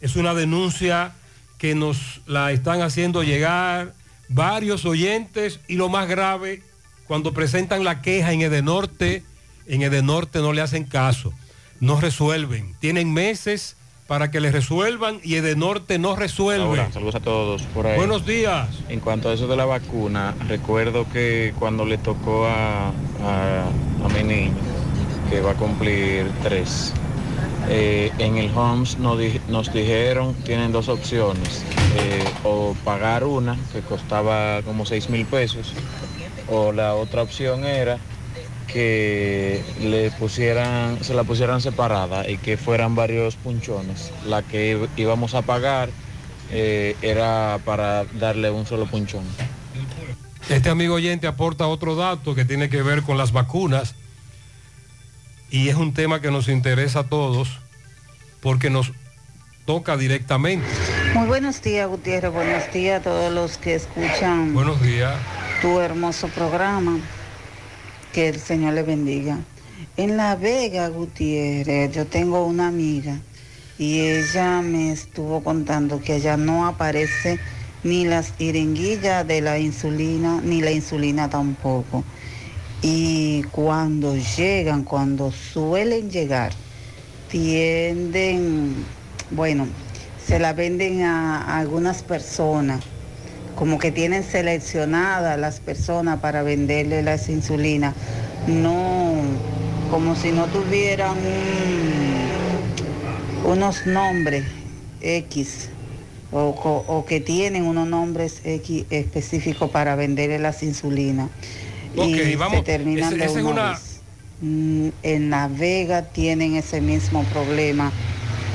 [0.00, 1.12] es una denuncia
[1.58, 3.94] que nos la están haciendo llegar
[4.28, 6.62] varios oyentes y lo más grave,
[7.06, 9.22] cuando presentan la queja en Edenorte,
[9.66, 11.32] en Edenorte no le hacen caso,
[11.80, 16.64] no resuelven, tienen meses para que les resuelvan y Edenorte no resuelve.
[16.64, 17.96] Ahora, saludos a todos por ahí.
[17.96, 18.68] Buenos días.
[18.88, 23.64] En cuanto a eso de la vacuna, recuerdo que cuando le tocó a, a-
[24.04, 24.54] a mi niño,
[25.30, 26.92] que va a cumplir tres,
[27.68, 31.64] eh, en el Homes nos, di- nos dijeron, tienen dos opciones,
[31.96, 35.72] eh, o pagar una, que costaba como 6 mil pesos,
[36.48, 37.98] o la otra opción era
[38.72, 44.10] que le pusieran, se la pusieran separada y que fueran varios punchones.
[44.26, 45.90] La que íbamos a pagar
[46.50, 49.24] eh, era para darle un solo punchón.
[50.48, 53.94] Este amigo oyente aporta otro dato que tiene que ver con las vacunas
[55.50, 57.60] y es un tema que nos interesa a todos
[58.40, 58.92] porque nos
[59.66, 60.66] toca directamente.
[61.14, 62.32] Muy buenos días, Gutiérrez.
[62.32, 65.14] Buenos días a todos los que escuchan Buenos días.
[65.60, 66.98] tu hermoso programa.
[68.12, 69.38] Que el Señor le bendiga.
[69.96, 73.18] En La Vega, Gutiérrez, yo tengo una amiga
[73.78, 77.38] y ella me estuvo contando que allá no aparece
[77.84, 82.04] ni las jeringuillas de la insulina, ni la insulina tampoco.
[82.82, 86.52] Y cuando llegan, cuando suelen llegar,
[87.28, 88.74] tienden,
[89.30, 89.66] bueno,
[90.26, 92.84] se la venden a algunas personas,
[93.62, 97.94] como que tienen seleccionadas las personas para venderle las insulinas,
[98.48, 99.12] no,
[99.88, 101.16] como si no tuvieran
[103.44, 104.42] un- unos nombres
[105.00, 105.68] X.
[106.32, 106.48] O,
[106.88, 111.28] o que tienen unos nombres X específicos para venderle las insulinas.
[111.94, 113.78] Y vamos, se terminan ese- de es una.
[114.40, 117.92] Mm, En La Vega tienen ese mismo problema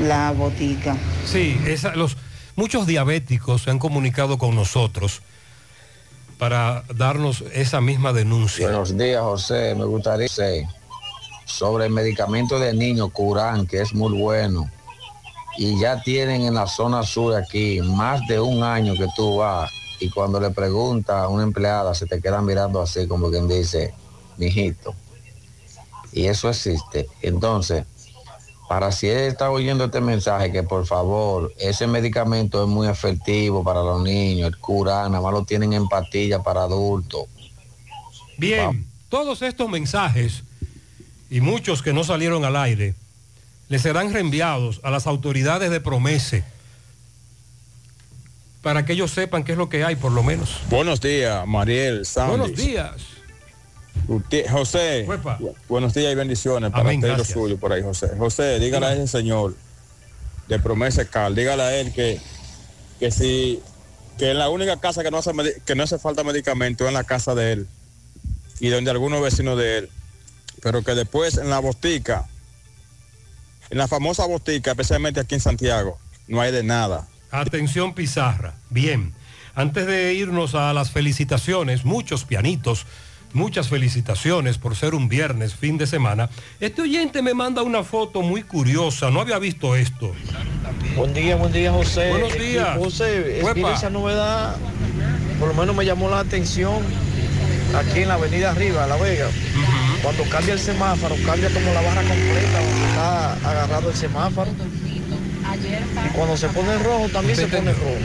[0.06, 0.98] la botica.
[1.26, 2.18] Sí, esa- los,
[2.58, 5.22] muchos diabéticos se han comunicado con nosotros
[6.38, 8.68] para darnos esa misma denuncia.
[8.68, 9.74] Buenos días, José.
[9.76, 10.28] Me gustaría
[11.46, 14.70] sobre el medicamento de niño Curán, que es muy bueno.
[15.58, 19.72] Y ya tienen en la zona sur aquí más de un año que tú vas
[20.00, 23.94] y cuando le pregunta a una empleada se te queda mirando así como quien dice,
[24.38, 24.94] mijito.
[26.12, 27.08] Y eso existe.
[27.22, 27.86] Entonces,
[28.68, 33.64] para si él está oyendo este mensaje, que por favor, ese medicamento es muy efectivo
[33.64, 37.26] para los niños, el Curán, nada más lo tienen en pastillas para adultos.
[38.38, 40.44] Bien, todos estos mensajes
[41.30, 42.94] y muchos que no salieron al aire
[43.70, 46.44] les serán reenviados a las autoridades de Promese
[48.62, 50.60] para que ellos sepan qué es lo que hay por lo menos.
[50.70, 52.38] Buenos días, Mariel, Sandy.
[52.38, 53.17] Buenos días.
[54.08, 55.38] Usted- José, Uepa.
[55.68, 58.10] buenos días y bendiciones para Amén, usted y lo suyo por ahí, José.
[58.18, 59.56] José, dígale a ese señor
[60.48, 62.20] de promesa Cal, dígale a él que,
[63.00, 63.62] que si
[64.18, 65.32] que en la única casa que no hace
[65.66, 67.68] que no hace falta medicamento es en la casa de él
[68.60, 69.90] y donde algunos vecinos de él,
[70.62, 72.28] pero que después en la botica,
[73.70, 77.08] en la famosa botica, especialmente aquí en Santiago, no hay de nada.
[77.30, 78.56] Atención Pizarra.
[78.70, 79.14] Bien,
[79.54, 82.86] antes de irnos a las felicitaciones, muchos pianitos,
[83.38, 86.30] muchas felicitaciones por ser un viernes, fin de semana.
[86.60, 90.14] Este oyente me manda una foto muy curiosa, no había visto esto.
[90.98, 92.10] Buen día, buen día, José.
[92.10, 92.78] Buenos Eh, días.
[92.78, 93.54] José, Uepa.
[93.54, 94.56] mira esa novedad,
[95.40, 96.82] por lo menos me llamó la atención
[97.78, 99.28] aquí en la avenida arriba, La Vega.
[100.02, 104.52] Cuando cambia el semáforo, cambia como la barra completa donde está agarrado el semáforo.
[106.06, 107.96] Y cuando se pone rojo, también se pone rojo.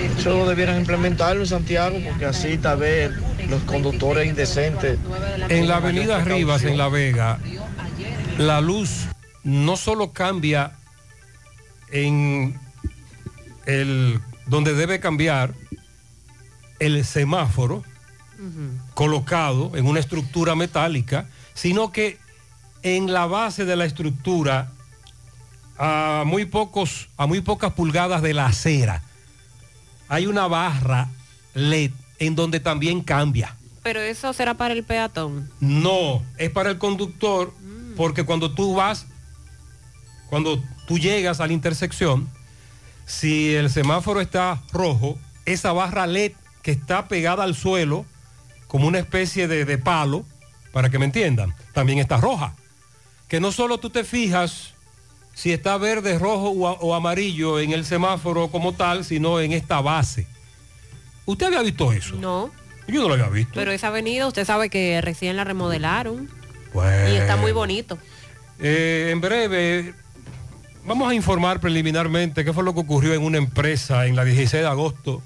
[0.00, 3.12] Eso debieran implementarlo en Santiago, porque así tal vez
[3.48, 4.98] los conductores indecentes.
[5.48, 7.38] En la avenida Rivas, en La Vega,
[8.38, 9.06] la luz
[9.44, 10.72] no solo cambia
[11.90, 12.58] en
[13.66, 15.54] el donde debe cambiar
[16.78, 17.82] el semáforo
[18.94, 22.18] colocado en una estructura metálica, sino que
[22.82, 24.72] en la base de la estructura
[25.76, 29.02] a muy pocos a muy pocas pulgadas de la acera
[30.10, 31.08] hay una barra
[31.54, 33.56] LED en donde también cambia.
[33.82, 35.48] Pero eso será para el peatón.
[35.60, 37.54] No, es para el conductor,
[37.96, 39.06] porque cuando tú vas,
[40.28, 42.28] cuando tú llegas a la intersección,
[43.06, 45.16] si el semáforo está rojo,
[45.46, 46.32] esa barra LED
[46.62, 48.04] que está pegada al suelo,
[48.66, 50.26] como una especie de, de palo,
[50.72, 52.56] para que me entiendan, también está roja.
[53.28, 54.74] Que no solo tú te fijas
[55.40, 60.26] si está verde, rojo o, amarillo en el semáforo como tal, sino en esta base.
[61.24, 62.14] ¿Usted había visto eso?
[62.16, 62.50] No,
[62.86, 63.52] Yo no lo había visto.
[63.54, 66.28] pero esa avenida usted sabe que recién la remodelaron
[66.74, 67.08] Bueno.
[67.08, 67.96] y está muy bonito.
[68.58, 69.94] Eh, en breve,
[70.84, 74.62] vamos a informar preliminarmente qué fue lo que ocurrió en una empresa en la 16
[74.62, 75.22] de agosto,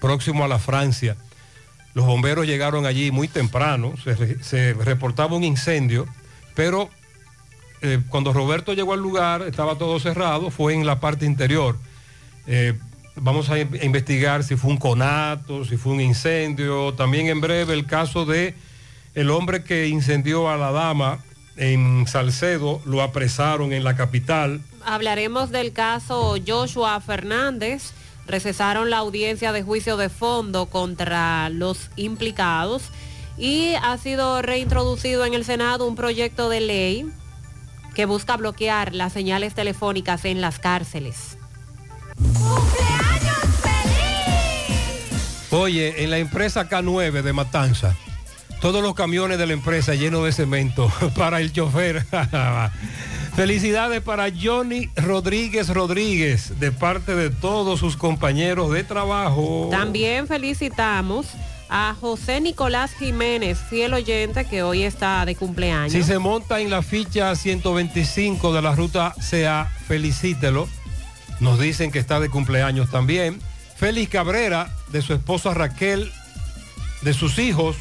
[0.00, 1.16] próximo a la Francia.
[1.94, 3.94] Los bomberos llegaron allí muy temprano,
[4.42, 6.04] se reportaba un incendio,
[6.54, 6.90] pero
[7.86, 11.76] eh, cuando Roberto llegó al lugar estaba todo cerrado, fue en la parte interior.
[12.46, 12.72] Eh,
[13.16, 16.94] vamos a in- investigar si fue un conato, si fue un incendio.
[16.94, 18.54] También en breve el caso de
[19.14, 21.18] el hombre que incendió a la dama
[21.56, 24.60] en Salcedo, lo apresaron en la capital.
[24.84, 27.92] Hablaremos del caso Joshua Fernández.
[28.26, 32.84] Recesaron la audiencia de juicio de fondo contra los implicados
[33.36, 37.06] y ha sido reintroducido en el Senado un proyecto de ley
[37.94, 41.38] que busca bloquear las señales telefónicas en las cárceles.
[45.50, 47.94] Oye, en la empresa K9 de Matanza,
[48.60, 52.04] todos los camiones de la empresa llenos de cemento para el chofer.
[53.36, 59.68] Felicidades para Johnny Rodríguez Rodríguez, de parte de todos sus compañeros de trabajo.
[59.70, 61.26] También felicitamos
[61.76, 65.90] a José Nicolás Jiménez, fiel oyente que hoy está de cumpleaños.
[65.90, 70.68] Si se monta en la ficha 125 de la ruta CA, felicítelo.
[71.40, 73.40] Nos dicen que está de cumpleaños también.
[73.76, 76.12] Félix Cabrera, de su esposa Raquel,
[77.02, 77.74] de sus hijos,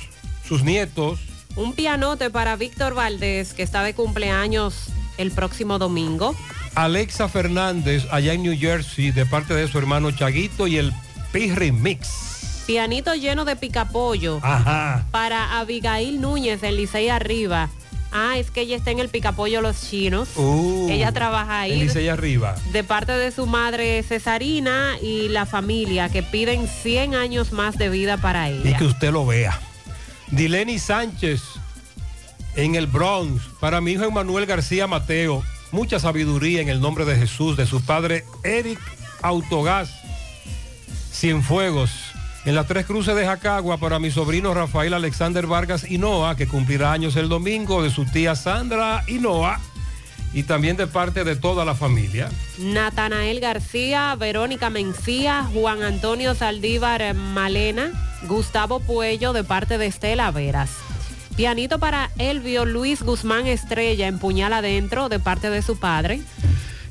[0.44, 1.20] sus nietos.
[1.56, 4.88] Un pianote para Víctor Valdés, que está de cumpleaños
[5.20, 6.36] el próximo domingo.
[6.74, 10.91] Alexa Fernández, allá en New Jersey, de parte de su hermano Chaguito y el
[11.32, 12.32] Pirri Mix.
[12.65, 14.40] Pianito lleno de picapollo.
[14.41, 15.06] Ajá.
[15.11, 17.69] Para Abigail Núñez del Licey Arriba.
[18.15, 20.30] Ah, es que ella está en el picapollo Los Chinos.
[20.35, 21.80] Uh, ella trabaja ahí.
[21.80, 22.56] Licey arriba.
[22.72, 27.90] De parte de su madre Cesarina y la familia que piden 100 años más de
[27.90, 28.69] vida para ella.
[28.69, 29.60] Y que usted lo vea.
[30.30, 31.41] Dileni Sánchez
[32.56, 33.41] en el Bronx.
[33.60, 35.44] Para mi hijo Emanuel García Mateo.
[35.72, 38.80] Mucha sabiduría en el nombre de Jesús, de su padre Eric
[39.23, 39.90] Autogás.
[41.11, 42.12] Cienfuegos.
[42.45, 46.91] En las tres cruces de Jacagua para mi sobrino Rafael Alexander Vargas Hinoa, que cumplirá
[46.91, 49.61] años el domingo, de su tía Sandra Hinoa
[50.34, 52.30] y también de parte de toda la familia.
[52.57, 57.91] Natanael García, Verónica Mencía, Juan Antonio Saldívar Malena,
[58.24, 60.72] Gustavo Puello de parte de Estela Veras.
[61.38, 66.22] Pianito para Elvio Luis Guzmán Estrella en Puñal Adentro de parte de su padre.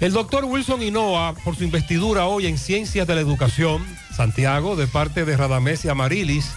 [0.02, 4.88] El doctor Wilson Hinoa, por su investidura hoy en Ciencias de la Educación, Santiago, de
[4.88, 6.54] parte de Radamés y Amarilis,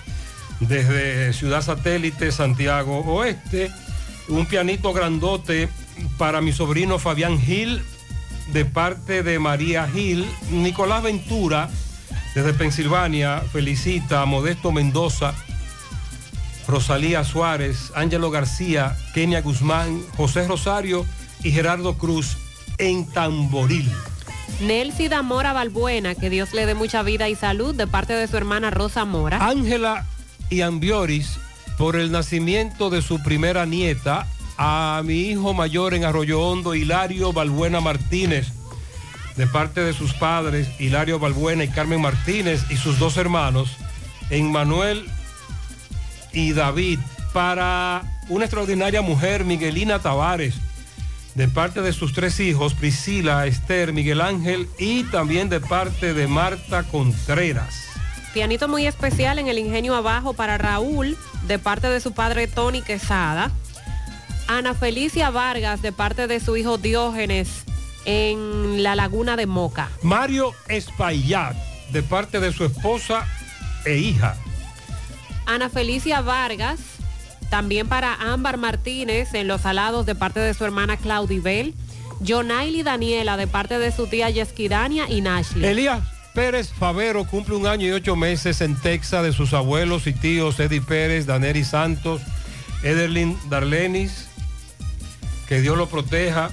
[0.61, 3.69] desde Ciudad Satélite, Santiago Oeste.
[4.29, 5.69] Un pianito grandote
[6.17, 7.83] para mi sobrino Fabián Gil,
[8.51, 10.25] de parte de María Gil.
[10.49, 11.69] Nicolás Ventura,
[12.33, 15.35] desde Pensilvania, felicita a Modesto Mendoza,
[16.67, 21.05] Rosalía Suárez, Ángelo García, Kenia Guzmán, José Rosario
[21.43, 22.37] y Gerardo Cruz
[22.77, 23.89] en Tamboril.
[24.61, 28.37] Nelcy Damora Balbuena, que Dios le dé mucha vida y salud de parte de su
[28.37, 29.45] hermana Rosa Mora.
[29.45, 30.05] Ángela
[30.49, 31.37] y Ambioris,
[31.77, 34.27] por el nacimiento de su primera nieta,
[34.57, 38.47] a mi hijo mayor en Arroyo Hondo, Hilario Balbuena Martínez,
[39.35, 43.71] de parte de sus padres, Hilario Balbuena y Carmen Martínez, y sus dos hermanos,
[44.29, 45.05] en Manuel
[46.31, 46.99] y David,
[47.33, 50.55] para una extraordinaria mujer, Miguelina Tavares,
[51.35, 56.27] de parte de sus tres hijos, Priscila, Esther, Miguel Ángel, y también de parte de
[56.27, 57.83] Marta Contreras.
[58.33, 61.17] Pianito muy especial en el ingenio abajo para Raúl,
[61.47, 63.51] de parte de su padre Tony Quesada.
[64.47, 67.63] Ana Felicia Vargas, de parte de su hijo Diógenes,
[68.05, 69.89] en la laguna de Moca.
[70.03, 71.55] Mario Espaillat,
[71.91, 73.25] de parte de su esposa
[73.83, 74.37] e hija.
[75.45, 76.79] Ana Felicia Vargas,
[77.49, 81.73] también para Ámbar Martínez en Los Alados de parte de su hermana Claudibel.
[82.21, 85.65] Jonaili Daniela de parte de su tía Yesquidania y Nashley.
[85.65, 86.01] Elías
[86.33, 90.59] Pérez Favero cumple un año y ocho meses en Texas de sus abuelos y tíos
[90.59, 92.21] Eddie Pérez, Daneri Santos,
[92.83, 94.27] Ederlin Darlenis.
[95.47, 96.49] Que Dios lo proteja.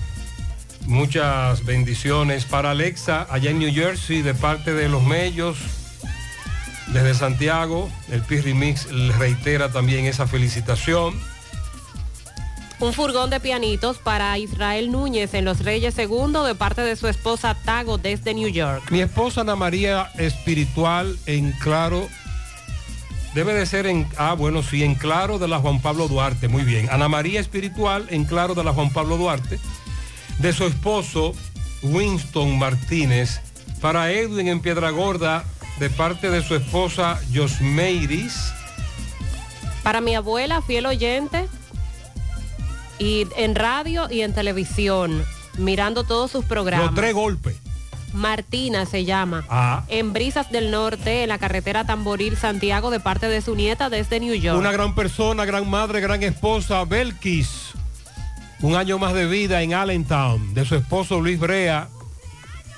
[0.87, 5.59] Muchas bendiciones para Alexa allá en New Jersey de parte de los Mellos.
[6.89, 8.89] Desde Santiago, el Pirri Mix
[9.19, 11.15] reitera también esa felicitación.
[12.83, 17.07] Un furgón de pianitos para Israel Núñez en Los Reyes II de parte de su
[17.07, 18.91] esposa Tago desde New York.
[18.91, 22.09] Mi esposa Ana María Espiritual en Claro.
[23.35, 26.49] Debe de ser en, ah, bueno, sí, en Claro de la Juan Pablo Duarte.
[26.49, 26.89] Muy bien.
[26.91, 29.61] Ana María Espiritual en Claro de la Juan Pablo Duarte.
[30.39, 31.35] De su esposo
[31.83, 33.41] Winston Martínez.
[33.81, 35.45] Para Edwin en Piedra Gorda
[35.79, 38.53] de parte de su esposa Josmeiris.
[39.83, 41.49] Para mi abuela, fiel oyente,
[42.99, 45.25] y en radio y en televisión,
[45.59, 46.87] mirando todos sus programas.
[46.87, 47.57] Los tres golpes.
[48.13, 49.45] Martina se llama.
[49.49, 49.85] Ah.
[49.89, 54.21] En Brisas del Norte, en la carretera Tamboril Santiago, de parte de su nieta desde
[54.21, 54.59] New York.
[54.59, 57.73] Una gran persona, gran madre, gran esposa, Belkis.
[58.61, 61.89] Un año más de vida en Allentown, de su esposo Luis Brea,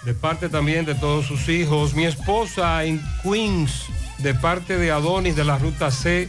[0.05, 1.95] de parte también de todos sus hijos.
[1.95, 3.87] Mi esposa en Queens,
[4.19, 6.29] de parte de Adonis de la Ruta C,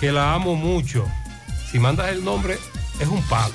[0.00, 1.06] que la amo mucho.
[1.70, 2.58] Si mandas el nombre,
[2.98, 3.54] es un palo.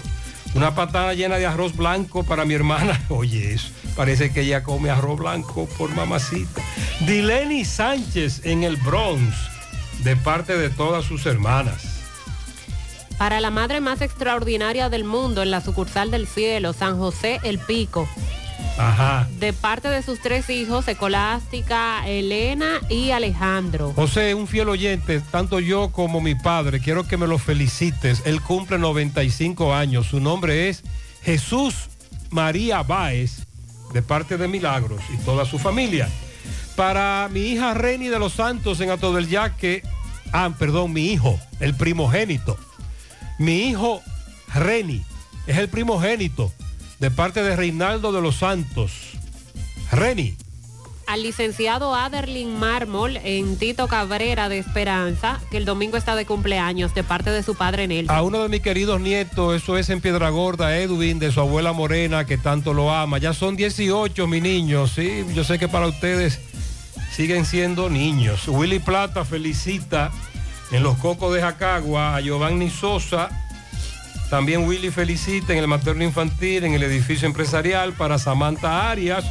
[0.54, 3.00] Una patada llena de arroz blanco para mi hermana.
[3.10, 3.70] Oye, eso.
[3.96, 6.62] Parece que ella come arroz blanco por mamacita.
[7.02, 9.36] Dileni Sánchez en el Bronx,
[10.04, 11.84] de parte de todas sus hermanas.
[13.18, 17.60] Para la madre más extraordinaria del mundo en la sucursal del cielo, San José El
[17.60, 18.08] Pico.
[18.78, 19.28] Ajá.
[19.40, 23.94] de parte de sus tres hijos, Ecolástica, Elena y Alejandro.
[23.94, 28.24] José, un fiel oyente, tanto yo como mi padre, quiero que me lo felicites.
[28.26, 30.08] Él cumple 95 años.
[30.08, 30.84] Su nombre es
[31.22, 31.90] Jesús
[32.32, 33.46] María Báez,
[33.94, 36.10] de parte de Milagros y toda su familia.
[36.76, 39.84] Para mi hija Reni de los Santos en Ato del Yaque,
[40.32, 42.58] ah, perdón, mi hijo, el primogénito.
[43.38, 44.02] Mi hijo
[44.54, 45.04] Reni
[45.46, 46.52] es el primogénito
[47.02, 48.92] de parte de Reinaldo de los Santos.
[49.92, 50.36] Reni.
[51.08, 56.94] Al licenciado Aderlin Mármol en Tito Cabrera de Esperanza, que el domingo está de cumpleaños
[56.94, 58.16] de parte de su padre Nelson.
[58.16, 61.74] A uno de mis queridos nietos, eso es en Piedra Gorda, Edwin, de su abuela
[61.74, 63.18] Morena, que tanto lo ama.
[63.18, 66.40] Ya son 18, mi niños, sí, yo sé que para ustedes
[67.12, 68.48] siguen siendo niños.
[68.48, 70.12] Willy Plata felicita
[70.72, 73.30] en los Cocos de Jacagua a Giovanni Sosa.
[74.32, 79.26] También Willy felicita en el materno infantil, en el edificio empresarial, para Samantha Arias,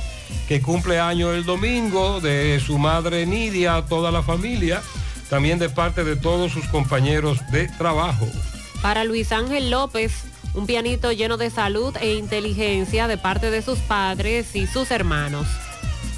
[0.46, 4.82] que cumple año el domingo, de su madre Nidia, toda la familia,
[5.30, 8.28] también de parte de todos sus compañeros de trabajo.
[8.82, 10.12] Para Luis Ángel López,
[10.52, 15.46] un pianito lleno de salud e inteligencia de parte de sus padres y sus hermanos.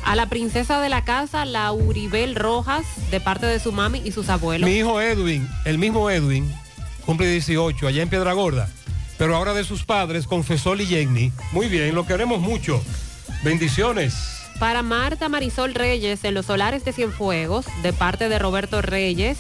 [0.05, 4.29] A la princesa de la casa, Lauribel Rojas, de parte de su mami y sus
[4.29, 4.69] abuelos.
[4.69, 6.53] Mi hijo Edwin, el mismo Edwin,
[7.05, 8.69] cumple 18 allá en Piedra Gorda,
[9.19, 11.33] pero ahora de sus padres, Confesol y Jenny.
[11.53, 12.83] Muy bien, lo queremos mucho.
[13.45, 14.15] Bendiciones.
[14.59, 19.39] Para Marta Marisol Reyes en los solares de Cienfuegos, de parte de Roberto Reyes.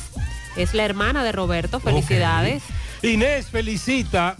[0.56, 2.62] Es la hermana de Roberto, felicidades.
[3.02, 4.36] Inés felicita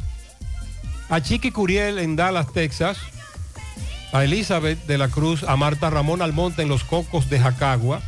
[1.09, 2.99] a Chiqui Curiel en Dallas, Texas,
[4.12, 8.03] a Elizabeth de la Cruz, a Marta Ramón Almonte en Los Cocos de Jacagua,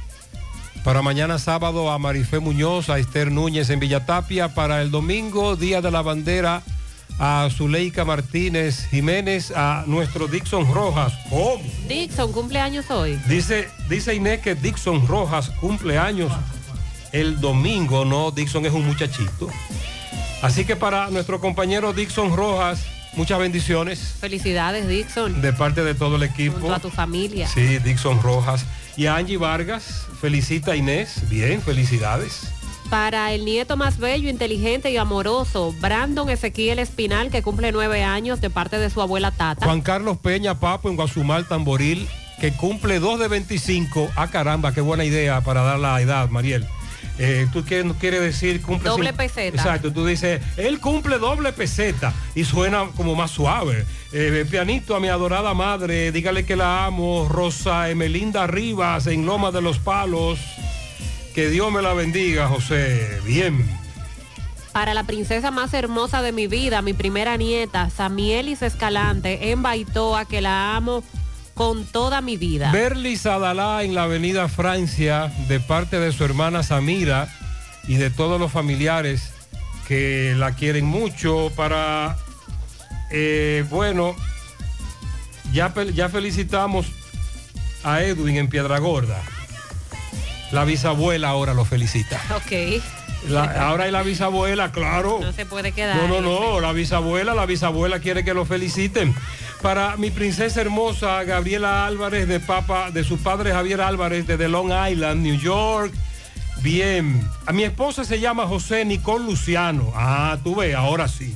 [0.84, 5.80] para mañana sábado a Marifé Muñoz, a Esther Núñez en Villatapia, para el domingo, Día
[5.80, 6.62] de la Bandera,
[7.18, 11.14] a Zuleika Martínez Jiménez, a nuestro Dixon Rojas.
[11.30, 11.62] ¿Cómo?
[11.88, 13.18] Dixon, cumpleaños hoy.
[13.26, 16.30] Dice, dice Inés que Dixon Rojas cumple años
[17.12, 19.48] el domingo, no, Dixon es un muchachito.
[20.42, 22.84] Así que para nuestro compañero Dixon Rojas,
[23.16, 25.40] muchas bendiciones Felicidades, Dixon.
[25.40, 26.58] de parte de todo el equipo.
[26.58, 27.48] Junto a tu familia.
[27.48, 28.64] Sí, Dixon Rojas.
[28.96, 31.28] Y a Angie Vargas, felicita a Inés.
[31.28, 32.42] Bien, felicidades.
[32.90, 38.40] Para el nieto más bello, inteligente y amoroso, Brandon Ezequiel Espinal, que cumple nueve años
[38.40, 39.64] de parte de su abuela Tata.
[39.64, 42.06] Juan Carlos Peña Papo en Guasumal Tamboril,
[42.40, 44.10] que cumple 2 de 25.
[44.16, 46.66] Ah, caramba, qué buena idea para dar la edad, Mariel.
[47.18, 48.90] Eh, ¿Tú qué no quiere decir cumple?
[48.90, 49.56] Doble peseta.
[49.56, 53.86] Exacto, tú dices, él cumple doble peseta y suena como más suave.
[54.12, 59.52] Eh, pianito a mi adorada madre, dígale que la amo, Rosa Emelinda Rivas en Loma
[59.52, 60.40] de los Palos.
[61.34, 63.20] Que Dios me la bendiga, José.
[63.24, 63.64] Bien.
[64.72, 70.24] Para la princesa más hermosa de mi vida, mi primera nieta, Samielis Escalante, en Baitoa,
[70.24, 71.04] que la amo
[71.54, 72.70] con toda mi vida.
[72.72, 77.28] Berly Sadalá en la avenida Francia, de parte de su hermana Samira
[77.86, 79.30] y de todos los familiares
[79.86, 81.52] que la quieren mucho.
[81.54, 82.16] Para,
[83.10, 84.16] eh, bueno,
[85.52, 86.86] ya, ya felicitamos
[87.84, 89.22] a Edwin en Piedra Gorda.
[90.50, 92.20] La bisabuela ahora lo felicita.
[92.36, 92.82] Ok.
[93.28, 95.18] La- ahora hay la bisabuela, claro.
[95.22, 95.96] No se puede quedar.
[95.96, 99.14] No, no, no, la bisabuela, la bisabuela quiere que lo feliciten.
[99.64, 104.70] Para mi princesa hermosa, Gabriela Álvarez, de papa, de su padre Javier Álvarez, de Long
[104.90, 105.90] Island, New York.
[106.60, 107.26] Bien.
[107.46, 109.90] A mi esposa se llama José Nicole Luciano.
[109.94, 111.34] Ah, tú ves, ahora sí.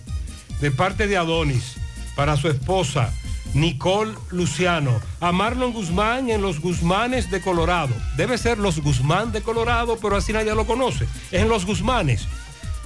[0.60, 1.76] De parte de Adonis.
[2.16, 3.14] Para su esposa,
[3.54, 5.00] Nicole Luciano.
[5.20, 7.94] A Marlon Guzmán en los Guzmanes de Colorado.
[8.18, 11.06] Debe ser los Guzmán de Colorado, pero así nadie lo conoce.
[11.32, 12.28] Es en los Guzmanes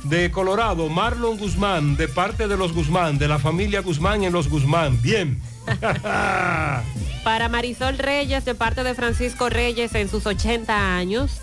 [0.04, 4.48] de Colorado, Marlon Guzmán, de parte de los Guzmán, de la familia Guzmán en los
[4.48, 5.00] Guzmán.
[5.00, 5.40] Bien.
[7.24, 11.40] Para Marisol Reyes, de parte de Francisco Reyes en sus 80 años.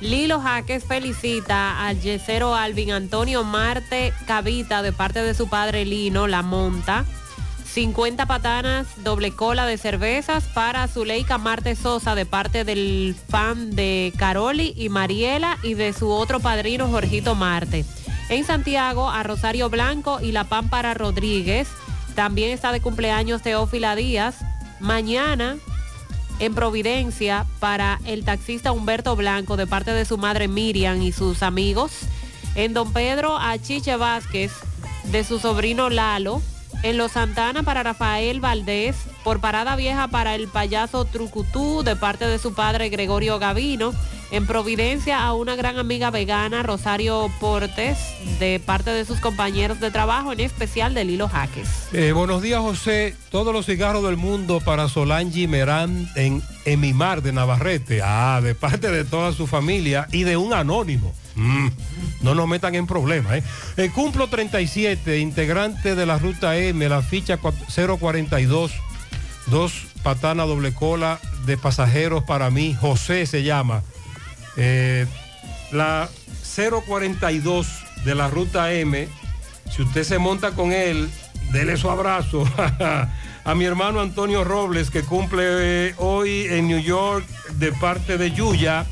[0.00, 6.26] Lilo Jaques felicita al yesero Alvin Antonio Marte Cavita, de parte de su padre Lino
[6.26, 7.06] La Monta.
[7.74, 14.12] 50 patanas, doble cola de cervezas para Zuleika Marte Sosa, de parte del fan de
[14.16, 17.84] Caroli y Mariela y de su otro padrino Jorgito Marte.
[18.28, 21.66] En Santiago, a Rosario Blanco y La Pámpara Rodríguez.
[22.14, 24.36] También está de cumpleaños Teófila Díaz.
[24.78, 25.56] Mañana,
[26.38, 31.42] en Providencia, para el taxista Humberto Blanco, de parte de su madre Miriam y sus
[31.42, 31.90] amigos.
[32.54, 34.52] En Don Pedro, a Chiche Vázquez,
[35.10, 36.40] de su sobrino Lalo.
[36.84, 38.94] En Los Santana para Rafael Valdés,
[39.24, 43.94] por Parada Vieja para el payaso Trucutú de parte de su padre Gregorio Gavino.
[44.30, 47.96] En Providencia a una gran amiga vegana, Rosario Portes,
[48.38, 51.88] de parte de sus compañeros de trabajo, en especial de Lilo Jaques.
[51.94, 53.16] Eh, buenos días, José.
[53.30, 58.02] Todos los cigarros del mundo para Solange Merán en Emimar de Navarrete.
[58.04, 61.14] Ah, de parte de toda su familia y de un anónimo.
[61.36, 61.68] Mm,
[62.22, 63.38] no nos metan en problemas.
[63.38, 63.42] ¿eh?
[63.76, 68.72] Eh, cumplo 37, integrante de la ruta M, la ficha 042,
[69.46, 72.76] dos patana doble cola de pasajeros para mí.
[72.78, 73.82] José se llama.
[74.56, 75.06] Eh,
[75.72, 76.08] la
[76.86, 77.66] 042
[78.04, 79.08] de la ruta M,
[79.74, 81.10] si usted se monta con él,
[81.52, 82.44] dele su abrazo
[83.44, 88.86] a mi hermano Antonio Robles, que cumple hoy en New York de parte de Yuya.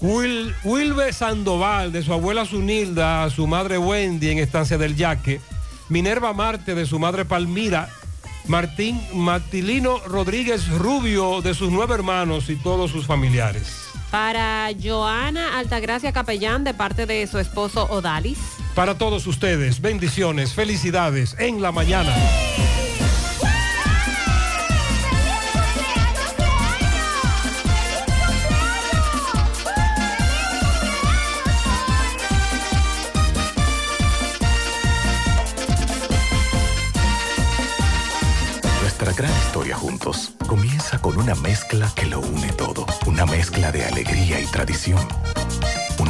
[0.00, 5.40] Wilbe Sandoval, de su abuela Zunilda, a su madre Wendy en Estancia del Yaque.
[5.88, 7.88] Minerva Marte, de su madre Palmira.
[8.46, 13.84] Martín Martilino Rodríguez Rubio, de sus nueve hermanos y todos sus familiares.
[14.10, 18.38] Para Joana Altagracia Capellán, de parte de su esposo Odalis.
[18.74, 22.14] Para todos ustedes, bendiciones, felicidades en la mañana.
[40.46, 42.86] Comienza con una mezcla que lo une todo.
[43.06, 45.06] Una mezcla de alegría y tradición.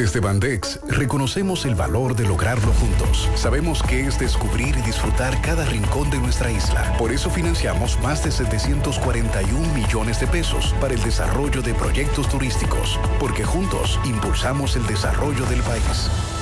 [0.00, 3.28] Desde Bandex reconocemos el valor de lograrlo juntos.
[3.34, 6.96] Sabemos que es descubrir y disfrutar cada rincón de nuestra isla.
[6.96, 12.98] Por eso financiamos más de 741 millones de pesos para el desarrollo de proyectos turísticos,
[13.18, 16.08] porque juntos impulsamos el desarrollo del país.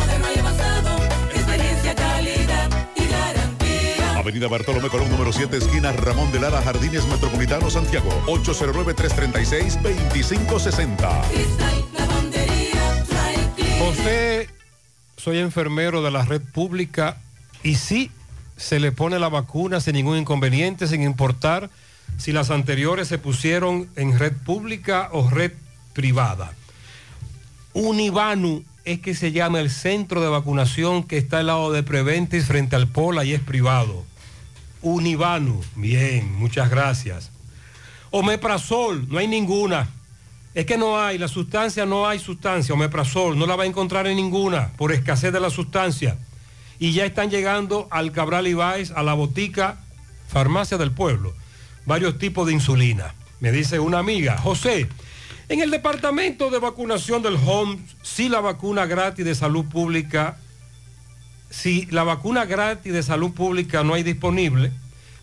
[4.21, 8.07] Avenida Bartolomé Colón, número 7, esquina Ramón de Lara, Jardines Metropolitano, Santiago.
[8.27, 11.21] 809-336-2560.
[11.31, 13.79] Cristal, lavandería, dry cleaner.
[13.79, 14.47] José,
[15.17, 17.17] soy enfermero de la red pública
[17.63, 18.11] y sí
[18.57, 21.71] se le pone la vacuna sin ningún inconveniente, sin importar
[22.19, 25.53] si las anteriores se pusieron en red pública o red
[25.93, 26.53] privada.
[27.73, 32.45] Univanu es que se llama el centro de vacunación que está al lado de Preventis
[32.45, 34.10] frente al Pola y es privado.
[34.81, 37.31] Univanu, bien, muchas gracias.
[38.09, 39.87] Omeprazol, no hay ninguna.
[40.53, 44.05] Es que no hay, la sustancia no hay sustancia, omeprazol, no la va a encontrar
[44.07, 46.17] en ninguna por escasez de la sustancia.
[46.77, 49.77] Y ya están llegando al Cabral Ibáez, a la botica
[50.27, 51.33] Farmacia del Pueblo,
[51.85, 53.13] varios tipos de insulina.
[53.39, 54.89] Me dice una amiga, José,
[55.47, 60.37] en el departamento de vacunación del HOMS, si la vacuna gratis de salud pública,
[61.51, 64.71] si la vacuna gratis de salud pública no hay disponible,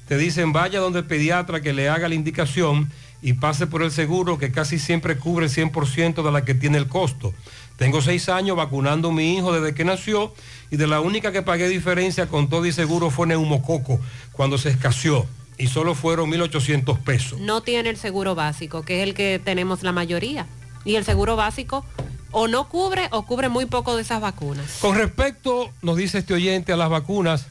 [0.06, 2.90] te dicen vaya donde el pediatra que le haga la indicación
[3.20, 6.78] y pase por el seguro que casi siempre cubre el 100% de la que tiene
[6.78, 7.34] el costo.
[7.76, 10.32] Tengo seis años vacunando a mi hijo desde que nació
[10.70, 13.98] y de la única que pagué diferencia con todo y seguro fue neumococo
[14.32, 15.26] cuando se escaseó
[15.56, 17.40] y solo fueron 1.800 pesos.
[17.40, 20.46] No tiene el seguro básico, que es el que tenemos la mayoría.
[20.84, 21.84] Y el seguro básico
[22.30, 24.78] o no cubre o cubre muy poco de esas vacunas.
[24.80, 27.46] Con respecto, nos dice este oyente, a las vacunas,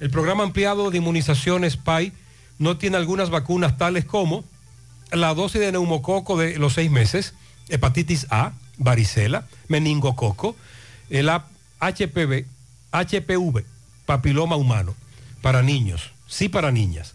[0.00, 2.12] el programa ampliado de inmunizaciones PAI
[2.58, 4.44] no tiene algunas vacunas tales como
[5.12, 7.34] la dosis de neumococo de los seis meses,
[7.68, 10.56] hepatitis A, varicela, meningococo,
[11.10, 12.44] el HPV,
[12.92, 13.64] HPV,
[14.04, 14.94] papiloma humano,
[15.42, 17.14] para niños, sí para niñas.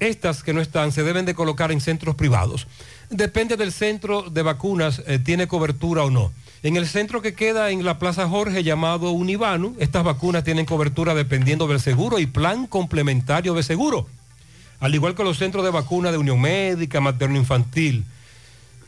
[0.00, 2.68] Estas que no están se deben de colocar en centros privados.
[3.10, 6.32] Depende del centro de vacunas, eh, tiene cobertura o no.
[6.62, 11.14] En el centro que queda en la Plaza Jorge llamado Univanu, estas vacunas tienen cobertura
[11.14, 14.06] dependiendo del seguro y plan complementario de seguro.
[14.80, 18.04] Al igual que los centros de vacuna de Unión Médica, Materno Infantil.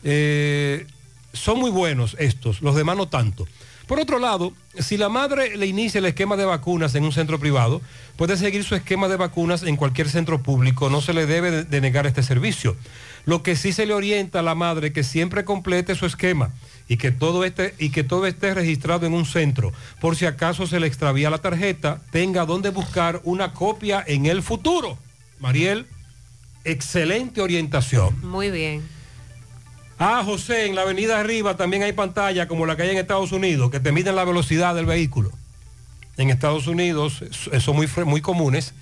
[0.03, 0.85] Eh,
[1.33, 3.47] son muy buenos estos, los demás no tanto.
[3.87, 7.39] Por otro lado, si la madre le inicia el esquema de vacunas en un centro
[7.39, 7.81] privado,
[8.15, 11.63] puede seguir su esquema de vacunas en cualquier centro público, no se le debe de-
[11.65, 12.75] de negar este servicio.
[13.25, 16.51] Lo que sí se le orienta a la madre que siempre complete su esquema
[16.87, 19.71] y que todo esté, y que todo esté registrado en un centro.
[19.99, 24.41] Por si acaso se le extravía la tarjeta, tenga donde buscar una copia en el
[24.41, 24.97] futuro.
[25.39, 25.87] Mariel,
[26.63, 28.19] excelente orientación.
[28.27, 28.81] Muy bien.
[29.99, 33.31] Ah, José, en la avenida arriba también hay pantalla como la que hay en Estados
[33.31, 35.31] Unidos, que te miden la velocidad del vehículo.
[36.17, 37.23] En Estados Unidos
[37.59, 38.73] son muy, muy comunes,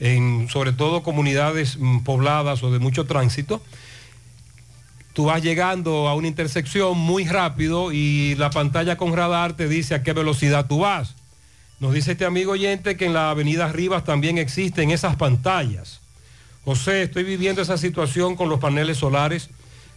[0.00, 3.62] en sobre todo comunidades mm, pobladas o de mucho tránsito.
[5.12, 9.94] Tú vas llegando a una intersección muy rápido y la pantalla con radar te dice
[9.94, 11.14] a qué velocidad tú vas.
[11.80, 16.00] Nos dice este amigo oyente que en la avenida Rivas también existen esas pantallas.
[16.64, 19.50] José, estoy viviendo esa situación con los paneles solares.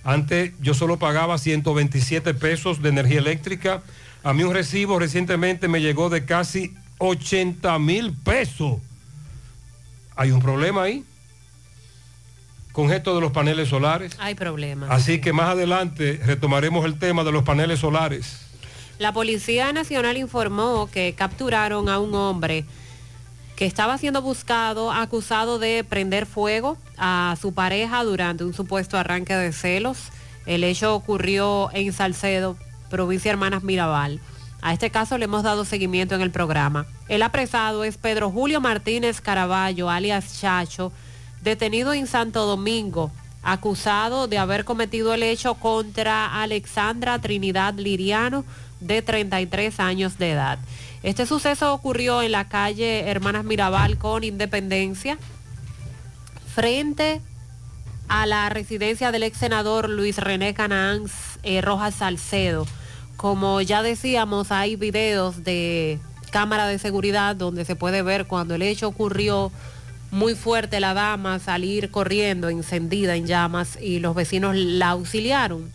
[0.04, 3.82] Antes yo solo pagaba 127 pesos de energía eléctrica.
[4.24, 8.80] A mí un recibo recientemente me llegó de casi 80 mil pesos.
[10.20, 11.06] Hay un problema ahí
[12.74, 14.18] con esto de los paneles solares.
[14.20, 14.90] Hay problemas.
[14.92, 18.42] Así que más adelante retomaremos el tema de los paneles solares.
[18.98, 22.66] La Policía Nacional informó que capturaron a un hombre
[23.56, 29.36] que estaba siendo buscado acusado de prender fuego a su pareja durante un supuesto arranque
[29.36, 30.10] de celos.
[30.46, 32.58] El hecho ocurrió en Salcedo,
[32.90, 34.20] provincia Hermanas Mirabal.
[34.62, 36.88] A este caso le hemos dado seguimiento en el programa.
[37.10, 40.92] El apresado es Pedro Julio Martínez Caraballo, alias Chacho,
[41.42, 43.12] detenido en Santo Domingo,
[43.42, 48.46] acusado de haber cometido el hecho contra Alexandra Trinidad Liriano,
[48.80, 50.60] de 33 años de edad.
[51.04, 55.18] Este suceso ocurrió en la calle Hermanas Mirabal con Independencia,
[56.54, 57.22] frente
[58.08, 61.04] a la residencia del ex senador Luis René Canaán
[61.44, 62.68] eh, Rojas Salcedo.
[63.18, 66.00] Como ya decíamos, hay videos de
[66.30, 69.52] cámara de seguridad donde se puede ver cuando el hecho ocurrió
[70.12, 75.72] muy fuerte la dama salir corriendo encendida en llamas y los vecinos la auxiliaron.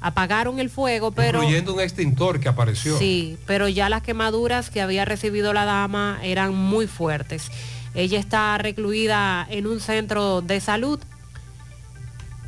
[0.00, 1.42] Apagaron el fuego, pero...
[1.42, 2.96] Incluyendo un extintor que apareció.
[2.98, 7.50] Sí, pero ya las quemaduras que había recibido la dama eran muy fuertes.
[7.94, 11.00] Ella está recluida en un centro de salud.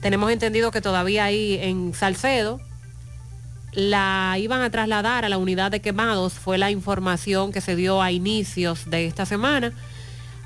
[0.00, 2.60] Tenemos entendido que todavía ahí en Salcedo
[3.72, 6.34] la iban a trasladar a la unidad de quemados.
[6.34, 9.72] Fue la información que se dio a inicios de esta semana.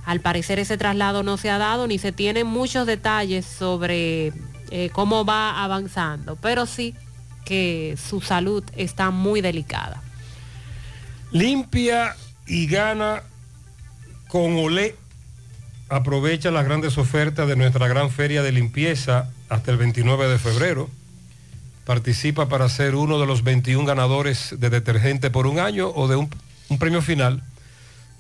[0.05, 4.33] Al parecer ese traslado no se ha dado ni se tienen muchos detalles sobre
[4.71, 6.95] eh, cómo va avanzando, pero sí
[7.45, 10.03] que su salud está muy delicada.
[11.31, 13.23] Limpia y gana
[14.29, 14.97] con Olé.
[15.89, 20.91] Aprovecha las grandes ofertas de nuestra gran feria de limpieza hasta el 29 de febrero.
[21.85, 26.17] Participa para ser uno de los 21 ganadores de detergente por un año o de
[26.17, 26.31] un,
[26.79, 27.43] premio final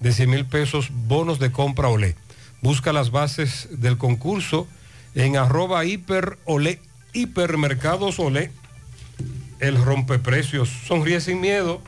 [0.01, 2.15] de 100 mil pesos bonos de compra Olé.
[2.61, 4.69] Busca las bases del concurso
[5.15, 6.79] en arroba hiper Olé,
[7.15, 8.53] hipermercados Olé,
[9.61, 10.69] el rompeprecios.
[10.69, 11.81] Sonríe sin miedo.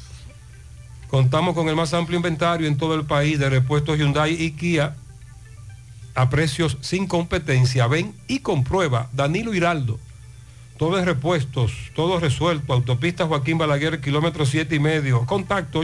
[1.11, 4.95] Contamos con el más amplio inventario en todo el país de repuestos Hyundai y Kia
[6.15, 7.85] a precios sin competencia.
[7.87, 9.09] Ven y comprueba.
[9.11, 9.99] Danilo Hiraldo.
[10.77, 12.71] Todo es repuestos, todo resuelto.
[12.71, 15.25] Autopista Joaquín Balaguer, kilómetro 7 y medio.
[15.25, 15.83] Contacto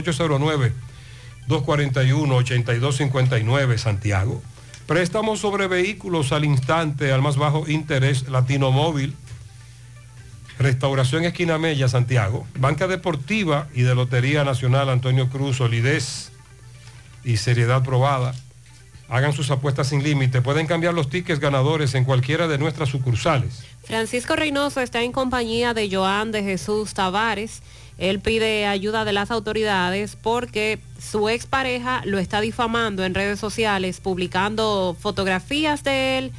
[1.46, 4.40] 809-241-8259, Santiago.
[4.86, 9.14] Préstamos sobre vehículos al instante, al más bajo interés, Latino Móvil.
[10.58, 12.46] Restauración Esquina Mella, Santiago.
[12.58, 16.32] Banca Deportiva y de Lotería Nacional Antonio Cruz, solidez
[17.24, 18.34] y seriedad probada.
[19.08, 20.42] Hagan sus apuestas sin límite.
[20.42, 23.62] Pueden cambiar los tickets ganadores en cualquiera de nuestras sucursales.
[23.84, 27.62] Francisco Reynoso está en compañía de Joan de Jesús Tavares.
[27.96, 34.00] Él pide ayuda de las autoridades porque su expareja lo está difamando en redes sociales,
[34.00, 36.32] publicando fotografías de él,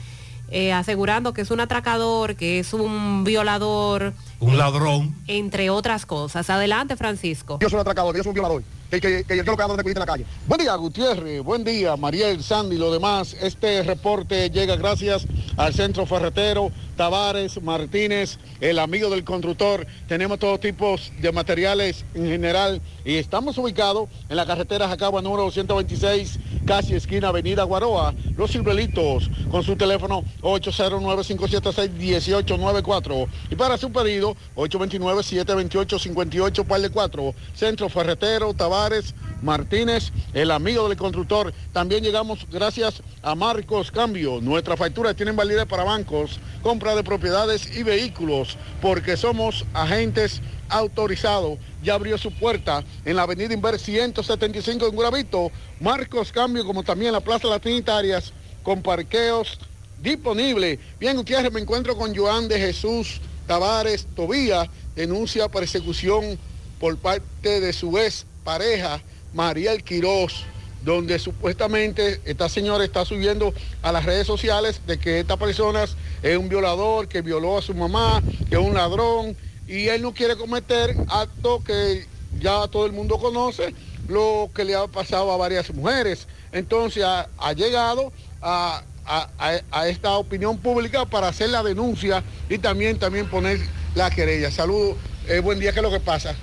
[0.52, 5.16] eh, asegurando que es un atracador, que es un violador, Un ladrón.
[5.28, 6.50] entre otras cosas.
[6.50, 7.58] Adelante, Francisco.
[7.62, 8.64] Yo soy un atracador, yo soy un violador.
[8.90, 10.26] Que, que, que yo lo que ando de en la calle.
[10.48, 11.44] Buen día, Gutiérrez.
[11.44, 13.36] Buen día, Mariel, Sandy y lo demás.
[13.40, 15.28] Este reporte llega gracias
[15.58, 19.88] al Centro Ferretero, Tavares, Martínez, el amigo del constructor.
[20.10, 25.44] Tenemos todo tipo de materiales en general y estamos ubicados en la carretera Jacagua número
[25.44, 28.14] 226, casi esquina Avenida Guaroa.
[28.36, 33.28] Los Ciruelitos con su teléfono 809-576-1894.
[33.50, 37.34] Y para su pedido, 829-728-58, par de 4.
[37.56, 41.54] Centro Ferretero, Tavares, Martínez, el amigo del constructor.
[41.72, 44.42] También llegamos gracias a Marcos Cambio.
[44.42, 51.58] Nuestras facturas tienen validez para bancos, compra de propiedades y vehículos, porque somos agentes autorizados.
[51.84, 55.52] Ya abrió su puerta en la avenida Inver 175 en Guravito.
[55.80, 58.34] Marcos Cambio, como también la Plaza Las Trinitarias,
[58.64, 59.58] con parqueos
[60.02, 60.80] disponibles.
[61.00, 66.38] Bien, Gutiérrez, me encuentro con Joan de Jesús Tavares Tobía, denuncia persecución
[66.80, 69.02] por parte de su ex pareja,
[69.34, 70.46] Mariel Quirós,
[70.84, 75.86] donde supuestamente esta señora está subiendo a las redes sociales de que esta persona
[76.24, 79.36] es un violador, que violó a su mamá, que es un ladrón,
[79.68, 82.06] y él no quiere cometer actos que
[82.40, 83.74] ya todo el mundo conoce,
[84.08, 86.28] lo que le ha pasado a varias mujeres.
[86.52, 88.12] Entonces ha, llegado
[88.42, 93.60] a, a- a- a esta opinión pública para hacer la denuncia y también, también poner
[93.96, 94.50] la querella.
[94.50, 94.96] Saludos,
[95.28, 96.36] eh, buen día, ¿qué es lo que pasa?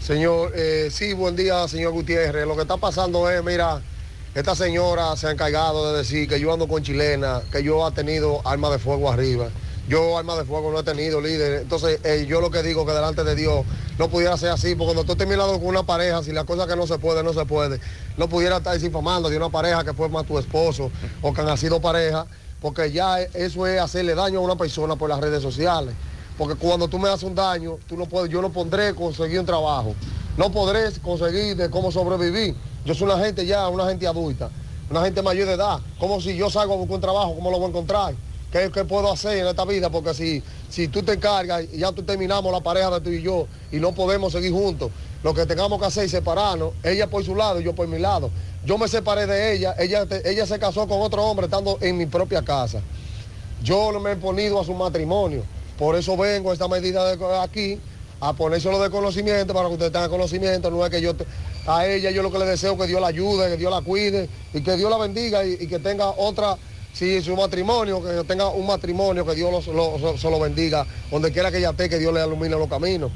[0.00, 2.46] Señor, eh, sí, buen día, señor Gutiérrez.
[2.46, 3.82] Lo que está pasando es, mira,
[4.34, 7.90] esta señora se ha encargado de decir que yo ando con chilena, que yo ha
[7.90, 9.48] tenido arma de fuego arriba.
[9.88, 11.62] Yo arma de fuego no he tenido, líder.
[11.62, 13.64] Entonces, eh, yo lo que digo que delante de Dios
[13.98, 16.66] no pudiera ser así, porque cuando tú estás mirando con una pareja, si la cosa
[16.66, 17.80] que no se puede, no se puede,
[18.16, 20.90] no pudiera estar desinfamando de una pareja que fue más tu esposo
[21.22, 22.26] o que han sido pareja,
[22.60, 25.94] porque ya eso es hacerle daño a una persona por las redes sociales.
[26.38, 29.46] Porque cuando tú me haces un daño, tú no puedes, yo no pondré conseguir un
[29.46, 29.94] trabajo.
[30.36, 32.54] No podré conseguir de cómo sobrevivir.
[32.84, 34.50] Yo soy una gente ya, una gente adulta,
[34.90, 35.80] una gente mayor de edad.
[35.98, 38.14] Como si yo salgo a buscar un trabajo, ¿cómo lo voy a encontrar?
[38.52, 39.90] ¿Qué, qué puedo hacer en esta vida?
[39.90, 43.22] Porque si, si tú te encargas y ya tú terminamos la pareja de tú y
[43.22, 44.90] yo y no podemos seguir juntos,
[45.22, 47.98] lo que tengamos que hacer es separarnos, ella por su lado y yo por mi
[47.98, 48.30] lado.
[48.64, 52.06] Yo me separé de ella, ella, ella se casó con otro hombre estando en mi
[52.06, 52.80] propia casa.
[53.62, 55.42] Yo me he ponido a su matrimonio.
[55.78, 57.78] Por eso vengo a esta medida de aquí
[58.20, 60.70] a ponérselo de conocimiento para que usted tenga conocimiento.
[60.70, 61.26] No es que yo te-
[61.66, 64.28] a ella yo lo que le deseo que Dios la ayude, que Dios la cuide
[64.54, 66.56] y que Dios la bendiga y, y que tenga otra,
[66.94, 71.30] si su matrimonio, que tenga un matrimonio, que Dios lo, lo- se lo bendiga, donde
[71.32, 73.10] quiera que ella esté, que Dios le ilumine los caminos.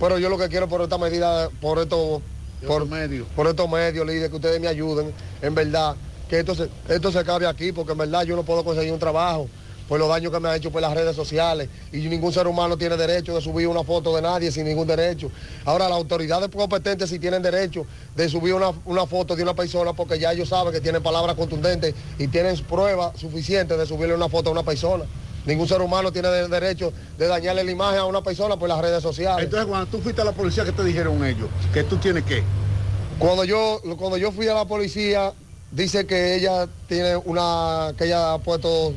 [0.00, 2.20] Pero yo lo que quiero por esta medida, por esto,
[2.66, 2.88] por,
[3.36, 5.12] por estos medios, líder, que ustedes me ayuden,
[5.42, 5.94] en verdad,
[6.28, 8.98] que esto se, esto se acabe aquí, porque en verdad yo no puedo conseguir un
[8.98, 9.48] trabajo
[9.90, 12.78] por los daños que me han hecho por las redes sociales y ningún ser humano
[12.78, 15.32] tiene derecho de subir una foto de nadie sin ningún derecho.
[15.64, 17.84] Ahora las autoridades competentes sí tienen derecho
[18.14, 21.34] de subir una, una foto de una persona porque ya ellos saben que tienen palabras
[21.34, 25.06] contundentes y tienen pruebas suficientes de subirle una foto a una persona.
[25.44, 28.80] Ningún ser humano tiene de- derecho de dañarle la imagen a una persona por las
[28.80, 29.44] redes sociales.
[29.46, 31.48] Entonces, cuando tú fuiste a la policía, ¿qué te dijeron ellos?
[31.74, 32.44] Que tú tienes que.
[33.18, 35.32] Cuando yo, cuando yo fui a la policía,
[35.72, 38.94] dice que ella tiene una, que ella ha puesto,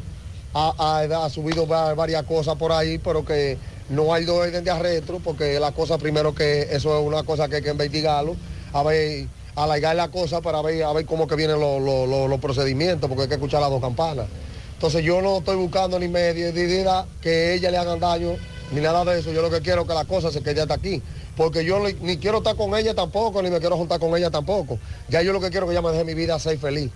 [0.53, 3.57] ha, ha- subido va- varias cosas por ahí, pero que
[3.89, 7.57] no hay orden de arresto, porque la cosa primero que eso es una cosa que
[7.57, 8.35] hay que investigarlo,
[8.71, 11.81] a ver, alargar la cosa para ver, a ver cómo que vienen los-
[12.29, 14.27] los procedimientos, porque hay que escuchar las dos campanas.
[14.73, 18.31] Entonces yo no estoy buscando ni medida que ella le hagan daño,
[18.71, 19.31] ni nada de eso.
[19.31, 21.01] Yo lo que quiero es que la cosa se quede hasta aquí.
[21.35, 24.77] Porque yo ni, quiero estar con ella tampoco, ni me quiero juntar con ella tampoco.
[25.09, 26.91] Ya yo lo que quiero es que ella me deje mi vida ser feliz.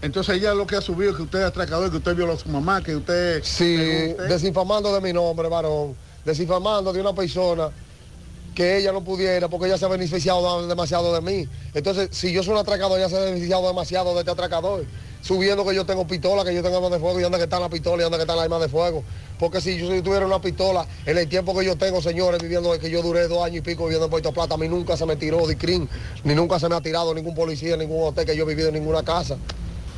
[0.00, 2.38] Entonces ella lo que ha subido es que usted es atracador, que usted violó a
[2.38, 3.42] su mamá, que usted...
[3.42, 3.76] Sí,
[4.12, 5.94] usted- desinfamando de mi nombre, varón.
[6.24, 7.70] Desinfamando de una persona
[8.54, 11.48] que ella no pudiera, porque ella se ha beneficiado demasiado de mí.
[11.74, 14.84] Entonces, si yo soy un atracador, ella se ha beneficiado demasiado de este atracador.
[15.24, 17.58] Subiendo que yo tengo pistola, que yo tengo arma de fuego, y anda que está
[17.58, 19.02] la pistola, y anda que está la arma de fuego.
[19.38, 22.78] Porque si yo si tuviera una pistola, en el tiempo que yo tengo, señores, viviendo,
[22.78, 25.06] que yo duré dos años y pico viviendo en Puerto Plata, a mí nunca se
[25.06, 25.88] me tiró de crin,
[26.24, 28.74] ni nunca se me ha tirado ningún policía, ningún hotel que yo he vivido en
[28.74, 29.38] ninguna casa.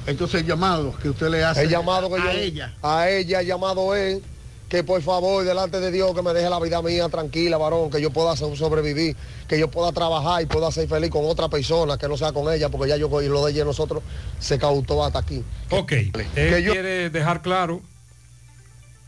[0.06, 2.74] Entonces el llamado que usted le hace El llamado que a yo- ella.
[2.80, 4.20] A ella, el llamado es
[4.68, 8.00] que por favor, delante de Dios, que me deje la vida mía tranquila, varón, que
[8.00, 9.16] yo pueda so- sobrevivir,
[9.46, 12.52] que yo pueda trabajar y pueda ser feliz con otra persona, que no sea con
[12.52, 14.02] ella, porque ya yo y lo de ella nosotros
[14.40, 15.44] se cautó hasta aquí.
[15.70, 17.80] Ok, él quiere dejar claro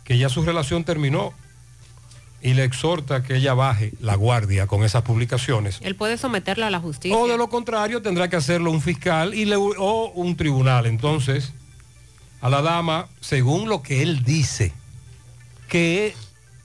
[0.04, 1.32] que ya su relación terminó
[2.40, 5.78] y le exhorta que ella baje la guardia con esas publicaciones.
[5.82, 7.16] Él puede someterla a la justicia.
[7.18, 10.86] O de lo contrario tendrá que hacerlo un fiscal y le- o un tribunal.
[10.86, 11.52] Entonces,
[12.40, 14.72] a la dama, según lo que él dice,
[15.68, 16.14] que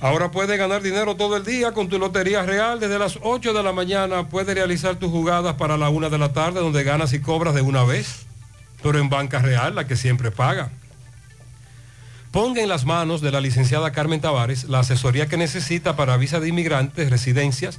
[0.00, 2.78] Ahora puedes ganar dinero todo el día con tu Lotería Real.
[2.78, 6.32] Desde las 8 de la mañana puedes realizar tus jugadas para la 1 de la
[6.32, 8.26] tarde donde ganas y cobras de una vez.
[8.82, 10.70] Pero en Banca Real, la que siempre paga.
[12.32, 16.40] Ponga en las manos de la licenciada Carmen Tavares la asesoría que necesita para visa
[16.40, 17.78] de inmigrantes, residencias,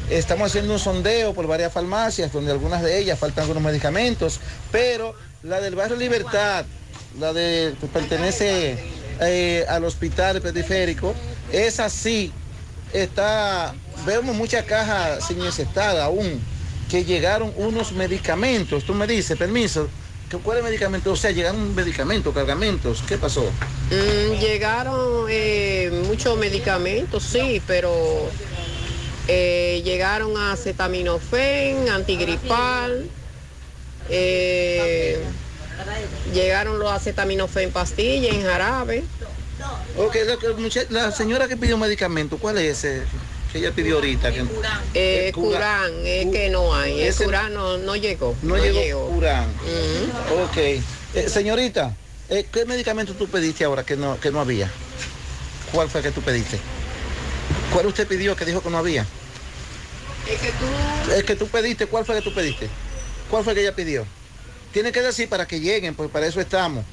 [0.10, 4.40] Estamos haciendo un sondeo por varias farmacias, donde algunas de ellas faltan algunos medicamentos,
[4.72, 5.14] pero
[5.44, 6.66] la del barrio Libertad,
[7.20, 11.14] la de pertenece eh, al hospital periférico,
[11.52, 12.31] esa sí
[12.91, 13.73] está,
[14.06, 16.41] vemos muchas cajas sin necesidad aún,
[16.89, 18.84] que llegaron unos medicamentos.
[18.84, 19.88] Tú me dices, permiso,
[20.30, 21.11] ¿que ¿cuál es el medicamento?
[21.11, 23.43] O sea, llegaron medicamentos, cargamentos, ¿qué pasó?
[23.89, 28.30] Mm, llegaron eh, muchos medicamentos, sí, pero
[29.27, 33.07] eh, llegaron acetaminofén, antigripal,
[34.10, 35.23] eh,
[36.34, 39.03] llegaron los acetaminofén pastilla en jarabe.
[39.98, 40.38] Ok, la,
[40.89, 43.03] la señora que pidió medicamento, ¿cuál es ese
[43.52, 44.31] que ella pidió ahorita?
[44.31, 44.45] Que, Eh,
[44.93, 48.35] Eh, Curán, es que no hay, el Ese- Curán no, no llegó.
[48.41, 49.49] No, llegó, Curán.
[50.43, 50.57] Ok.
[50.57, 50.84] Eh,
[51.27, 51.95] señorita,
[52.30, 54.72] eh, ¿qué medicamento tú pediste ahora que no, que no había?
[55.73, 56.57] ¿Cuál fue que tú pediste?
[57.73, 59.06] ¿Cuál usted pidió que dijo que no había?
[60.27, 61.11] Es que tú...
[61.14, 62.69] Es que tú pediste, ¿cuál fue que tú pediste?
[63.30, 64.06] ¿Cuál fue que ella pidió?
[64.73, 66.84] Tiene que decir para que lleguen, pues para eso estamos.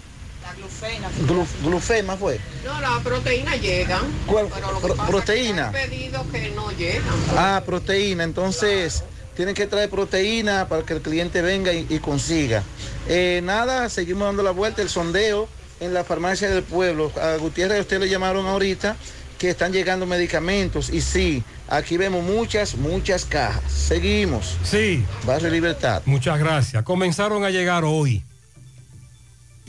[0.43, 1.09] La glufena.
[1.27, 2.41] Glu- glufema fue.
[2.65, 4.03] No, las proteínas llegan.
[4.27, 4.49] ¿Cuál?
[4.53, 5.67] Pero lo que Pro- pasa proteína.
[5.67, 7.05] Es que hay pedidos que no llegan.
[7.37, 8.25] Ah, proteína.
[8.25, 9.05] Entonces,
[9.37, 12.63] tienen que traer proteína para que el cliente venga y, y consiga.
[13.09, 15.49] Eh, nada, seguimos dando la vuelta, el sondeo
[15.81, 17.13] en la farmacia del pueblo.
[17.21, 18.97] A Gutiérrez usted le llamaron ahorita
[19.39, 20.91] que están llegando medicamentos.
[20.91, 23.73] Y sí, aquí vemos muchas, muchas cajas.
[23.73, 24.57] Seguimos.
[24.65, 25.05] Sí.
[25.25, 26.03] Barrio Libertad.
[26.05, 26.83] Muchas gracias.
[26.83, 28.23] Comenzaron a llegar hoy.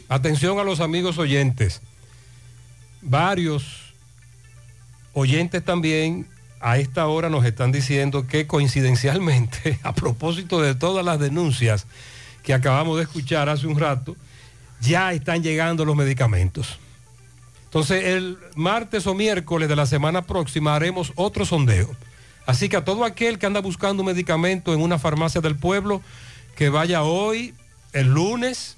[0.10, 1.82] Atención a los amigos oyentes.
[3.02, 3.94] Varios
[5.14, 6.28] oyentes también
[6.60, 11.86] a esta hora nos están diciendo que coincidencialmente, a propósito de todas las denuncias
[12.44, 14.16] que acabamos de escuchar hace un rato,
[14.82, 16.80] ya están llegando los medicamentos.
[17.70, 21.96] Entonces, el martes o miércoles de la semana próxima haremos otro sondeo.
[22.48, 26.02] Así que a todo aquel que anda buscando un medicamento en una farmacia del pueblo,
[26.56, 27.54] que vaya hoy,
[27.94, 28.76] el lunes,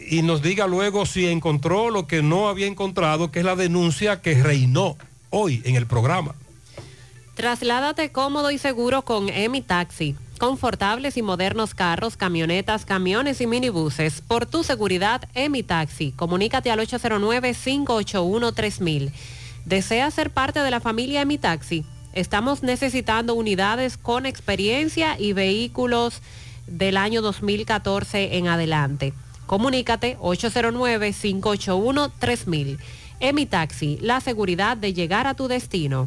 [0.00, 4.20] y nos diga luego si encontró lo que no había encontrado, que es la denuncia
[4.22, 4.96] que reinó
[5.30, 6.34] hoy en el programa.
[7.36, 10.16] Trasládate cómodo y seguro con Emi Taxi.
[10.38, 14.20] Confortables y modernos carros, camionetas, camiones y minibuses.
[14.20, 16.12] Por tu seguridad, Emi Taxi.
[16.12, 19.10] Comunícate al 809-581-3000.
[19.64, 21.84] ¿Deseas ser parte de la familia Emi Taxi?
[22.12, 26.22] Estamos necesitando unidades con experiencia y vehículos
[26.68, 29.12] del año 2014 en adelante.
[29.46, 32.78] Comunícate 809-581-3000.
[33.18, 36.06] Emi Taxi, la seguridad de llegar a tu destino.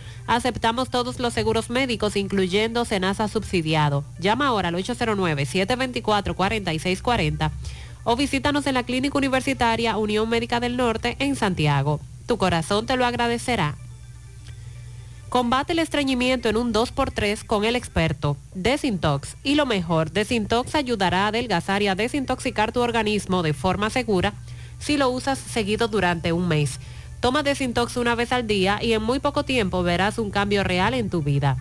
[0.27, 4.05] Aceptamos todos los seguros médicos, incluyendo Senasa subsidiado.
[4.19, 7.51] Llama ahora al 809-724-4640
[8.03, 11.99] o visítanos en la Clínica Universitaria Unión Médica del Norte en Santiago.
[12.27, 13.75] Tu corazón te lo agradecerá.
[15.29, 19.37] Combate el estreñimiento en un 2x3 con el experto Desintox.
[19.43, 24.33] Y lo mejor, Desintox ayudará a adelgazar y a desintoxicar tu organismo de forma segura
[24.79, 26.79] si lo usas seguido durante un mes.
[27.21, 30.95] Toma Desintox una vez al día y en muy poco tiempo verás un cambio real
[30.95, 31.55] en tu vida.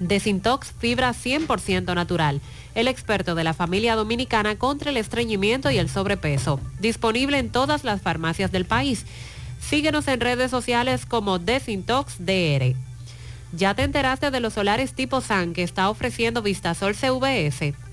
[0.00, 2.40] Desintox fibra 100% natural,
[2.74, 6.60] el experto de la familia dominicana contra el estreñimiento y el sobrepeso.
[6.80, 9.04] Disponible en todas las farmacias del país.
[9.60, 12.74] Síguenos en redes sociales como Desintox DR.
[13.52, 17.74] ¿Ya te enteraste de los solares tipo SAN que está ofreciendo Vistasol CVS?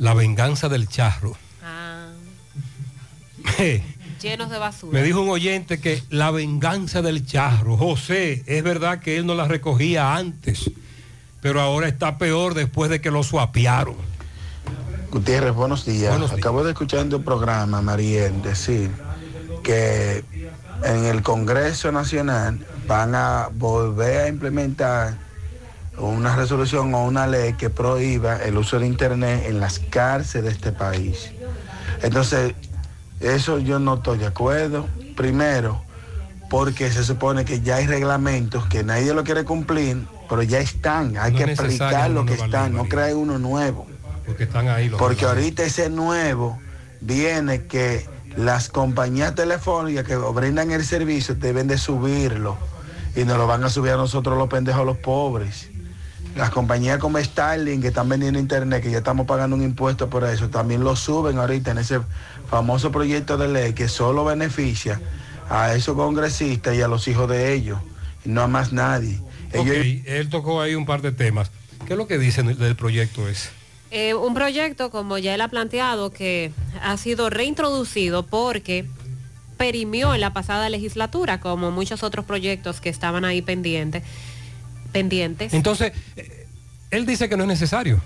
[0.00, 1.36] La venganza del charro.
[1.62, 2.08] Ah,
[3.58, 3.82] Eh,
[4.22, 4.92] llenos de basura.
[4.98, 9.34] Me dijo un oyente que la venganza del charro, José, es verdad que él no
[9.34, 10.70] la recogía antes,
[11.42, 13.96] pero ahora está peor después de que lo suapiaron.
[15.10, 16.10] Gutiérrez, buenos días.
[16.12, 16.38] Buenos días.
[16.40, 18.90] Acabo de escuchar en tu programa, Mariel, decir
[19.62, 20.24] que
[20.82, 25.18] en el Congreso Nacional van a volver a implementar
[25.98, 30.50] una resolución o una ley que prohíba el uso de Internet en las cárceles de
[30.50, 31.30] este país.
[32.02, 32.54] Entonces,
[33.20, 34.86] eso yo no estoy de acuerdo.
[35.16, 35.82] Primero,
[36.48, 41.16] porque se supone que ya hay reglamentos que nadie lo quiere cumplir, pero ya están.
[41.18, 43.86] Hay No que aplicar lo que están, no crear uno nuevo.
[44.26, 46.58] Porque están ahí los Porque ahorita ese nuevo
[47.00, 48.06] viene que
[48.36, 52.56] las compañías telefónicas que brindan el servicio deben de subirlo
[53.16, 55.69] y nos lo van a subir a nosotros los pendejos, los pobres.
[56.36, 60.24] Las compañías como Starlink que están vendiendo internet, que ya estamos pagando un impuesto por
[60.24, 62.00] eso, también lo suben ahorita en ese
[62.48, 65.00] famoso proyecto de ley que solo beneficia
[65.48, 67.80] a esos congresistas y a los hijos de ellos,
[68.24, 69.20] y no a más nadie.
[69.52, 71.50] Él tocó ahí un par de temas.
[71.86, 73.50] ¿Qué es lo que dicen del proyecto ese?
[73.90, 78.86] Eh, un proyecto, como ya él ha planteado, que ha sido reintroducido porque
[79.56, 84.04] perimió en la pasada legislatura, como muchos otros proyectos que estaban ahí pendientes.
[84.90, 85.52] Pendientes.
[85.54, 86.46] Entonces, eh,
[86.90, 88.00] él dice que no es necesario,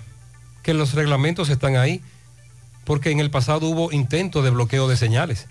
[0.63, 2.01] que los reglamentos están ahí,
[2.83, 5.47] porque en el pasado hubo intentos de bloqueo de señales.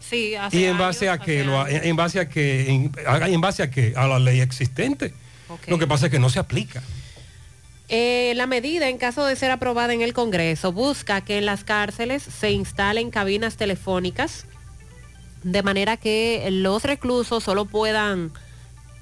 [0.00, 2.68] Sí, hace ¿Y en años, base a hace Lo- en base a qué?
[2.70, 3.94] En, en base a qué?
[3.96, 5.14] A la ley existente.
[5.68, 6.82] Lo que pasa es que no se aplica.
[7.88, 11.64] Eh, la medida, en caso de ser aprobada en el Congreso, busca que en las
[11.64, 14.46] cárceles se instalen cabinas telefónicas
[15.42, 18.32] de manera que los reclusos solo puedan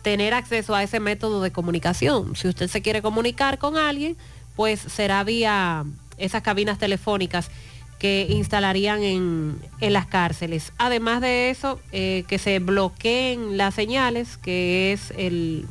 [0.02, 2.36] tener acceso a ese método de comunicación.
[2.36, 4.16] Si usted se quiere comunicar con alguien,
[4.56, 5.84] pues será vía
[6.18, 7.50] esas cabinas telefónicas
[7.98, 10.72] que instalarían en, en las cárceles.
[10.76, 15.66] Además de eso, eh, que se bloqueen las señales, que es el,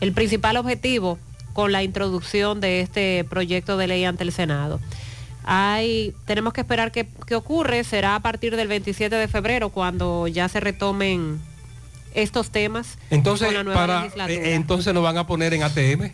[0.00, 1.18] el principal objetivo
[1.52, 4.80] con la introducción de este proyecto de ley ante el Senado.
[5.44, 10.48] Hay, tenemos que esperar qué ocurre, será a partir del 27 de febrero cuando ya
[10.48, 11.40] se retomen
[12.14, 14.40] estos temas Entonces, con la nueva para, legislatura.
[14.40, 16.12] eh, entonces nos van a poner en ATM.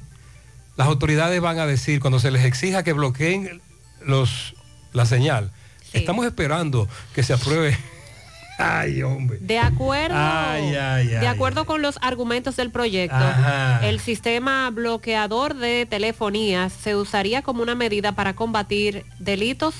[0.76, 3.60] Las autoridades van a decir, cuando se les exija que bloqueen
[4.04, 4.54] los,
[4.92, 5.50] la señal,
[5.92, 7.78] estamos esperando que se apruebe.
[8.58, 9.38] Ay, hombre.
[9.40, 13.80] De acuerdo, Ay, ay, de acuerdo con los argumentos del proyecto, Ajá.
[13.84, 19.74] el sistema bloqueador de telefonías se usaría como una medida para combatir delitos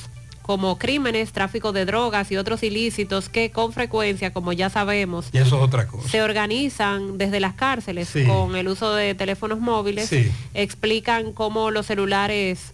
[0.45, 5.39] como crímenes, tráfico de drogas y otros ilícitos que con frecuencia, como ya sabemos, Y
[5.39, 6.07] eso es otra cosa.
[6.07, 8.25] se organizan desde las cárceles Sí.
[8.27, 10.31] con el uso de teléfonos móviles, Sí.
[10.53, 12.74] explican cómo los celulares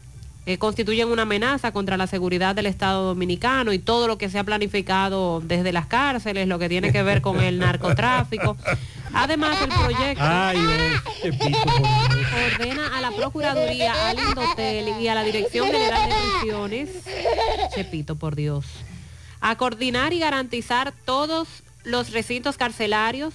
[0.51, 4.37] eh, constituyen una amenaza contra la seguridad del Estado Dominicano y todo lo que se
[4.37, 8.57] ha planificado desde las cárceles, lo que tiene que ver con el narcotráfico.
[9.15, 10.59] Además, el proyecto Ay,
[12.57, 16.91] ordena a la Procuraduría, al Indotel y a la Dirección General de Prisiones,
[17.73, 18.67] Chepito, por Dios,
[19.41, 21.47] a coordinar y garantizar todos
[21.85, 23.35] los recintos carcelarios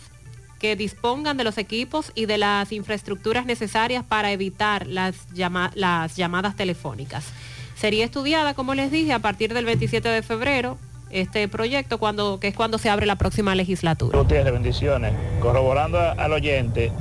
[0.60, 6.15] que dispongan de los equipos y de las infraestructuras necesarias para evitar las, llama- las
[6.15, 7.26] llamadas telefónicas.
[7.76, 10.77] Sería estudiada, como les dije, a partir del 27 de febrero
[11.11, 14.18] este proyecto, cuando, que es cuando se abre la próxima legislatura.
[14.18, 15.14] Gutiérrez, bendiciones.
[15.41, 16.91] Corroborando a- al oyente,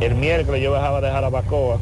[0.00, 1.78] el miércoles yo bajaba de Jarabacoa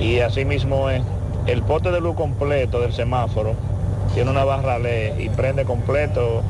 [0.00, 1.02] y así mismo es.
[1.46, 3.54] El pote de luz completo del semáforo
[4.14, 6.42] tiene una barra LED y prende completo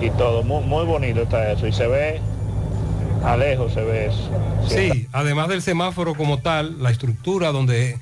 [0.00, 0.42] y todo.
[0.42, 2.20] Muy, muy bonito está eso y se ve,
[3.24, 4.30] a lejos se ve eso.
[4.68, 7.98] Sí, además del semáforo como tal, la estructura donde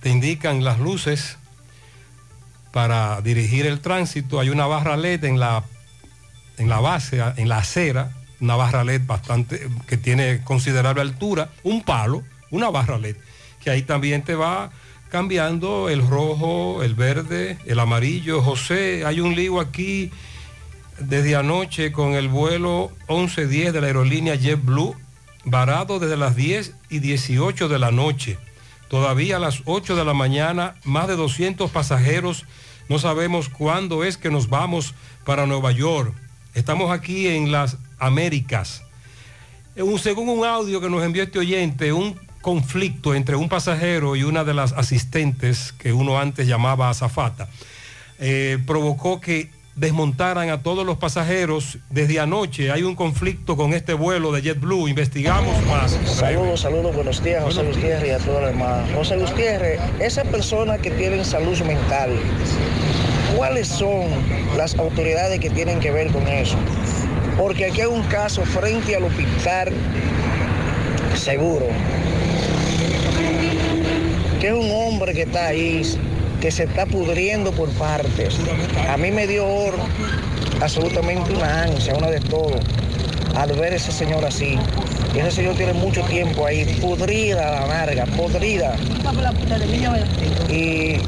[0.00, 1.38] te indican las luces
[2.72, 5.64] para dirigir el tránsito, hay una barra LED en la,
[6.58, 11.82] en la base, en la acera, una barra LED bastante, que tiene considerable altura, un
[11.82, 13.16] palo, una barra LED,
[13.62, 14.70] que ahí también te va
[15.10, 18.40] cambiando el rojo, el verde, el amarillo.
[18.40, 20.10] José, hay un lío aquí
[21.00, 24.94] desde anoche con el vuelo 1110 de la aerolínea JetBlue,
[25.44, 28.38] varado desde las 10 y 18 de la noche.
[28.88, 32.44] Todavía a las 8 de la mañana, más de 200 pasajeros.
[32.88, 34.94] No sabemos cuándo es que nos vamos
[35.24, 36.12] para Nueva York.
[36.54, 38.82] Estamos aquí en las Américas.
[39.76, 44.24] Eh, según un audio que nos envió este oyente, un conflicto entre un pasajero y
[44.24, 47.48] una de las asistentes que uno antes llamaba azafata,
[48.18, 49.50] eh, provocó que
[49.80, 52.70] desmontaran a todos los pasajeros desde anoche.
[52.70, 54.88] Hay un conflicto con este vuelo de JetBlue.
[54.88, 55.98] Investigamos más.
[56.04, 58.86] Saludos, saludos, buenos días, José Gutiérrez y a todos los demás.
[58.94, 62.10] José Gutiérrez, esas personas que tienen salud mental,
[63.34, 64.04] ¿cuáles son
[64.54, 66.58] las autoridades que tienen que ver con eso?
[67.38, 69.72] Porque aquí hay un caso frente al hospital
[71.14, 71.68] seguro,
[74.40, 75.82] que es un hombre que está ahí,
[76.40, 78.36] que se está pudriendo por partes.
[78.88, 79.78] A mí me dio oro,
[80.60, 82.58] absolutamente una ansia, una de todo,
[83.36, 84.58] al ver ese señor así.
[85.14, 88.76] Y ese señor tiene mucho tiempo ahí, pudrida a la larga, podrida.
[90.48, 91.00] Y,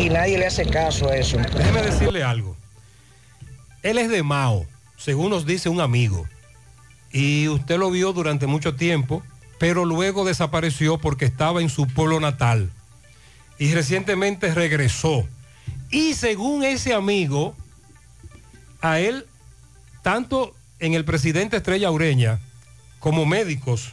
[0.00, 1.38] y nadie le hace caso a eso.
[1.56, 2.56] Déjeme decirle algo.
[3.82, 4.66] Él es de Mao,
[4.96, 6.26] según nos dice un amigo.
[7.10, 9.22] Y usted lo vio durante mucho tiempo,
[9.58, 12.70] pero luego desapareció porque estaba en su pueblo natal.
[13.60, 15.28] Y recientemente regresó.
[15.90, 17.54] Y según ese amigo,
[18.80, 19.26] a él,
[20.02, 22.40] tanto en el presidente Estrella Ureña
[23.00, 23.92] como médicos,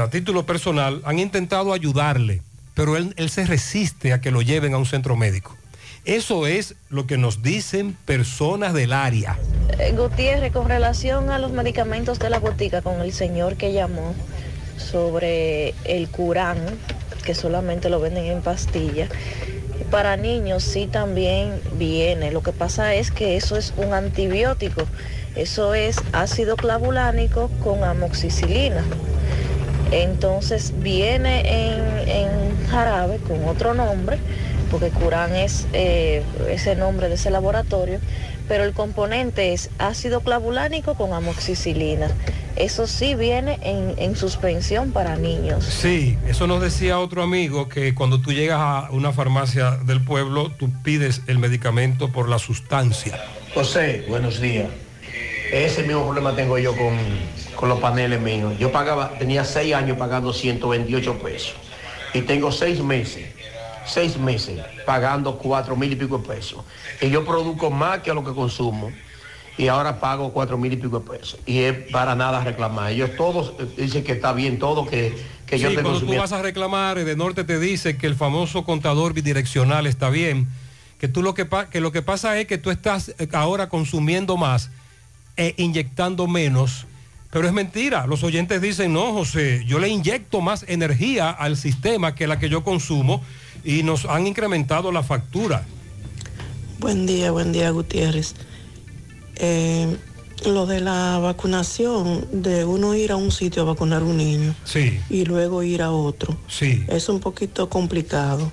[0.00, 2.42] a título personal, han intentado ayudarle,
[2.74, 5.56] pero él, él se resiste a que lo lleven a un centro médico.
[6.04, 9.38] Eso es lo que nos dicen personas del área.
[9.78, 14.14] Eh, Gutiérrez, con relación a los medicamentos de la botica, con el señor que llamó
[14.76, 16.58] sobre el Curán,
[17.24, 19.08] que solamente lo venden en pastilla,
[19.90, 22.30] para niños sí también viene.
[22.30, 24.82] Lo que pasa es que eso es un antibiótico.
[25.36, 28.84] Eso es ácido clavulánico con amoxicilina.
[29.90, 34.18] Entonces viene en, en jarabe con otro nombre,
[34.70, 38.00] porque Curán es eh, ese nombre de ese laboratorio,
[38.48, 42.10] pero el componente es ácido clavulánico con amoxicilina.
[42.56, 45.64] Eso sí viene en, en suspensión para niños.
[45.64, 50.52] Sí, eso nos decía otro amigo que cuando tú llegas a una farmacia del pueblo,
[50.52, 53.18] tú pides el medicamento por la sustancia.
[53.54, 54.68] José, buenos días.
[55.52, 56.96] Ese mismo problema tengo yo con,
[57.56, 58.54] con los paneles míos.
[58.58, 61.54] Yo pagaba, tenía seis años pagando 128 pesos.
[62.12, 63.33] Y tengo seis meses
[63.86, 66.64] seis meses pagando cuatro mil y pico de pesos.
[67.00, 68.90] Y yo produzco más que lo que consumo.
[69.56, 71.38] Y ahora pago cuatro mil y pico de pesos.
[71.46, 72.90] Y es para nada reclamar.
[72.90, 75.14] Ellos todos eh, dicen que está bien todo, que,
[75.46, 78.16] que yo Sí, te cuando tú vas a reclamar, de Norte te dice que el
[78.16, 80.48] famoso contador bidireccional está bien,
[80.98, 84.36] que tú lo que, que lo que pasa es que tú estás eh, ahora consumiendo
[84.36, 84.70] más
[85.36, 86.86] e inyectando menos,
[87.30, 88.06] pero es mentira.
[88.08, 92.48] Los oyentes dicen, no, José, yo le inyecto más energía al sistema que la que
[92.48, 93.22] yo consumo
[93.64, 95.64] y nos han incrementado la factura.
[96.78, 98.34] Buen día, buen día Gutiérrez.
[99.36, 99.96] Eh,
[100.46, 104.54] lo de la vacunación, de uno ir a un sitio a vacunar a un niño
[104.64, 106.84] Sí, y luego ir a otro, sí.
[106.88, 108.52] es un poquito complicado.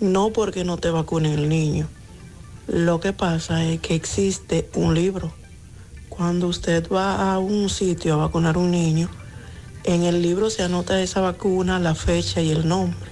[0.00, 1.86] No porque no te vacunen el niño.
[2.66, 5.32] Lo que pasa es que existe un libro.
[6.08, 9.10] Cuando usted va a un sitio a vacunar a un niño,
[9.84, 13.09] en el libro se anota esa vacuna, la fecha y el nombre.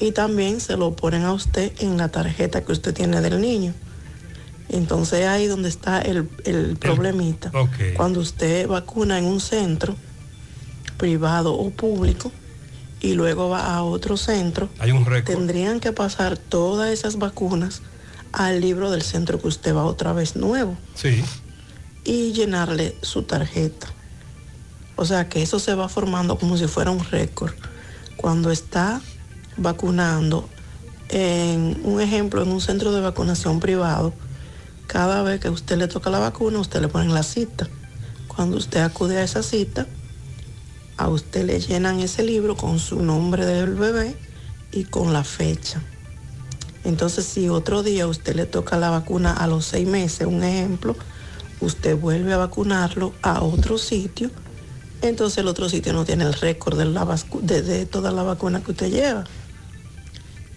[0.00, 3.74] Y también se lo ponen a usted en la tarjeta que usted tiene del niño.
[4.68, 7.50] Entonces ahí donde está el, el problemita.
[7.96, 9.96] Cuando usted vacuna en un centro
[10.96, 12.30] privado o público
[13.00, 15.34] y luego va a otro centro, Hay un récord.
[15.36, 17.82] tendrían que pasar todas esas vacunas
[18.32, 21.24] al libro del centro que usted va otra vez nuevo Sí.
[22.04, 23.88] y llenarle su tarjeta.
[24.96, 27.54] O sea que eso se va formando como si fuera un récord.
[28.16, 29.00] Cuando está
[29.56, 30.48] vacunando
[31.08, 34.12] en un ejemplo, en un centro de vacunación privado,
[34.86, 37.68] cada vez que usted le toca la vacuna, usted le pone la cita.
[38.28, 39.86] Cuando usted acude a esa cita,
[40.96, 44.16] a usted le llenan ese libro con su nombre del bebé
[44.72, 45.80] y con la fecha.
[46.84, 50.96] Entonces, si otro día usted le toca la vacuna a los seis meses, un ejemplo,
[51.60, 54.30] usted vuelve a vacunarlo a otro sitio,
[55.02, 57.06] entonces el otro sitio no tiene el récord de, la
[57.42, 59.24] de, de toda la vacuna que usted lleva.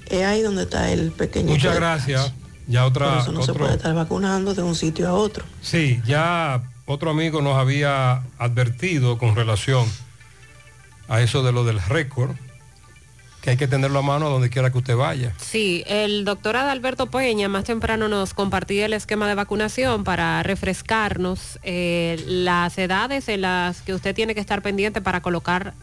[0.09, 1.51] Es ahí donde está el pequeño.
[1.51, 2.33] Muchas gracias.
[2.67, 3.19] Ya Por otra...
[3.21, 5.43] eso no se puede estar vacunando de un sitio a otro.
[5.61, 9.85] Sí, ya otro amigo nos había advertido con relación
[11.07, 12.31] a eso de lo del récord,
[13.41, 15.33] que hay que tenerlo a mano a donde quiera que usted vaya.
[15.37, 21.59] Sí, el doctor Adalberto Peña más temprano nos compartía el esquema de vacunación para refrescarnos
[21.63, 25.73] eh, las edades en las que usted tiene que estar pendiente para colocar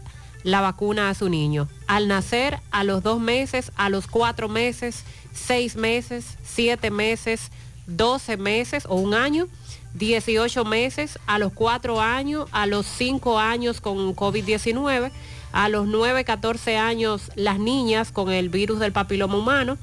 [0.42, 1.68] la vacuna a su niño.
[1.86, 7.50] Al nacer, a los dos meses, a los cuatro meses, seis meses, siete meses,
[7.86, 9.48] doce meses o un año.
[9.94, 15.10] 18 meses, a los 4 años, a los 5 años con COVID-19,
[15.50, 19.78] a los 9, 14 años las niñas con el virus del papiloma humano,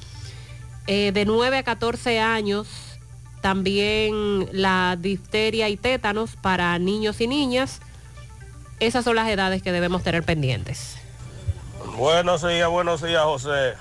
[0.87, 2.69] eh, de 9 a 14 años
[3.41, 7.81] también la difteria y tétanos para niños y niñas.
[8.79, 10.97] Esas son las edades que debemos tener pendientes.
[11.95, 13.73] Buenos días, buenos días, José.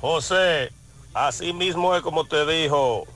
[0.00, 0.72] José,
[1.12, 3.06] así mismo es como te dijo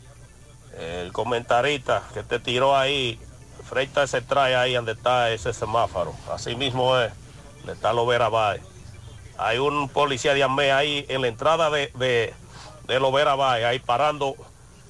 [0.78, 3.18] el comentarista que te tiró ahí,
[3.64, 6.14] frente a ese trae ahí donde está ese semáforo.
[6.30, 7.10] Así mismo es,
[7.64, 8.60] le está Lovera Bay.
[9.38, 12.34] Hay un policía de AME ahí en la entrada de, de,
[12.86, 14.36] de Lovera Bay, ahí parando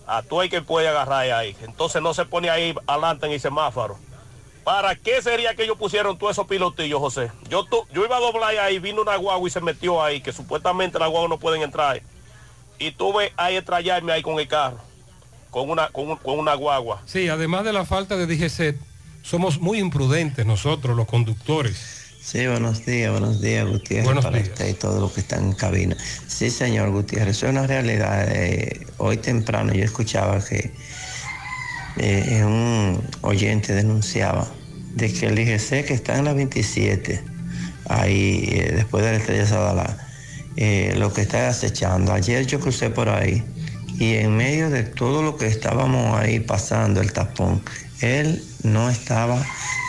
[0.09, 1.57] a todo el que puede agarrar ahí.
[1.63, 3.99] Entonces no se pone ahí adelante en el semáforo.
[4.67, 7.31] ¿Para qué sería que ellos pusieron todos esos pilotillos, José?
[7.49, 10.33] Yo, tu- yo iba a doblar ahí, vino una guagua y se metió ahí, que
[10.33, 12.03] supuestamente las guaguas no pueden entrar.
[12.81, 14.79] Y tuve ahí estrellarme ahí con el carro,
[15.51, 17.01] con una, con, un- con una guagua.
[17.07, 18.77] Sí, además de la falta de DGC,
[19.23, 21.77] somos muy imprudentes nosotros, los conductores.
[22.21, 24.49] Sí, buenos días, buenos días, Gutiérrez, Buenos para días.
[24.49, 25.97] usted y todos los que están en cabina.
[26.27, 28.27] Sí, señor Gutiérrez, eso es una realidad.
[28.35, 30.73] Eh, hoy temprano yo escuchaba que
[31.99, 34.47] eh, un oyente denunciaba
[34.95, 37.23] de que el IGC que está en la 27,
[37.89, 39.99] ahí eh, después de la estrella Sadalá,
[40.57, 42.13] eh, lo que está acechando.
[42.13, 43.45] Ayer yo crucé por ahí
[43.99, 47.63] y en medio de todo lo que estábamos ahí pasando, el tapón,
[48.01, 49.45] él no estaba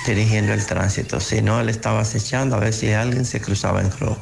[0.05, 4.21] dirigiendo el tránsito, sino él estaba acechando a ver si alguien se cruzaba en rojo.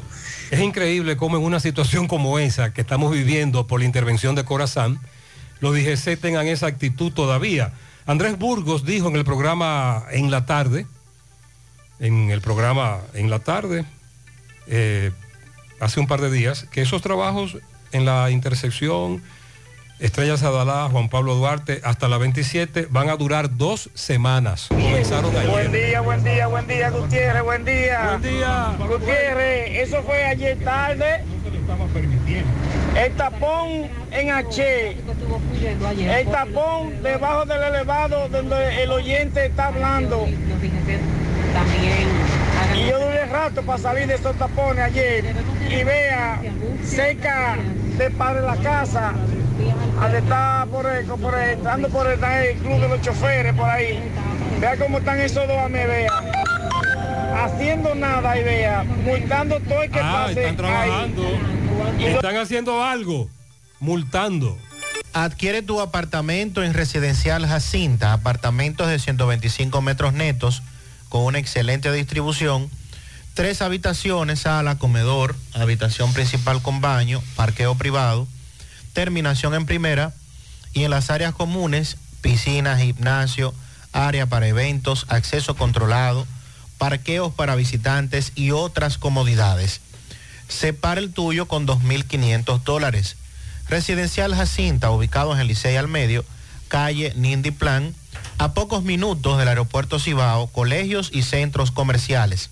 [0.50, 4.44] Es increíble cómo en una situación como esa que estamos viviendo por la intervención de
[4.44, 5.00] Corazán,
[5.60, 7.72] los DGC tengan esa actitud todavía.
[8.06, 10.86] Andrés Burgos dijo en el programa En la tarde,
[11.98, 13.84] en el programa En la tarde,
[14.66, 15.10] eh,
[15.80, 17.58] hace un par de días, que esos trabajos
[17.92, 19.22] en la intersección
[19.98, 24.66] Estrella Sadalá, Juan Pablo Duarte, hasta la 27, van a durar dos semanas.
[24.68, 25.70] Comenzaron Buen ayer.
[25.70, 28.18] día, buen día, buen día, Gutiérrez, buen día.
[28.18, 28.76] Buen día.
[28.78, 31.24] Gutiérrez, eso fue ayer tarde.
[32.96, 34.96] El tapón en H.
[36.08, 40.26] El tapón debajo del elevado donde el oyente está hablando.
[42.74, 45.24] Y yo duré rato para salir de esos tapones ayer.
[45.70, 46.40] y vea
[46.84, 47.56] cerca
[47.98, 49.12] de padre la casa,
[50.00, 53.68] al estar por, el- por el- entrando por el, el club de los choferes por
[53.68, 53.98] ahí.
[54.60, 56.12] Vea cómo están esos dos me vea.
[57.36, 61.22] Haciendo nada y vea, multando todo el que Ah, pase están trabajando.
[62.00, 63.28] Están haciendo algo,
[63.78, 64.58] multando.
[65.12, 70.62] Adquiere tu apartamento en Residencial Jacinta, apartamentos de 125 metros netos
[71.08, 72.70] con una excelente distribución,
[73.34, 78.26] tres habitaciones, sala, comedor, habitación principal con baño, parqueo privado,
[78.92, 80.12] terminación en primera
[80.72, 83.54] y en las áreas comunes, piscina, gimnasio,
[83.92, 86.26] área para eventos, acceso controlado,
[86.78, 89.80] parqueos para visitantes y otras comodidades.
[90.48, 93.16] Separa el tuyo con 2.500 dólares.
[93.68, 96.24] Residencial Jacinta, ubicado en el Licey al Medio,
[96.68, 97.92] calle Nindy Plan,
[98.38, 102.50] a pocos minutos del aeropuerto Cibao, colegios y centros comerciales.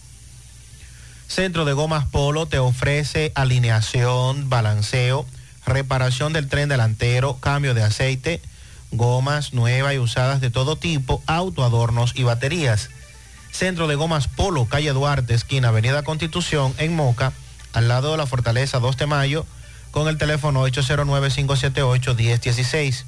[1.27, 5.25] Centro de Gomas Polo te ofrece alineación, balanceo,
[5.65, 8.41] reparación del tren delantero, cambio de aceite,
[8.91, 12.89] gomas nuevas y usadas de todo tipo, autoadornos y baterías.
[13.51, 17.33] Centro de Gomas Polo, calle Duarte, esquina Avenida Constitución, en Moca,
[17.73, 19.45] al lado de la Fortaleza 2 de Mayo,
[19.91, 23.03] con el teléfono 809-578-1016.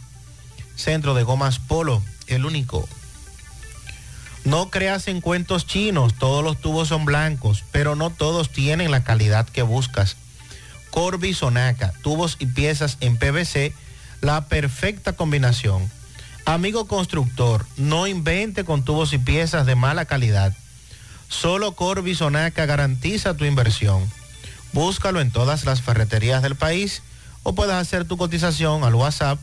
[0.76, 2.88] Centro de Gomas Polo, el único.
[4.44, 9.04] No creas en cuentos chinos, todos los tubos son blancos, pero no todos tienen la
[9.04, 10.16] calidad que buscas.
[10.90, 13.74] Corby Sonaca, tubos y piezas en PVC,
[14.22, 15.90] la perfecta combinación.
[16.46, 20.56] Amigo constructor, no invente con tubos y piezas de mala calidad.
[21.30, 24.10] Solo Corby Sonaca garantiza tu inversión.
[24.74, 27.04] Búscalo en todas las ferreterías del país
[27.44, 29.38] o puedes hacer tu cotización al WhatsApp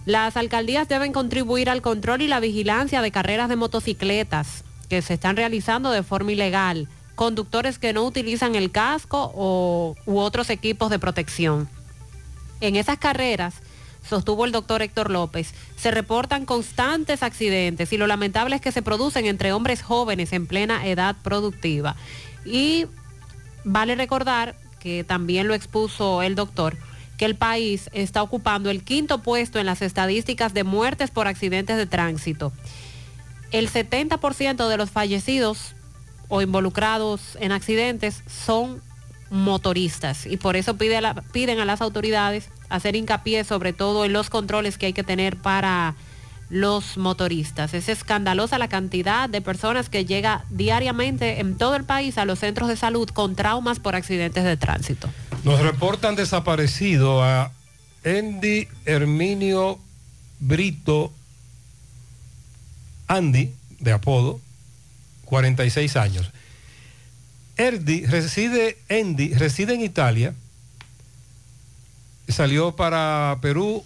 [0.05, 5.13] Las alcaldías deben contribuir al control y la vigilancia de carreras de motocicletas que se
[5.13, 10.89] están realizando de forma ilegal, conductores que no utilizan el casco o, u otros equipos
[10.89, 11.69] de protección.
[12.59, 13.53] En esas carreras,
[14.07, 18.81] sostuvo el doctor Héctor López, se reportan constantes accidentes y lo lamentable es que se
[18.81, 21.95] producen entre hombres jóvenes en plena edad productiva.
[22.45, 22.87] Y
[23.63, 26.77] vale recordar, que también lo expuso el doctor,
[27.17, 31.77] que el país está ocupando el quinto puesto en las estadísticas de muertes por accidentes
[31.77, 32.51] de tránsito.
[33.51, 35.75] El 70% de los fallecidos
[36.27, 38.81] o involucrados en accidentes son
[39.33, 44.77] motoristas y por eso piden a las autoridades hacer hincapié sobre todo en los controles
[44.77, 45.95] que hay que tener para
[46.51, 47.73] los motoristas.
[47.73, 52.39] Es escandalosa la cantidad de personas que llega diariamente en todo el país a los
[52.39, 55.09] centros de salud con traumas por accidentes de tránsito.
[55.43, 57.51] Nos reportan desaparecido a
[58.05, 59.79] Andy Herminio
[60.39, 61.11] Brito
[63.07, 64.39] Andy, de apodo,
[65.25, 66.32] 46 años.
[67.57, 70.33] Erdi reside, Andy reside en Italia,
[72.27, 73.85] salió para Perú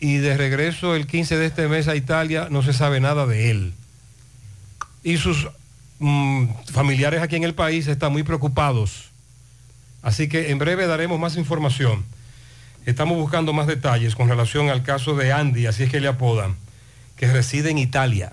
[0.00, 3.50] y de regreso el 15 de este mes a Italia no se sabe nada de
[3.50, 3.72] él.
[5.02, 5.48] Y sus
[5.98, 9.10] mm, familiares aquí en el país están muy preocupados.
[10.02, 12.04] Así que en breve daremos más información.
[12.84, 16.56] Estamos buscando más detalles con relación al caso de Andy, así es que le apodan,
[17.16, 18.32] que reside en Italia.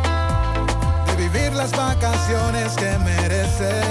[1.31, 3.85] vivir las vacaciones que mereces,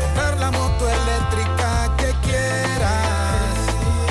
[0.00, 3.56] comprar la moto eléctrica que quieras,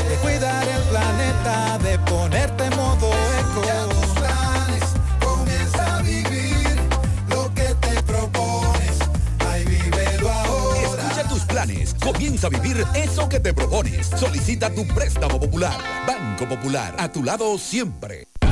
[0.07, 3.09] de cuidar el planeta, de ponerte en modo
[3.39, 3.61] eco.
[3.89, 4.83] Tus planes,
[5.19, 6.79] comienza a vivir
[7.29, 8.99] lo que te propones,
[9.49, 11.03] ay vívelo ahora.
[11.03, 11.95] Escucha tus planes.
[12.01, 14.07] Comienza a vivir eso que te propones.
[14.07, 15.77] Solicita tu préstamo popular.
[16.07, 16.95] Banco Popular.
[16.97, 18.20] A tu lado siempre.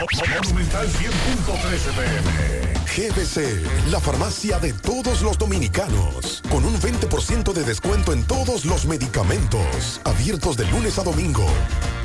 [0.00, 2.70] Monumental 100.13 pm.
[2.96, 8.86] GBC, la farmacia de todos los dominicanos, con un 20% de descuento en todos los
[8.86, 11.44] medicamentos, abiertos de lunes a domingo.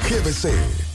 [0.10, 0.95] GBC.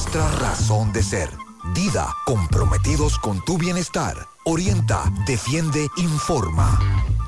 [0.00, 1.28] nuestra razón de ser.
[1.74, 4.16] Dida, comprometidos con tu bienestar.
[4.46, 6.78] Orienta, defiende, informa.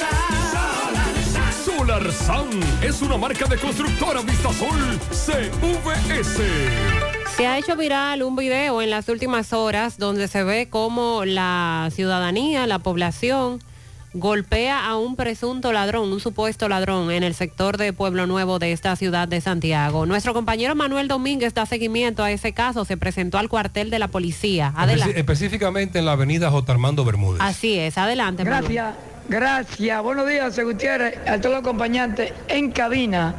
[1.63, 2.49] Solar SAN
[2.81, 6.41] es una marca de constructora Vistasol CVS.
[7.37, 11.89] Se ha hecho viral un video en las últimas horas donde se ve cómo la
[11.91, 13.61] ciudadanía, la población,
[14.13, 18.73] golpea a un presunto ladrón, un supuesto ladrón en el sector de Pueblo Nuevo de
[18.73, 20.05] esta ciudad de Santiago.
[20.05, 24.09] Nuestro compañero Manuel Domínguez da seguimiento a ese caso, se presentó al cuartel de la
[24.09, 24.73] policía.
[24.75, 25.17] Adelante.
[25.17, 26.71] específicamente en la avenida J.
[26.71, 27.41] Armando Bermúdez.
[27.41, 28.43] Así es, adelante.
[28.43, 28.63] Manuel.
[28.63, 28.95] Gracias,
[29.29, 30.03] gracias.
[30.03, 33.35] Buenos días, Gutiérrez, a todos los acompañantes en cabina.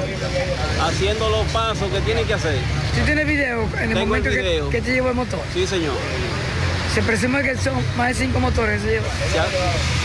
[0.82, 2.56] haciendo los pasos que tienen que hacer.
[2.96, 4.70] ¿Tú tienes video en el Tengo momento el que, video.
[4.70, 5.40] que te llevó el motor?
[5.54, 5.94] Sí, señor.
[6.96, 9.10] Se presume que son más de cinco motores que se llevan.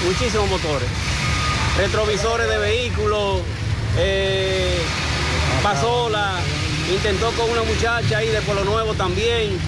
[0.05, 0.89] Muchísimos motores.
[1.79, 3.41] Retrovisores de vehículos,
[3.99, 4.79] eh,
[5.63, 6.35] pasola,
[6.93, 9.59] intentó con una muchacha ahí de Pueblo Nuevo también.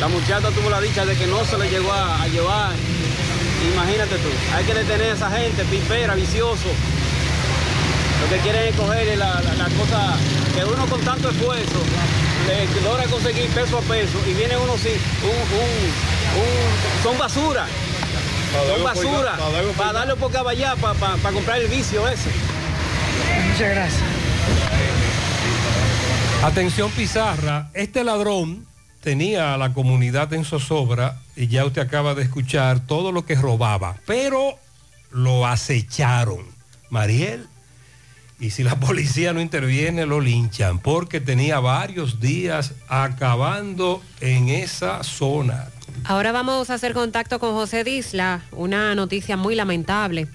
[0.00, 2.72] La muchacha tuvo la dicha de que no se le llegó a, a llevar.
[3.72, 6.68] Imagínate tú, hay que detener a esa gente, pipera, vicioso.
[8.22, 10.16] Lo que quieren es coger la, la, la cosa
[10.54, 11.78] que uno con tanto esfuerzo
[12.46, 17.66] le logra conseguir peso a peso y viene uno sin un, un- un- son basura.
[18.74, 19.36] Son basura.
[19.76, 22.30] Para darle por caballar, para comprar el vicio ese.
[23.52, 24.02] Muchas gracias.
[26.44, 28.66] Atención Pizarra, este ladrón
[29.08, 33.36] tenía a la comunidad en zozobra y ya usted acaba de escuchar todo lo que
[33.36, 34.58] robaba, pero
[35.10, 36.44] lo acecharon.
[36.90, 37.46] Mariel,
[38.38, 45.02] y si la policía no interviene lo linchan porque tenía varios días acabando en esa
[45.02, 45.68] zona.
[46.04, 50.28] Ahora vamos a hacer contacto con José Disla, una noticia muy lamentable.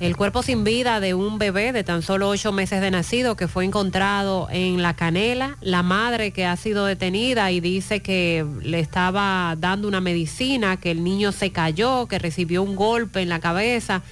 [0.00, 3.46] El cuerpo sin vida de un bebé de tan solo ocho meses de nacido que
[3.46, 8.80] fue encontrado en La Canela, la madre que ha sido detenida y dice que le
[8.80, 13.38] estaba dando una medicina, que el niño se cayó, que recibió un golpe en la
[13.38, 14.02] cabeza.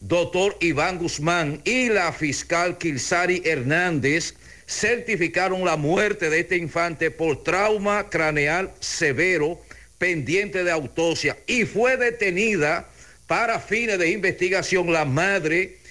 [0.00, 4.32] doctor Iván Guzmán, y la fiscal Kilsari Hernández
[4.66, 9.60] certificaron la muerte de este infante por trauma craneal severo
[9.98, 12.88] pendiente de autopsia y fue detenida
[13.26, 15.83] para fines de investigación la madre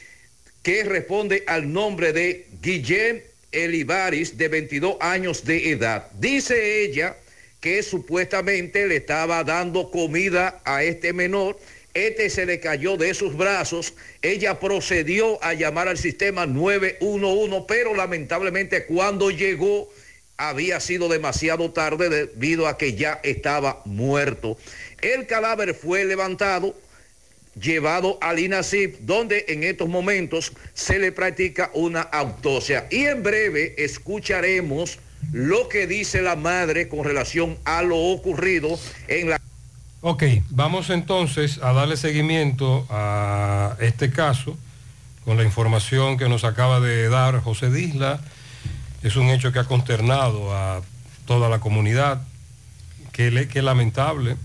[0.63, 6.09] que responde al nombre de Guillem Elivaris, de 22 años de edad.
[6.13, 7.15] Dice ella
[7.59, 11.59] que supuestamente le estaba dando comida a este menor.
[11.93, 13.93] Este se le cayó de sus brazos.
[14.21, 19.89] Ella procedió a llamar al sistema 911, pero lamentablemente cuando llegó
[20.37, 24.57] había sido demasiado tarde debido a que ya estaba muerto.
[25.01, 26.75] El cadáver fue levantado,
[27.59, 32.87] llevado al INASIP, donde en estos momentos se le practica una autopsia.
[32.89, 34.99] Y en breve escucharemos
[35.31, 39.41] lo que dice la madre con relación a lo ocurrido en la...
[40.01, 44.57] Ok, vamos entonces a darle seguimiento a este caso
[45.23, 48.19] con la información que nos acaba de dar José Disla.
[49.01, 50.81] Es un hecho que ha consternado a
[51.25, 52.21] toda la comunidad.
[53.13, 54.35] Qué, qué lamentable.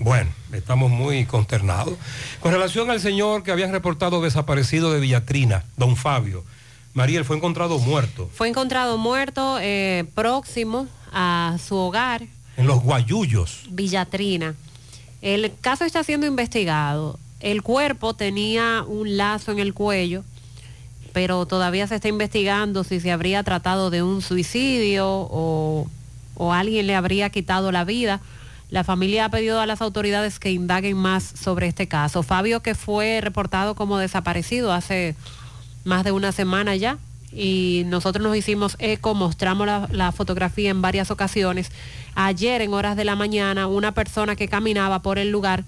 [0.00, 1.94] Bueno, estamos muy consternados.
[2.40, 6.42] Con relación al señor que habían reportado desaparecido de Villatrina, don Fabio,
[6.94, 12.22] Mariel fue encontrado muerto Fue encontrado muerto eh, próximo a su hogar,
[12.56, 13.64] en los Guayullos.
[13.68, 14.54] Villatrina.
[15.20, 17.18] El caso está siendo investigado.
[17.40, 20.24] El cuerpo tenía un lazo en el cuello,
[21.12, 25.88] pero todavía se está investigando si se habría tratado de un suicidio o,
[26.36, 28.20] o alguien le habría quitado la vida.
[28.70, 32.22] La familia ha pedido a las autoridades que indaguen más sobre este caso.
[32.22, 35.16] Fabio, que fue reportado como desaparecido hace
[35.84, 36.98] más de una semana ya,
[37.32, 41.70] y nosotros nos hicimos eco, mostramos la, fotografía en varias ocasiones.
[42.14, 45.64] Ayer en horas de la mañana, una persona que caminaba por el lugar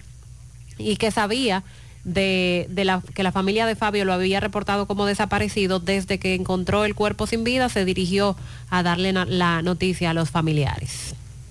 [0.79, 1.63] y que sabía
[2.05, 6.35] de, de la, que la familia de Fabio lo había reportado como desaparecido, desde que
[6.35, 8.37] encontró el cuerpo sin vida, se dirigió
[8.71, 11.15] a darle la noticia a los familiares.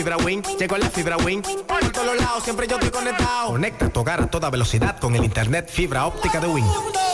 [0.00, 1.46] Fibra Wings, llegó la fibra Wings.
[1.68, 3.48] Por todos lados, siempre yo estoy conectado.
[3.48, 7.09] Conecta tu hogar a toda velocidad con el internet fibra óptica de Wings.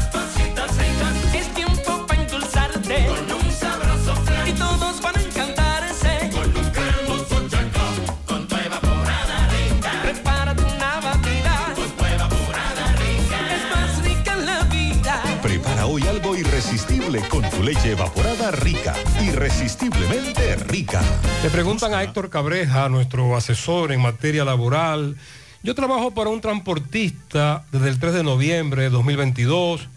[0.10, 1.36] cositas ricas.
[1.36, 3.08] Es tiempo para endulzarte.
[3.08, 4.48] Con un sabroso flan.
[4.48, 6.30] Y todos van a encantarse.
[6.32, 7.96] Con un cremoso chancón
[8.26, 9.92] Con tu evaporada rica.
[10.04, 11.74] Prepárate una batida.
[11.76, 13.38] Con tu evaporada rica.
[13.54, 15.24] Es más rica en la vida.
[15.42, 18.94] Prepara hoy algo irresistible con tu leche evaporada rica.
[19.36, 21.02] Irresistiblemente rica.
[21.44, 25.18] Le preguntan a Héctor Cabreja, nuestro asesor en materia laboral.
[25.62, 29.90] Yo trabajo para un transportista desde el 3 de noviembre de 2022.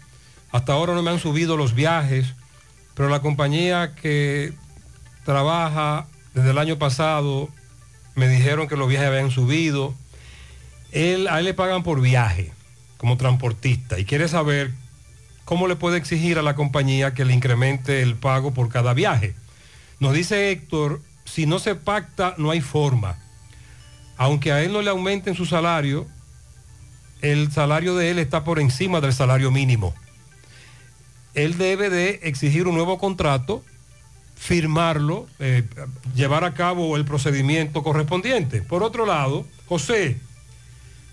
[0.51, 2.35] Hasta ahora no me han subido los viajes,
[2.95, 4.51] pero la compañía que
[5.23, 7.47] trabaja desde el año pasado
[8.15, 9.93] me dijeron que los viajes habían subido.
[10.91, 12.51] Él, a él le pagan por viaje
[12.97, 14.73] como transportista y quiere saber
[15.49, 19.33] cómo le puede exigir a la compañía que le incremente el pago por cada viaje.
[19.99, 23.17] Nos dice Héctor, si no se pacta no hay forma.
[24.15, 26.05] Aunque a él no le aumenten su salario,
[27.23, 29.95] el salario de él está por encima del salario mínimo.
[31.33, 33.63] Él debe de exigir un nuevo contrato,
[34.35, 35.63] firmarlo, eh,
[36.13, 38.61] llevar a cabo el procedimiento correspondiente.
[38.61, 40.19] Por otro lado, José,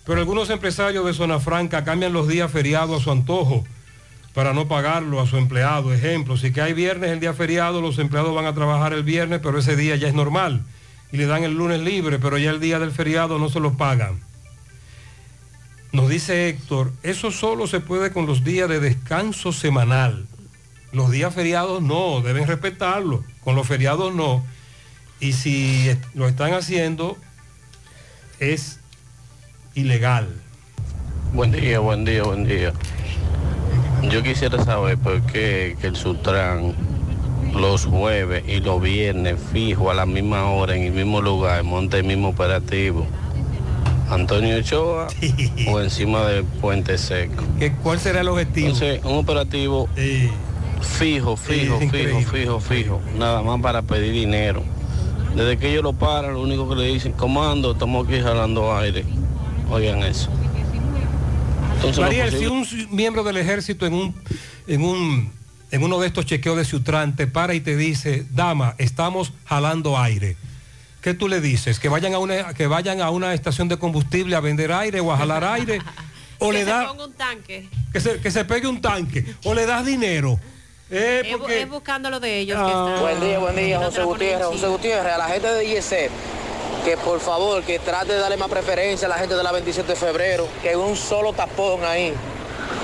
[0.05, 3.65] pero algunos empresarios de Zona Franca cambian los días feriados a su antojo
[4.37, 5.91] para no pagarlo a su empleado.
[5.91, 9.39] Ejemplo, si que hay viernes el día feriado, los empleados van a trabajar el viernes,
[9.41, 10.63] pero ese día ya es normal.
[11.11, 13.73] Y le dan el lunes libre, pero ya el día del feriado no se lo
[13.73, 14.19] pagan.
[15.91, 20.27] Nos dice Héctor, eso solo se puede con los días de descanso semanal.
[20.91, 23.23] Los días feriados no, deben respetarlo.
[23.43, 24.45] Con los feriados no.
[25.19, 27.17] Y si lo están haciendo,
[28.39, 28.79] es
[29.73, 30.29] ilegal.
[31.33, 32.71] Buen día, buen día, buen día.
[34.03, 36.73] Yo quisiera saber por qué que el Sutran
[37.53, 41.97] los jueves y los viernes fijo a la misma hora en el mismo lugar monta
[41.97, 43.05] el mismo operativo.
[44.09, 45.07] Antonio Ochoa
[45.69, 47.43] o encima del puente seco.
[47.59, 48.67] ¿Qué, ¿Cuál será el objetivo?
[48.67, 49.89] Entonces, un operativo
[50.81, 54.63] fijo, fijo, fijo, fijo, fijo, nada más para pedir dinero.
[55.35, 59.03] Desde que ellos lo paran, lo único que le dicen, comando, estamos aquí jalando aire.
[59.69, 60.29] Oigan eso.
[61.77, 64.15] Entonces, Mariel, si posible- un miembro del ejército en un,
[64.67, 65.31] en un
[65.69, 69.97] en uno de estos chequeos de Ciutrán te para y te dice, dama, estamos jalando
[69.99, 70.37] aire.
[71.01, 71.79] ¿Qué tú le dices?
[71.79, 75.11] ¿Que vayan a una, que vayan a una estación de combustible a vender aire o
[75.11, 75.79] a jalar aire?
[76.39, 77.67] ¿O que le se da ponga un tanque.
[77.91, 79.25] que se, que se pegue un tanque?
[79.43, 80.39] ¿O le das dinero?
[80.89, 82.57] Eh, Es, porque- es buscando lo de ellos.
[82.59, 82.63] Ah.
[82.65, 84.47] que están- Buen día, buen día, no José Gutiérrez.
[84.47, 84.67] José.
[84.67, 86.11] Gutiérrez, a la gente de IESEP,
[86.87, 89.91] que por favor, que trate de darle más preferencia a la gente de la 27
[89.91, 92.13] de febrero, que un solo tapón ahí.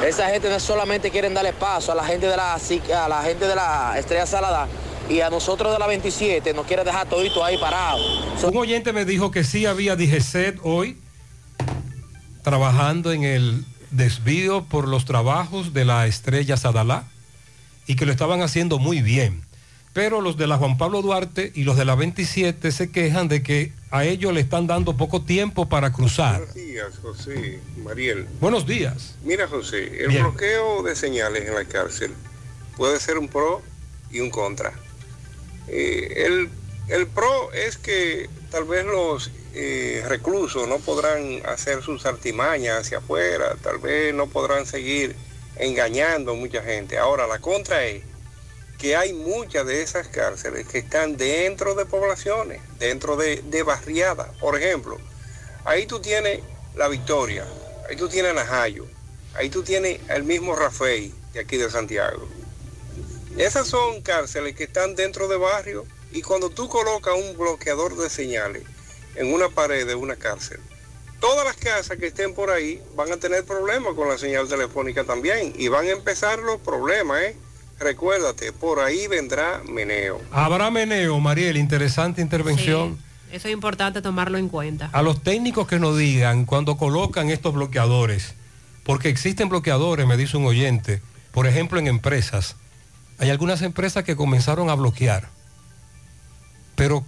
[0.06, 3.48] Esa gente no solamente quieren darle paso a la gente de la, a la gente
[3.48, 4.68] de la Estrella Salada
[5.10, 8.04] y a nosotros de la 27 nos quiere dejar todito ahí parado.
[8.44, 10.98] Un oyente me dijo que sí había DGCET hoy
[12.42, 17.06] trabajando en el desvío por los trabajos de la estrella Sadalá
[17.88, 19.44] y que lo estaban haciendo muy bien.
[19.94, 23.44] Pero los de la Juan Pablo Duarte y los de la 27 se quejan de
[23.44, 26.38] que a ellos le están dando poco tiempo para cruzar.
[26.40, 28.28] Buenos días, José, Mariel.
[28.42, 29.14] Buenos días.
[29.24, 30.24] Mira, José, el Bien.
[30.24, 32.12] bloqueo de señales en la cárcel
[32.76, 33.62] puede ser un pro
[34.10, 34.74] y un contra.
[35.68, 36.50] Eh, el,
[36.88, 42.98] el pro es que tal vez los eh, reclusos no podrán hacer sus artimañas hacia
[42.98, 45.16] afuera, tal vez no podrán seguir
[45.58, 46.98] engañando a mucha gente.
[46.98, 48.02] Ahora, la contra es
[48.78, 54.30] que hay muchas de esas cárceles que están dentro de poblaciones, dentro de, de barriadas.
[54.40, 54.98] Por ejemplo,
[55.66, 56.42] ahí tú tienes
[56.76, 57.46] La Victoria,
[57.90, 58.86] ahí tú tienes Najayo,
[59.36, 62.28] ahí tú tienes el mismo Rafael de aquí de Santiago.
[63.38, 68.10] Esas son cárceles que están dentro de barrios y cuando tú colocas un bloqueador de
[68.10, 68.64] señales
[69.16, 70.60] en una pared de una cárcel,
[71.20, 75.04] todas las casas que estén por ahí van a tener problemas con la señal telefónica
[75.04, 77.36] también y van a empezar los problemas, ¿eh?
[77.80, 80.22] Recuérdate, por ahí vendrá meneo.
[80.32, 82.98] Habrá meneo, Mariel, interesante intervención.
[83.32, 84.90] Eso es importante tomarlo en cuenta.
[84.94, 88.36] A los técnicos que nos digan cuando colocan estos bloqueadores,
[88.84, 92.56] porque existen bloqueadores, me dice un oyente, por ejemplo en empresas.
[93.18, 95.30] Hay algunas empresas que comenzaron a bloquear.
[96.76, 97.06] Pero,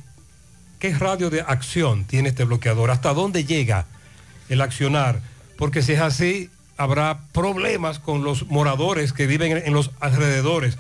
[0.80, 2.92] ¿qué radio de acción tiene este bloqueador?
[2.92, 3.86] ¿Hasta dónde llega
[4.50, 5.22] el accionar?
[5.58, 10.78] Porque si es así, habrá problemas con los moradores que viven en los alrededores.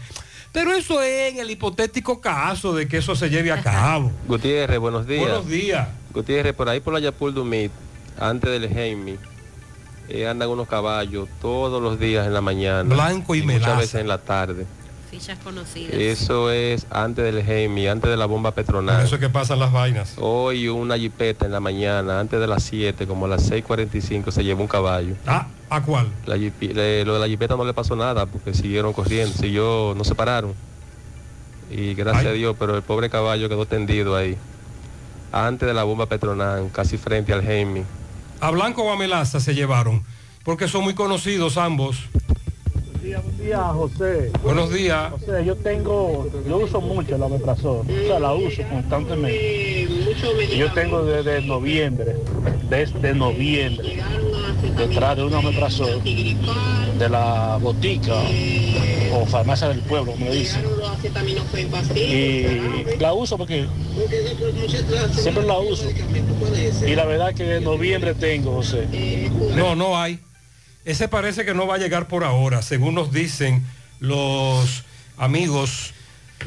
[0.51, 4.11] Pero eso es en el hipotético caso de que eso se lleve a cabo.
[4.27, 5.21] Gutiérrez, buenos días.
[5.21, 5.87] Buenos días.
[6.13, 7.71] Gutiérrez, por ahí por la Yapul Dumit,
[8.17, 9.17] antes del Jaime,
[10.07, 12.83] eh, andan unos caballos todos los días en la mañana.
[12.83, 13.79] Blanco y muchas melaza.
[13.79, 14.65] veces en la tarde.
[15.15, 15.93] Fichas conocidas.
[15.93, 19.01] Eso es antes del Jaime, antes de la bomba Por Petronal.
[19.05, 20.15] eso es que pasan las vainas.
[20.19, 24.43] Hoy una jipeta en la mañana, antes de las 7, como a las 6.45, se
[24.43, 25.15] llevó un caballo.
[25.25, 26.09] Ah, ¿a cuál?
[26.25, 30.03] La le- lo de la jipeta no le pasó nada porque siguieron corriendo, siguió, no
[30.03, 30.53] se pararon.
[31.71, 34.35] Y gracias a Dios, pero el pobre caballo quedó tendido ahí.
[35.31, 37.83] Antes de la bomba Petronal, casi frente al Jaime.
[38.41, 40.03] A Blanco o a Melaza se llevaron,
[40.43, 41.99] porque son muy conocidos ambos.
[43.05, 44.31] Día, buen día, José.
[44.41, 45.11] Buenos días.
[45.11, 49.87] José, yo tengo, yo uso mucho la omeprazol, o sea, la uso constantemente.
[50.57, 52.15] Yo tengo desde noviembre,
[52.67, 54.01] desde noviembre,
[54.75, 58.15] detrás de una omeprazol de la botica
[59.13, 60.63] o farmacia del pueblo, le dicen.
[61.95, 63.67] Y la uso porque
[65.11, 65.85] siempre la uso.
[66.87, 68.87] Y la verdad que de noviembre tengo, José.
[69.55, 70.19] No, no hay.
[70.85, 73.63] Ese parece que no va a llegar por ahora, según nos dicen
[73.99, 74.83] los
[75.17, 75.91] amigos.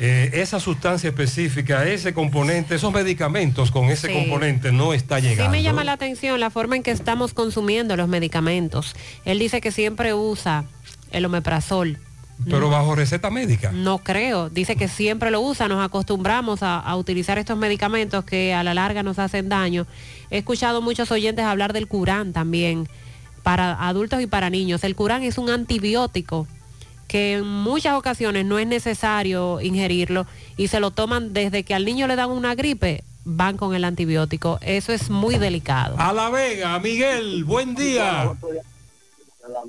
[0.00, 4.12] eh, esa sustancia específica, ese componente, esos medicamentos con ese Sí.
[4.12, 5.44] componente no está llegando.
[5.44, 8.94] Sí me llama la atención la forma en que estamos consumiendo los medicamentos.
[9.24, 10.66] Él dice que siempre usa
[11.10, 11.98] el omeprazol.
[12.48, 13.72] Pero bajo receta médica.
[13.72, 14.50] No creo.
[14.50, 15.66] Dice que siempre lo usa.
[15.66, 19.86] Nos acostumbramos a, a utilizar estos medicamentos que a la larga nos hacen daño.
[20.30, 22.88] He escuchado muchos oyentes hablar del Curán también
[23.48, 24.84] para adultos y para niños.
[24.84, 26.46] El Curán es un antibiótico
[27.08, 30.26] que en muchas ocasiones no es necesario ingerirlo
[30.58, 33.84] y se lo toman desde que al niño le dan una gripe, van con el
[33.84, 34.58] antibiótico.
[34.60, 35.96] Eso es muy delicado.
[35.98, 38.30] A La Vega, Miguel, buen día.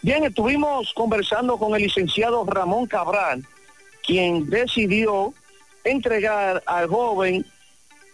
[0.00, 3.44] Bien, estuvimos conversando con el licenciado Ramón Cabral,
[4.06, 5.32] quien decidió
[5.84, 7.46] entregar al joven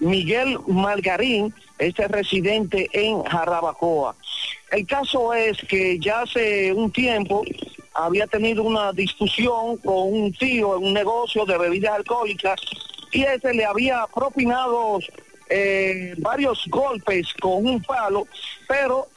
[0.00, 4.16] Miguel Margarín, este residente en Jarabacoa.
[4.70, 7.42] El caso es que ya hace un tiempo
[7.92, 12.60] había tenido una discusión con un tío en un negocio de bebidas alcohólicas
[13.12, 15.00] y ese le había propinado
[15.49, 18.28] eh, varios golpes con un palo,
[18.68, 19.08] pero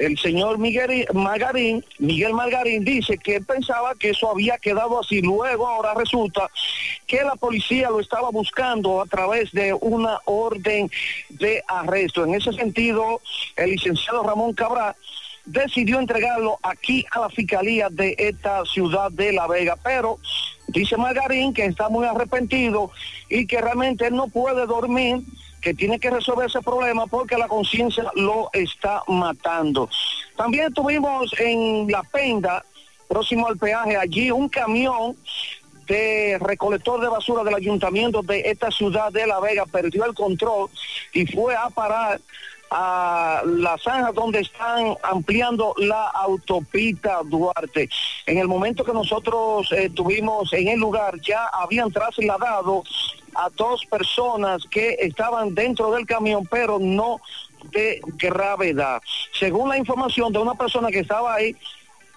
[0.00, 5.20] el señor Miguel Margarín, Miguel Margarín dice que él pensaba que eso había quedado así.
[5.20, 6.50] Luego ahora resulta
[7.06, 10.90] que la policía lo estaba buscando a través de una orden
[11.28, 12.24] de arresto.
[12.24, 13.20] En ese sentido,
[13.56, 14.96] el licenciado Ramón Cabral
[15.44, 20.18] decidió entregarlo aquí a la fiscalía de esta ciudad de La Vega, pero
[20.68, 22.90] dice Margarín que está muy arrepentido
[23.28, 25.20] y que realmente él no puede dormir
[25.60, 29.88] que tiene que resolver ese problema porque la conciencia lo está matando.
[30.36, 32.64] También tuvimos en La Penda,
[33.08, 35.16] próximo al peaje, allí un camión
[35.86, 40.70] de recolector de basura del ayuntamiento de esta ciudad de La Vega perdió el control
[41.12, 42.20] y fue a parar
[42.70, 47.88] a la zanja donde están ampliando la autopista Duarte.
[48.26, 52.84] En el momento que nosotros eh, estuvimos en el lugar ya habían trasladado
[53.34, 57.20] a dos personas que estaban dentro del camión, pero no
[57.72, 59.02] de gravedad.
[59.38, 61.54] Según la información de una persona que estaba ahí,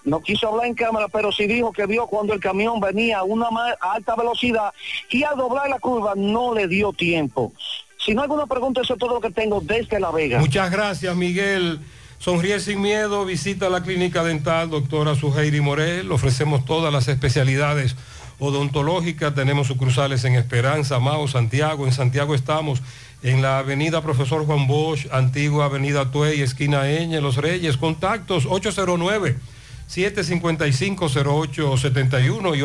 [0.04, 3.22] no quiso hablar en cámara, pero sí dijo que vio cuando el camión venía a
[3.24, 3.48] una
[3.80, 4.72] alta velocidad
[5.10, 7.52] y al doblar la curva no le dio tiempo.
[7.98, 10.38] Si no hay alguna pregunta, eso es todo lo que tengo desde La Vega.
[10.38, 11.80] Muchas gracias, Miguel.
[12.18, 16.12] Sonríe sin miedo, visita la clínica dental doctora Suheiri Morel.
[16.12, 17.96] Ofrecemos todas las especialidades
[18.44, 19.34] odontológicas.
[19.34, 21.86] Tenemos sucursales en Esperanza, Mao, Santiago.
[21.86, 22.82] En Santiago estamos
[23.22, 27.76] en la avenida Profesor Juan Bosch, antigua avenida Tuey, esquina Eñe, Los Reyes.
[27.76, 29.36] Contactos 809
[29.88, 32.62] 755-0871 y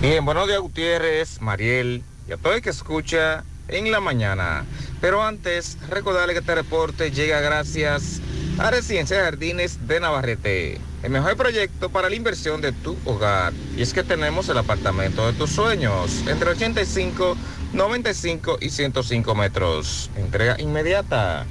[0.00, 4.64] Bien, buenos días Gutiérrez, Mariel y a todo el que escucha en la mañana.
[5.00, 8.20] Pero antes, recordarle que este reporte llega gracias
[8.58, 13.52] a Residencia de Jardines de Navarrete, el mejor proyecto para la inversión de tu hogar.
[13.76, 17.36] Y es que tenemos el apartamento de tus sueños, entre 85,
[17.74, 20.10] 95 y 105 metros.
[20.16, 21.44] Entrega inmediata.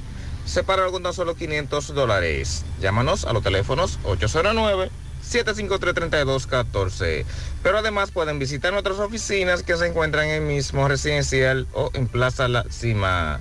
[0.44, 2.64] Separado con tan solo 500 dólares.
[2.80, 4.90] Llámanos a los teléfonos 809
[5.24, 7.24] 753-3214.
[7.62, 12.46] Pero además pueden visitar nuestras oficinas que se encuentran en mismo residencial o en Plaza
[12.48, 13.40] La Cima.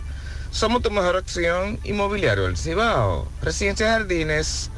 [0.51, 3.27] Somos tu mejor opción inmobiliario El Cibao.
[3.41, 4.69] Residencia Jardines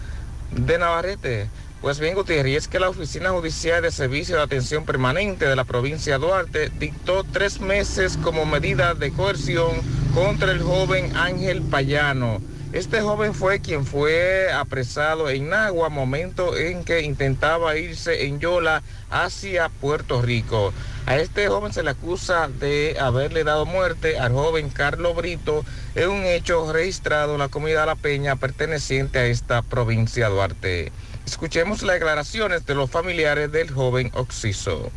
[0.51, 1.49] de Navarrete.
[1.81, 6.13] Pues bien, Gutiérrez, que la Oficina Judicial de Servicio de Atención Permanente de la provincia
[6.17, 9.71] de Duarte dictó tres meses como medida de coerción
[10.13, 12.41] contra el joven Ángel Payano.
[12.73, 18.81] Este joven fue quien fue apresado en Nagua, momento en que intentaba irse en Yola
[19.09, 20.73] hacia Puerto Rico.
[21.07, 26.09] A este joven se le acusa de haberle dado muerte al joven Carlos Brito en
[26.09, 30.91] un hecho registrado en la comunidad La Peña perteneciente a esta provincia de Duarte.
[31.27, 34.91] Escuchemos las declaraciones de los familiares del joven Oxiso.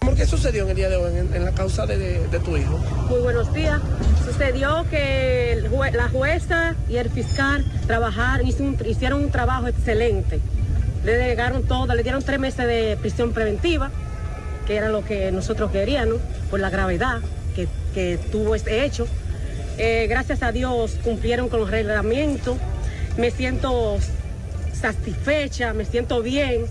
[0.00, 2.40] ¿Por qué sucedió en el día de hoy en, en la causa de, de- de
[2.40, 2.78] tu hijo?
[3.08, 3.80] Muy buenos días.
[4.24, 9.68] Sucedió que el jue- la jueza y el fiscal trabajaron, hizo un- hicieron un trabajo
[9.68, 10.40] excelente.
[11.04, 13.90] Le delegaron todo, le dieron tres meses de prisión preventiva,
[14.66, 16.18] que era lo que nosotros queríamos,
[16.50, 17.20] por la gravedad
[17.54, 19.06] que, que tuvo este hecho.
[19.78, 22.56] Eh, gracias a Dios cumplieron con los reglamentos.
[23.16, 23.98] Me siento
[24.72, 26.66] satisfecha, me siento bien.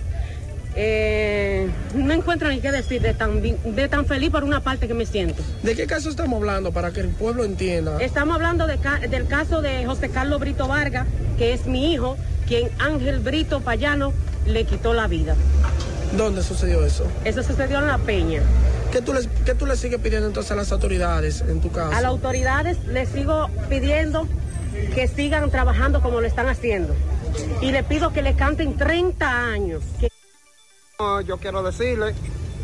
[0.75, 4.93] Eh, no encuentro ni qué decir de tan, de tan feliz por una parte que
[4.93, 5.43] me siento.
[5.63, 7.97] ¿De qué caso estamos hablando para que el pueblo entienda?
[7.99, 8.77] Estamos hablando de
[9.09, 14.13] del caso de José Carlos Brito Vargas, que es mi hijo, quien Ángel Brito Payano
[14.45, 15.35] le quitó la vida.
[16.13, 17.05] ¿Dónde sucedió eso?
[17.23, 18.41] Eso sucedió en La Peña.
[18.91, 21.89] ¿Qué tú, les, ¿Qué tú le sigues pidiendo entonces a las autoridades en tu caso?
[21.95, 24.27] A las autoridades les sigo pidiendo
[24.95, 26.95] que sigan trabajando como lo están haciendo.
[27.61, 29.83] Y le pido que le canten 30 años.
[29.99, 30.09] Que-
[30.99, 32.15] No, yo quiero decirle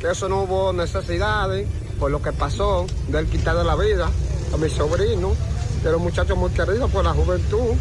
[0.02, 1.68] que eso no hubo necesidades
[2.00, 4.10] por lo que pasó del quitarle la vida
[4.54, 5.34] a mi sobrino,
[5.82, 7.76] que era un muchacho muy querido por la juventud,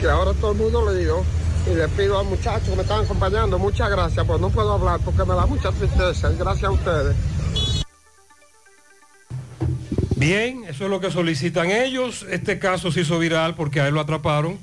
[0.00, 1.22] que ahora todo el mundo le dio.
[1.70, 5.00] Y le pido al muchacho que me están acompañando, muchas gracias, pues no puedo hablar
[5.04, 7.16] porque me da mucha tristeza gracias a ustedes.
[10.16, 12.26] Bien, eso es lo que solicitan ellos.
[12.28, 14.58] Este caso se hizo viral porque a él lo atraparon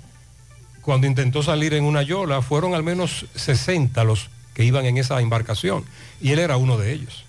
[0.81, 2.41] cuando intentó salir en una yola.
[2.41, 5.85] Fueron al menos 60 los que iban en esa embarcación
[6.19, 7.25] y él era uno de ellos.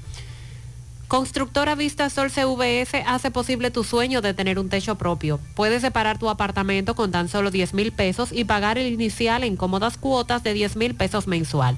[1.08, 5.40] Constructora Vista Sol CVS hace posible tu sueño de tener un techo propio.
[5.56, 9.56] Puedes separar tu apartamento con tan solo 10 mil pesos y pagar el inicial en
[9.56, 11.77] cómodas cuotas de 10 mil pesos mensual.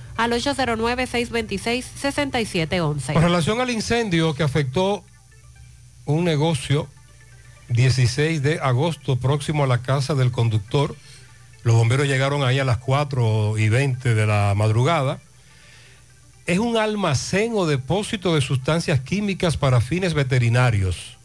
[0.17, 3.13] al 809-626-6711.
[3.13, 5.05] Con relación al incendio que afectó
[6.05, 6.87] un negocio
[7.69, 10.95] 16 de agosto próximo a la casa del conductor,
[11.63, 15.19] los bomberos llegaron ahí a las 4 y 20 de la madrugada.
[16.47, 21.17] Es un almacén o depósito de sustancias químicas para fines veterinarios.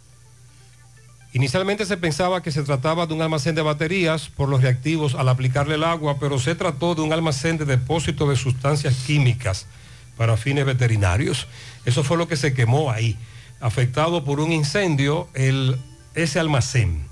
[1.36, 5.28] Inicialmente se pensaba que se trataba de un almacén de baterías por los reactivos al
[5.28, 9.66] aplicarle el agua, pero se trató de un almacén de depósito de sustancias químicas
[10.16, 11.46] para fines veterinarios.
[11.84, 13.18] Eso fue lo que se quemó ahí,
[13.60, 15.76] afectado por un incendio el,
[16.14, 17.06] ese almacén.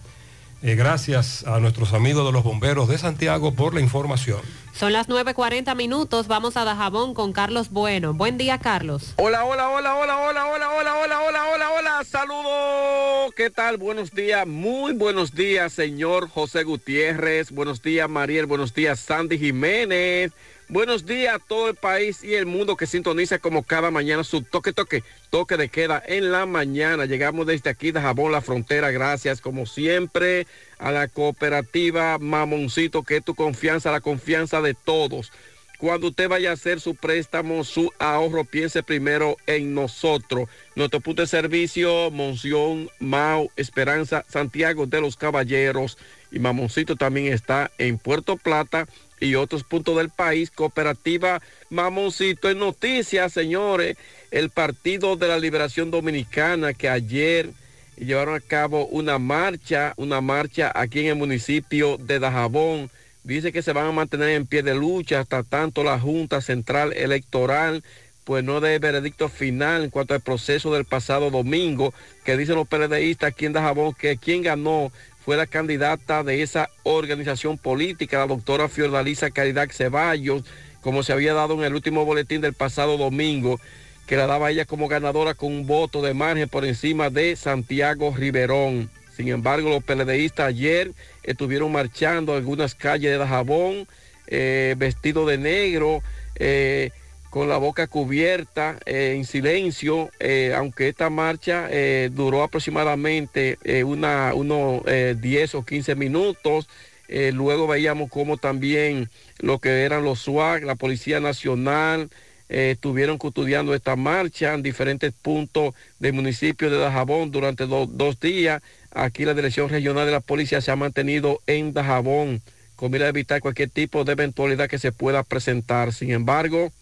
[0.67, 4.41] Eh, gracias a nuestros amigos de los bomberos de Santiago por la información.
[4.73, 8.15] Son las 9.40 minutos, vamos a Dajabón con Carlos Bueno.
[8.15, 9.13] Buen día, Carlos.
[9.19, 13.35] Hola, hola, hola, hola, hola, hola, hola, hola, hola, hola, hola, saludos.
[13.37, 13.77] ¿Qué tal?
[13.77, 17.51] Buenos días, muy buenos días, señor José Gutiérrez.
[17.51, 18.47] Buenos días, Mariel.
[18.47, 20.33] Buenos días, Sandy Jiménez.
[20.69, 24.41] Buenos días a todo el país y el mundo que sintoniza como cada mañana su
[24.41, 27.05] toque, toque, toque de queda en la mañana.
[27.05, 28.91] Llegamos desde aquí de Jabón, la frontera.
[28.91, 30.47] Gracias, como siempre,
[30.79, 35.33] a la cooperativa Mamoncito, que es tu confianza, la confianza de todos.
[35.77, 40.49] Cuando usted vaya a hacer su préstamo, su ahorro, piense primero en nosotros.
[40.77, 45.99] Nuestro punto de servicio, Monción, Mau, Esperanza, Santiago de los Caballeros.
[46.33, 48.89] Y Mamoncito también está en Puerto Plata
[49.25, 50.51] y otros puntos del país.
[50.51, 53.97] Cooperativa Mamoncito en noticias, señores.
[54.31, 57.51] El Partido de la Liberación Dominicana que ayer
[57.97, 62.91] llevaron a cabo una marcha, una marcha aquí en el municipio de Dajabón.
[63.23, 66.93] Dice que se van a mantener en pie de lucha hasta tanto la Junta Central
[66.93, 67.83] Electoral
[68.25, 71.93] pues no dé veredicto final en cuanto al proceso del pasado domingo,
[72.25, 74.91] que dicen los PLDistas aquí en Dajabón que quien ganó
[75.25, 80.45] fue la candidata de esa organización política, la doctora Fiordalisa Caridad Ceballos,
[80.83, 83.59] como se había dado en el último boletín del pasado domingo,
[84.07, 88.15] que la daba ella como ganadora con un voto de margen por encima de Santiago
[88.15, 88.91] Riverón.
[89.17, 93.87] Sin embargo, los PLDistas ayer estuvieron marchando algunas calles de Dajabón,
[94.27, 96.03] eh, vestidos de negro,
[96.35, 96.91] eh,
[97.35, 104.33] con la boca cubierta, eh, en silencio, eh, aunque esta marcha eh, duró aproximadamente una,
[104.35, 106.69] unos eh, 10 o 15 minutos.
[107.09, 109.09] Luego veíamos como también
[109.41, 112.09] lo que eran los SWAT, la Policía Nacional,
[112.49, 118.63] estuvieron custodiando esta marcha en diferentes puntos del municipio de Dajabón durante do- dos días.
[118.93, 122.43] Aquí la Dirección Regional de la Policía se ha mantenido en Dajabón
[122.77, 125.93] con mira a evitar cualquier tipo de eventualidad que se pueda presentar.
[125.93, 126.73] Sin embargo,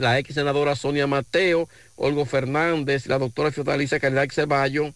[0.00, 4.92] la ex senadora Sonia Mateo, Olgo Fernández la doctora Fiordalisa Caridad Ceballo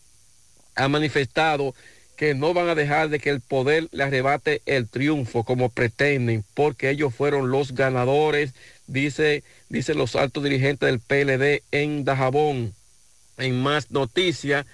[0.74, 1.74] han manifestado
[2.16, 6.44] que no van a dejar de que el poder le arrebate el triunfo como pretenden,
[6.52, 8.52] porque ellos fueron los ganadores,
[8.86, 12.74] dice, dicen los altos dirigentes del PLD en Dajabón.
[13.38, 14.66] En más noticias,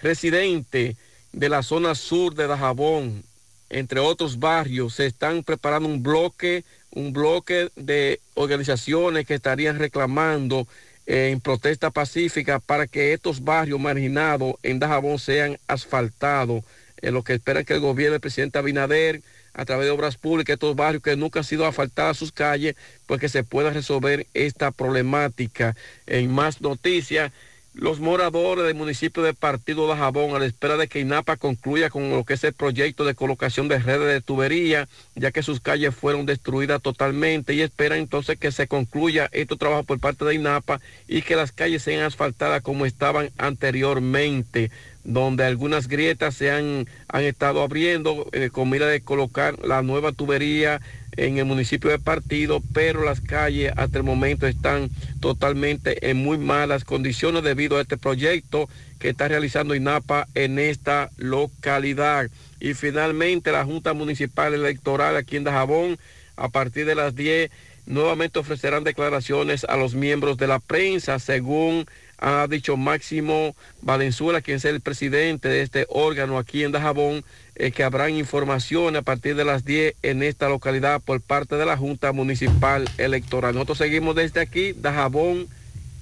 [0.00, 0.96] residente
[1.32, 3.24] de la zona sur de Dajabón,
[3.68, 10.66] entre otros barrios, se están preparando un bloque, un bloque de organizaciones que estarían reclamando
[11.06, 16.64] eh, en protesta pacífica para que estos barrios marginados en Dajabón sean asfaltados.
[17.00, 19.22] En lo que esperan que el gobierno del presidente Abinader,
[19.54, 23.20] a través de obras públicas, estos barrios que nunca han sido asfaltadas sus calles, pues
[23.20, 25.74] que se pueda resolver esta problemática.
[26.06, 27.32] En más noticias,
[27.74, 31.88] los moradores del municipio de Partido de Jabón a la espera de que INAPA concluya
[31.88, 35.60] con lo que es el proyecto de colocación de redes de tubería, ya que sus
[35.60, 40.34] calles fueron destruidas totalmente y esperan entonces que se concluya este trabajo por parte de
[40.34, 44.70] INAPA y que las calles sean asfaltadas como estaban anteriormente
[45.04, 50.12] donde algunas grietas se han, han estado abriendo eh, con mira de colocar la nueva
[50.12, 50.80] tubería
[51.16, 56.38] en el municipio de Partido, pero las calles hasta el momento están totalmente en muy
[56.38, 58.68] malas condiciones debido a este proyecto
[58.98, 62.30] que está realizando INAPA en esta localidad.
[62.60, 65.98] Y finalmente la Junta Municipal Electoral aquí en Dajabón,
[66.36, 67.50] a partir de las 10
[67.84, 71.86] nuevamente ofrecerán declaraciones a los miembros de la prensa, según
[72.24, 77.24] ha dicho Máximo Valenzuela, quien es el presidente de este órgano aquí en Dajabón,
[77.56, 81.66] eh, que habrán información a partir de las 10 en esta localidad por parte de
[81.66, 83.54] la Junta Municipal Electoral.
[83.54, 85.48] Nosotros seguimos desde aquí, Dajabón,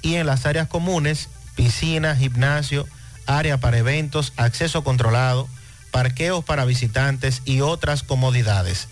[0.00, 2.86] y en las áreas comunes, piscina, gimnasio,
[3.26, 5.48] área para eventos, acceso controlado,
[5.90, 8.88] parqueos para visitantes y otras comodidades.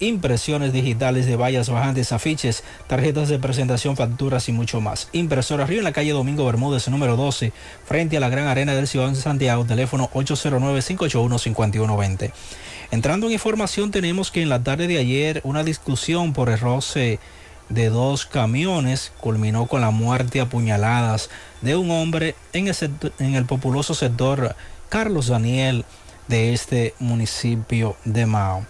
[0.00, 5.08] impresiones digitales de vallas bajantes, afiches, tarjetas de presentación, facturas y mucho más.
[5.12, 7.52] Impresora Río en la calle Domingo Bermúdez, número 12,
[7.84, 12.32] frente a la Gran Arena del Ciudad de Santiago, teléfono 809-581-5120.
[12.90, 17.18] Entrando en información, tenemos que en la tarde de ayer una discusión por el roce
[17.68, 21.30] de dos camiones culminó con la muerte a puñaladas
[21.62, 22.74] de un hombre en el,
[23.18, 24.54] en el populoso sector
[24.90, 25.84] Carlos Daniel
[26.28, 28.66] de este municipio de Mao.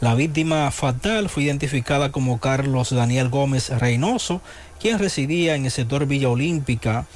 [0.00, 4.42] La víctima fatal fue identificada como Carlos Daniel Gómez Reynoso,
[4.78, 7.06] quien residía en el sector Villa Olímpica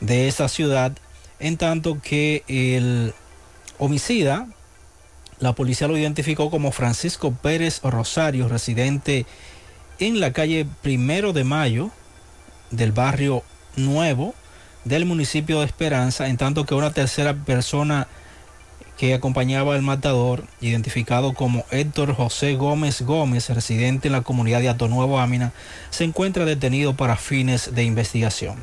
[0.00, 0.92] de esta ciudad,
[1.38, 3.12] en tanto que el
[3.78, 4.46] homicida,
[5.38, 9.26] la policía lo identificó como Francisco Pérez Rosario, residente
[9.98, 11.90] en la calle Primero de Mayo
[12.70, 13.42] del barrio
[13.76, 14.34] Nuevo
[14.84, 18.08] del municipio de Esperanza, en tanto que una tercera persona
[19.00, 24.68] que acompañaba al matador, identificado como Héctor José Gómez Gómez, residente en la comunidad de
[24.68, 25.54] Atonuevo Ámina,
[25.88, 28.56] se encuentra detenido para fines de investigación.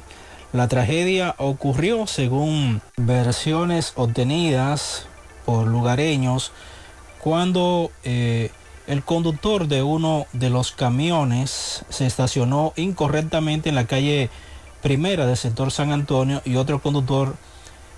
[0.53, 5.07] La tragedia ocurrió según versiones obtenidas
[5.43, 6.51] por lugareños
[7.17, 8.51] cuando eh,
[8.85, 14.29] el conductor de uno de los camiones se estacionó incorrectamente en la calle
[14.83, 17.35] primera del sector San Antonio y otro conductor,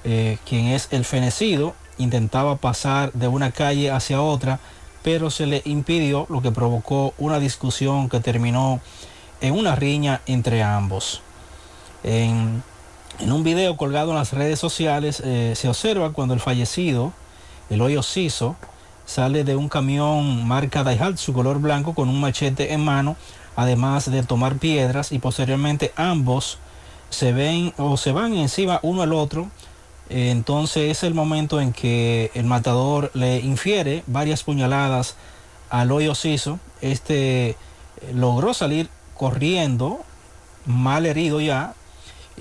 [0.05, 4.59] eh, quien es el fenecido, intentaba pasar de una calle hacia otra,
[5.03, 8.81] pero se le impidió, lo que provocó una discusión que terminó
[9.41, 11.21] en una riña entre ambos.
[12.03, 12.63] En,
[13.21, 17.11] un video colgado en las redes sociales eh, se observa cuando el fallecido,
[17.69, 18.55] el hoyo Ciso,
[19.05, 23.17] sale de un camión marca Daihatsu color blanco con un machete en mano,
[23.55, 26.59] además de tomar piedras y posteriormente ambos
[27.09, 29.49] se ven o se van encima uno al otro.
[30.09, 35.15] Entonces es el momento en que el matador le infiere varias puñaladas
[35.69, 36.59] al hoyo Ciso.
[36.81, 37.55] Este eh,
[38.13, 39.99] logró salir corriendo,
[40.65, 41.73] mal herido ya,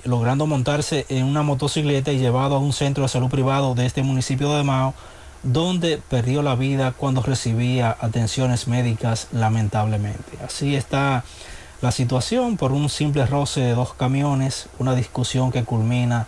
[0.03, 4.01] logrando montarse en una motocicleta y llevado a un centro de salud privado de este
[4.01, 4.93] municipio de Mao,
[5.43, 10.37] donde perdió la vida cuando recibía atenciones médicas lamentablemente.
[10.43, 11.23] Así está
[11.81, 16.27] la situación por un simple roce de dos camiones, una discusión que culmina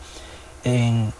[0.64, 1.14] en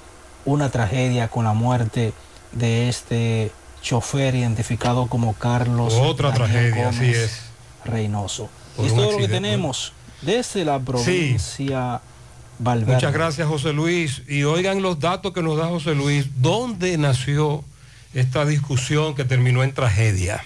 [0.46, 2.14] una tragedia con la muerte
[2.52, 5.94] de este chofer identificado como Carlos.
[5.94, 7.42] Otra Daniel tragedia, así Gómez es.
[7.86, 8.50] Reynoso.
[8.76, 12.02] Por Y es todo lo que tenemos desde la provincia
[12.60, 12.94] Valverde.
[12.94, 14.22] Muchas gracias, José Luis.
[14.28, 16.28] Y oigan los datos que nos da José Luis.
[16.38, 17.64] ¿Dónde nació
[18.14, 20.44] esta discusión que terminó en tragedia?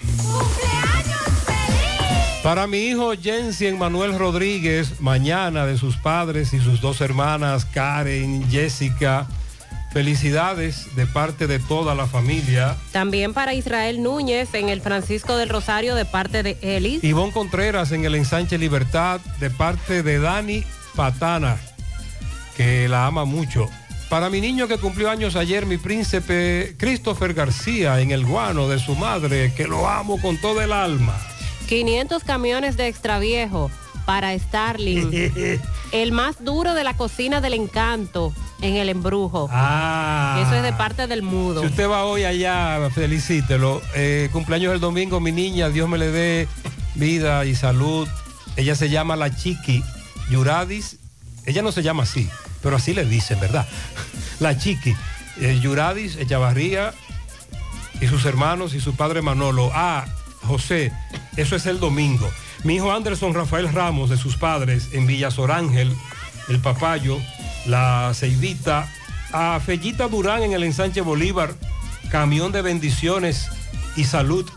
[2.42, 8.48] Para mi hijo Jensen Manuel Rodríguez, mañana de sus padres y sus dos hermanas, Karen,
[8.48, 9.26] Jessica,
[9.96, 12.76] felicidades de parte de toda la familia.
[12.92, 17.02] También para Israel Núñez en el Francisco del Rosario de parte de Elis.
[17.02, 21.56] Ivonne Contreras en el ensanche Libertad de parte de Dani Patana,
[22.58, 23.70] que la ama mucho.
[24.10, 28.78] Para mi niño que cumplió años ayer, mi príncipe Christopher García en el guano de
[28.78, 31.16] su madre, que lo amo con todo el alma.
[31.68, 33.70] 500 camiones de extraviejo
[34.06, 35.60] para Starling.
[35.92, 39.48] el más duro de la cocina del encanto en el embrujo.
[39.52, 40.42] Ah.
[40.42, 41.60] Eso es de parte del mudo.
[41.60, 43.82] Si usted va hoy allá, felicítelo.
[43.94, 46.48] Eh, cumpleaños el domingo, mi niña, Dios me le dé
[46.94, 48.08] vida y salud.
[48.56, 49.82] Ella se llama la Chiqui
[50.30, 50.96] Yuradis.
[51.44, 52.28] Ella no se llama así,
[52.62, 53.66] pero así le dicen, ¿verdad?
[54.40, 54.94] La Chiqui.
[55.40, 56.92] Eh, Yuradis Echavarría
[58.00, 59.70] y sus hermanos y su padre Manolo.
[59.74, 60.06] Ah,
[60.42, 60.92] José,
[61.36, 62.28] eso es el domingo.
[62.66, 65.94] Mi hijo Anderson Rafael Ramos de sus padres en Villa Sorángel,
[66.48, 67.16] el papayo,
[67.64, 68.92] la ceibita,
[69.32, 71.54] a Fellita Durán en el ensanche Bolívar,
[72.10, 73.46] camión de bendiciones
[73.94, 74.50] y salud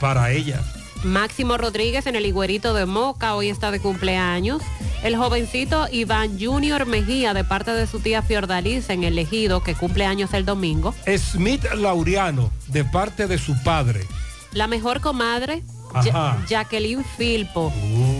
[0.00, 0.62] para ella.
[1.04, 4.62] Máximo Rodríguez en el Higuerito de Moca, hoy está de cumpleaños.
[5.02, 9.74] El jovencito Iván Junior Mejía de parte de su tía Fiordaliza en el Ejido, que
[9.74, 10.94] cumple años el domingo.
[11.18, 14.06] Smith Laureano de parte de su padre.
[14.52, 15.62] La mejor comadre.
[15.94, 17.72] Ja- Jacqueline Filpo,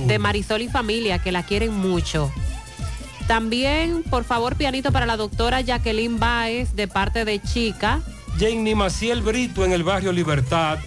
[0.06, 2.32] de Marisol y familia, que la quieren mucho.
[3.26, 8.00] También, por favor, pianito para la doctora Jacqueline Baez, de parte de Chica.
[8.38, 10.78] Jenny Maciel Brito en el barrio Libertad.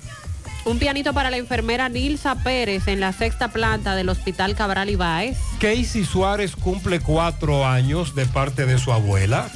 [0.65, 5.37] Un pianito para la enfermera Nilsa Pérez en la sexta planta del Hospital Cabral Ibáez.
[5.59, 9.49] Casey Suárez cumple cuatro años de parte de su abuela.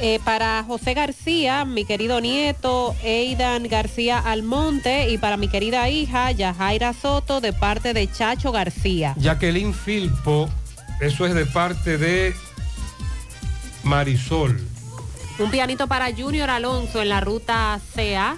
[0.00, 6.30] Eh, para José García, mi querido nieto, Eidan García Almonte, y para mi querida hija,
[6.30, 9.14] Yajaira Soto, de parte de Chacho García.
[9.18, 10.48] Jacqueline Filpo,
[11.00, 12.32] eso es de parte de
[13.82, 14.60] Marisol.
[15.40, 18.36] Un pianito para Junior Alonso en la ruta CA.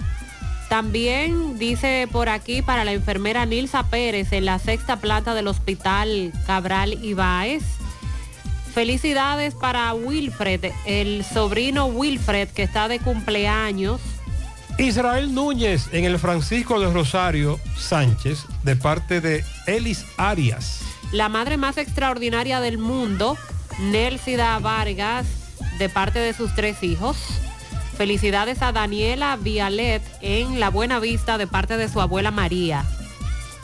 [0.70, 6.32] También dice por aquí para la enfermera Nilsa Pérez en la sexta planta del Hospital
[6.46, 7.79] Cabral Ibáez.
[8.72, 14.00] Felicidades para Wilfred, el sobrino Wilfred que está de cumpleaños.
[14.78, 20.82] Israel Núñez en el Francisco de Rosario Sánchez de parte de Elis Arias.
[21.10, 23.36] La madre más extraordinaria del mundo,
[23.80, 25.26] Nelsida Vargas,
[25.78, 27.16] de parte de sus tres hijos.
[27.96, 32.84] Felicidades a Daniela Vialet en La Buena Vista de parte de su abuela María.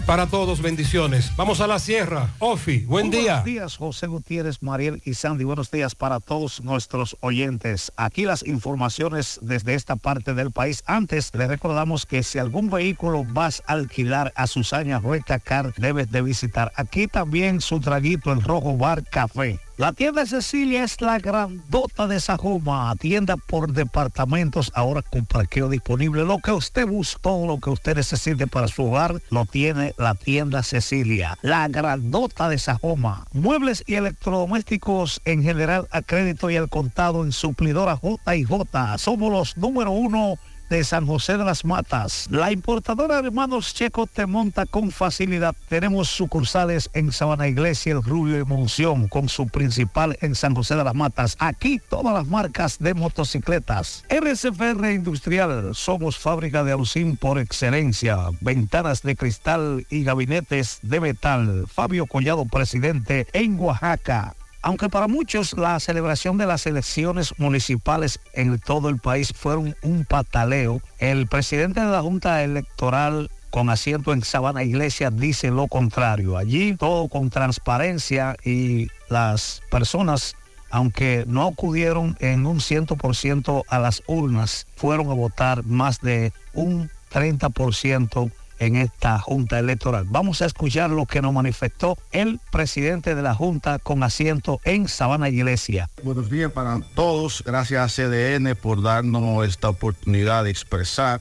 [0.06, 1.34] Para todos, bendiciones.
[1.36, 2.30] Vamos a la sierra.
[2.38, 3.40] Ofi, buen día.
[3.40, 5.42] Buenos días, José Gutiérrez, Mariel y Sandy.
[5.42, 7.90] Buenos días para todos nuestros oyentes.
[7.96, 10.84] Aquí las informaciones desde esta parte del país.
[10.86, 16.12] Antes, les recordamos que si algún vehículo vas a alquilar a Susana Rueca Car, debes
[16.12, 16.70] de visitar.
[16.76, 19.58] Aquí también su traguito, el Rojo Bar Café.
[19.78, 26.24] La tienda Cecilia es la grandota de Sajoma, tienda por departamentos, ahora con parqueo disponible.
[26.24, 30.62] Lo que usted buscó, lo que usted necesite para su hogar, lo tiene la tienda
[30.62, 33.26] Cecilia, la grandota de Sajoma.
[33.34, 38.96] Muebles y electrodomésticos en general a crédito y al contado en suplidora J J.
[38.96, 40.38] Somos los número uno
[40.68, 42.26] de San José de las Matas.
[42.30, 45.54] La importadora Hermanos Checo te monta con facilidad.
[45.68, 50.76] Tenemos sucursales en Sabana Iglesia, El Rubio y Monción, con su principal en San José
[50.76, 51.36] de las Matas.
[51.38, 54.04] Aquí todas las marcas de motocicletas.
[54.08, 58.18] RCFR Industrial, somos fábrica de alucín por excelencia.
[58.40, 61.66] Ventanas de cristal y gabinetes de metal.
[61.72, 64.34] Fabio Collado, presidente en Oaxaca.
[64.66, 70.04] Aunque para muchos la celebración de las elecciones municipales en todo el país fueron un
[70.04, 76.36] pataleo, el presidente de la Junta Electoral con asiento en Sabana Iglesia dice lo contrario.
[76.36, 80.34] Allí todo con transparencia y las personas,
[80.70, 86.90] aunque no acudieron en un 100% a las urnas, fueron a votar más de un
[87.12, 90.06] 30% en esta Junta Electoral.
[90.08, 94.88] Vamos a escuchar lo que nos manifestó el presidente de la Junta con asiento en
[94.88, 95.88] Sabana Iglesia.
[96.02, 97.42] Buenos días para todos.
[97.44, 101.20] Gracias a CDN por darnos esta oportunidad de expresar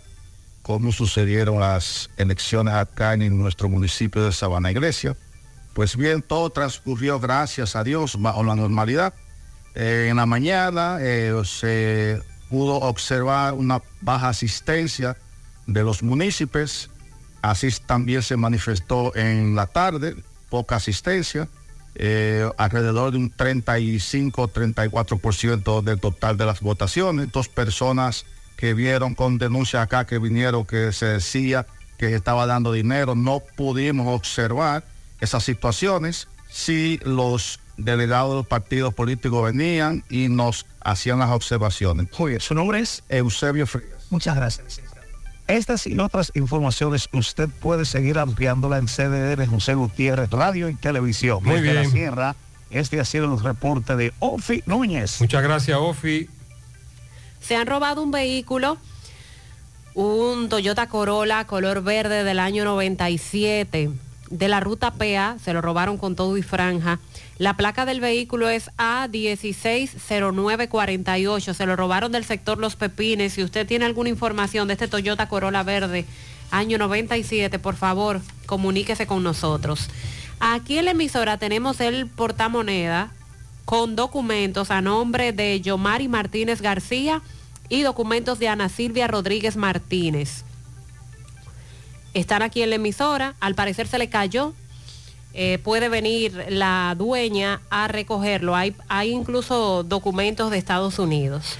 [0.62, 5.16] cómo sucedieron las elecciones acá en nuestro municipio de Sabana Iglesia.
[5.74, 9.14] Pues bien, todo transcurrió, gracias a Dios, bajo la normalidad.
[9.76, 15.18] Eh, en la mañana eh, se pudo observar una baja asistencia
[15.68, 16.90] de los municipios
[17.50, 20.16] Así también se manifestó en la tarde,
[20.50, 21.48] poca asistencia,
[21.94, 27.32] eh, alrededor de un 35-34% del total de las votaciones.
[27.32, 28.26] Dos personas
[28.58, 31.68] que vieron con denuncia acá, que vinieron, que se decía
[32.00, 34.84] que estaba dando dinero, no pudimos observar
[35.22, 36.28] esas situaciones.
[36.50, 42.08] Si los delegados de los partidos políticos venían y nos hacían las observaciones.
[42.18, 44.08] Oye, su nombre es Eusebio Frías.
[44.10, 44.82] Muchas gracias.
[45.48, 51.44] Estas y otras informaciones usted puede seguir ampliándola en CDR José Gutiérrez, Radio y Televisión.
[51.44, 51.84] Muy Desde bien.
[51.84, 52.36] la Sierra,
[52.72, 55.22] este ha sido el reporte de Ofi Núñez.
[55.22, 56.28] Muchas gracias, Ofi.
[57.42, 58.78] Se han robado un vehículo,
[59.94, 63.92] un Toyota Corolla color verde del año 97
[64.30, 67.00] de la ruta PA, se lo robaron con todo y franja.
[67.38, 73.34] La placa del vehículo es A160948, se lo robaron del sector Los Pepines.
[73.34, 76.06] Si usted tiene alguna información de este Toyota Corolla verde
[76.52, 79.90] año 97, por favor, comuníquese con nosotros.
[80.40, 83.12] Aquí en la emisora tenemos el portamoneda
[83.66, 87.22] con documentos a nombre de Yomari Martínez García
[87.68, 90.46] y documentos de Ana Silvia Rodríguez Martínez.
[92.14, 94.54] Están aquí en la emisora, al parecer se le cayó.
[95.38, 98.56] Eh, puede venir la dueña a recogerlo.
[98.56, 101.58] Hay, hay incluso documentos de Estados Unidos.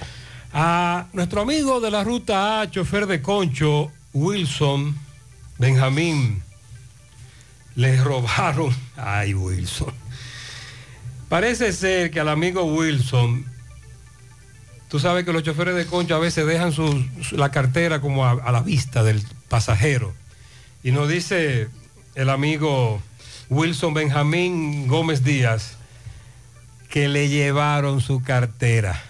[0.54, 4.96] A nuestro amigo de la ruta A, chofer de concho, Wilson
[5.58, 6.42] Benjamín,
[7.74, 8.74] le robaron.
[8.96, 9.92] Ay, Wilson.
[11.28, 13.44] Parece ser que al amigo Wilson,
[14.88, 18.30] tú sabes que los choferes de concho a veces dejan su- la cartera como a,
[18.32, 20.14] a la vista del pasajero.
[20.82, 21.68] Y nos dice
[22.14, 23.02] el amigo
[23.48, 25.76] Wilson Benjamín Gómez Díaz
[26.88, 29.02] que le llevaron su cartera.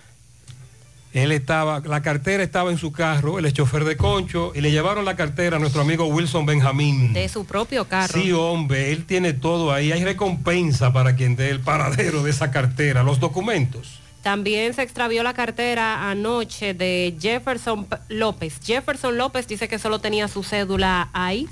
[1.12, 5.06] Él estaba, la cartera estaba en su carro, es chofer de concho, y le llevaron
[5.06, 7.14] la cartera a nuestro amigo Wilson Benjamín.
[7.14, 8.12] De su propio carro.
[8.12, 9.92] Sí, hombre, él tiene todo ahí.
[9.92, 14.00] Hay recompensa para quien dé el paradero de esa cartera, los documentos.
[14.22, 18.58] También se extravió la cartera anoche de Jefferson López.
[18.62, 21.48] Jefferson López dice que solo tenía su cédula ahí.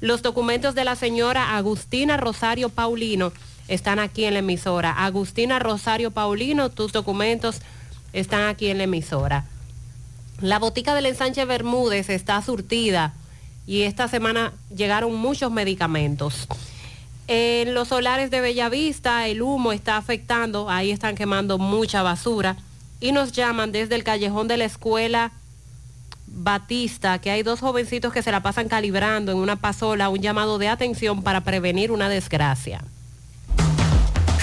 [0.00, 3.32] Los documentos de la señora Agustina Rosario Paulino
[3.66, 4.92] están aquí en la emisora.
[4.92, 7.60] Agustina Rosario Paulino, tus documentos
[8.12, 9.44] están aquí en la emisora.
[10.40, 13.14] La botica del ensanche Bermúdez está surtida
[13.66, 16.46] y esta semana llegaron muchos medicamentos.
[17.26, 22.56] En los solares de Bellavista el humo está afectando, ahí están quemando mucha basura
[23.00, 25.32] y nos llaman desde el callejón de la escuela
[26.38, 30.58] Batista que hay dos jovencitos que se la pasan calibrando en una pasola, un llamado
[30.58, 32.82] de atención para prevenir una desgracia.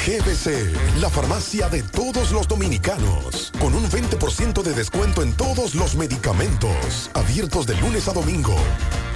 [0.05, 5.95] GBC, la farmacia de todos los dominicanos, con un 20% de descuento en todos los
[5.95, 8.55] medicamentos, abiertos de lunes a domingo.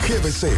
[0.08, 0.52] GBC.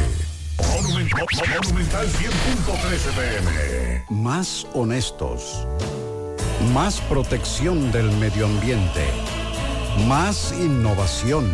[0.57, 4.05] Monumental 100.13 pm.
[4.09, 5.67] Más honestos.
[6.73, 9.05] Más protección del medio ambiente.
[10.07, 11.53] Más innovación.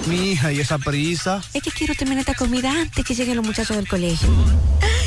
[0.08, 1.42] Mi hija, ¿y esa prisa?
[1.54, 4.30] Es que quiero terminar esta comida antes que lleguen los muchachos del colegio.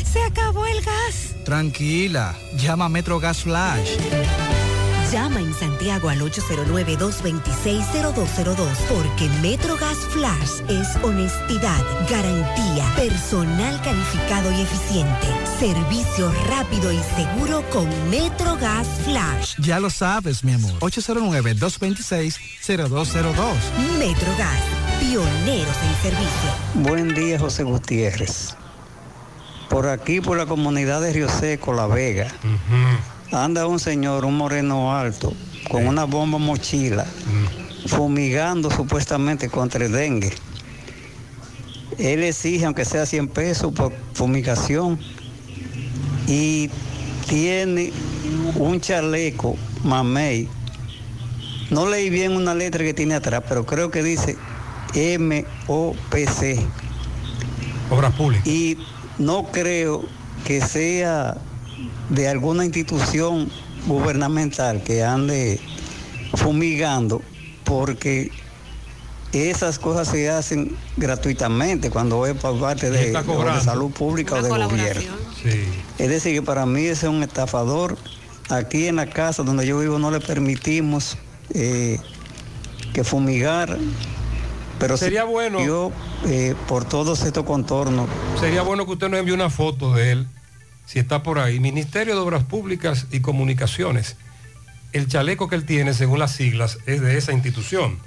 [0.05, 1.35] ¡Se acabó el gas!
[1.45, 3.91] Tranquila, llama a Metro Gas Flash.
[5.13, 8.55] Llama en Santiago al 809-226-0202
[8.89, 15.27] porque Metrogas Flash es honestidad, garantía, personal calificado y eficiente,
[15.59, 19.57] servicio rápido y seguro con Metrogas Flash.
[19.59, 20.71] Ya lo sabes, mi amor.
[20.79, 23.57] 809-226-0202.
[23.99, 24.61] Metrogas,
[25.01, 26.51] pioneros en servicio.
[26.75, 28.55] Buen día, José Gutiérrez.
[29.69, 32.29] Por aquí, por la comunidad de Río Seco, La Vega,
[33.33, 35.33] anda un señor, un moreno alto,
[35.69, 37.07] con una bomba mochila,
[37.87, 40.33] fumigando supuestamente contra el dengue.
[41.99, 44.99] Él exige, aunque sea 100 pesos por fumigación,
[46.27, 46.71] y
[47.29, 47.93] tiene
[48.57, 50.49] un chaleco mamey.
[51.71, 54.37] No leí bien una letra que tiene atrás, pero creo que dice
[54.95, 56.67] M-O-P-C.
[57.91, 58.47] Obras públicas.
[58.47, 58.79] Y
[59.19, 60.05] no creo
[60.45, 61.37] que sea
[62.11, 63.51] de alguna institución
[63.87, 65.61] gubernamental que ande
[66.35, 67.23] fumigando,
[67.65, 68.31] porque
[69.33, 73.13] esas cosas se hacen gratuitamente cuando es por parte de,
[73.63, 75.15] salud pública o de gobierno.
[75.99, 77.97] Es decir, que para mí ese es un estafador.
[78.49, 81.17] Aquí en la casa donde yo vivo no le permitimos
[81.55, 82.01] eh,
[82.93, 83.79] que fumigar,
[84.81, 85.65] pero sí Sería bueno.
[85.65, 85.93] yo
[86.27, 88.09] eh, por todos estos contornos
[88.41, 90.29] Sería bueno que usted nos envíe una foto de él,
[90.91, 91.61] si está por ahí.
[91.61, 94.17] Ministerio de Obras Públicas y Comunicaciones.
[94.93, 98.01] El chaleco que él tiene, según las siglas, es de esa institución.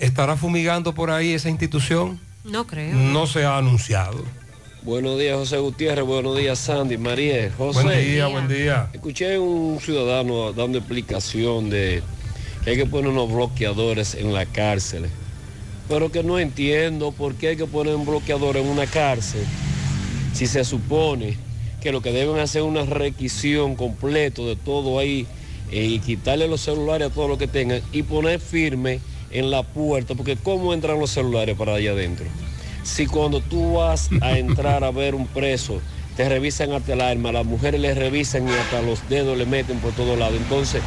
[0.00, 2.18] ¿Estará fumigando por ahí esa institución?
[2.42, 2.96] No creo.
[2.96, 4.24] No se ha anunciado.
[4.82, 6.04] Buenos días, José Gutiérrez.
[6.04, 7.84] Buenos días, Sandy, María, José.
[7.84, 8.90] Buen día, buen día.
[8.92, 12.02] Escuché un ciudadano dando explicación de
[12.64, 15.08] que hay que poner unos bloqueadores en la cárcel.
[15.88, 19.44] Pero que no entiendo por qué hay que poner un bloqueador en una cárcel
[20.32, 21.51] si se supone
[21.82, 25.26] que lo que deben hacer es una requisición completo de todo ahí
[25.72, 29.00] eh, y quitarle los celulares a todo lo que tengan y poner firme
[29.32, 32.26] en la puerta, porque ¿cómo entran los celulares para allá adentro?
[32.84, 35.80] Si cuando tú vas a entrar a ver un preso,
[36.16, 39.78] te revisan hasta el arma, las mujeres le revisan y hasta los dedos le meten
[39.78, 40.36] por todos lados.
[40.36, 40.82] Entonces,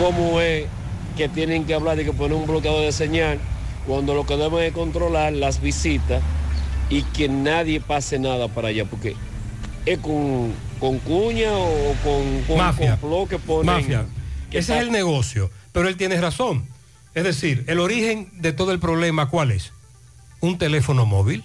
[0.00, 0.64] ¿cómo es
[1.16, 3.38] que tienen que hablar de que poner un bloqueador de señal
[3.86, 6.22] cuando lo que deben es controlar las visitas
[6.88, 8.84] y que nadie pase nada para allá?
[8.84, 9.16] Porque
[9.86, 12.98] es con, con cuña o con, con Mafia.
[12.98, 13.66] complot que ponen.
[13.66, 14.06] Mafia.
[14.50, 15.50] que Ese es el negocio.
[15.72, 16.66] Pero él tiene razón.
[17.14, 19.72] Es decir, el origen de todo el problema, ¿cuál es?
[20.40, 21.44] Un teléfono móvil.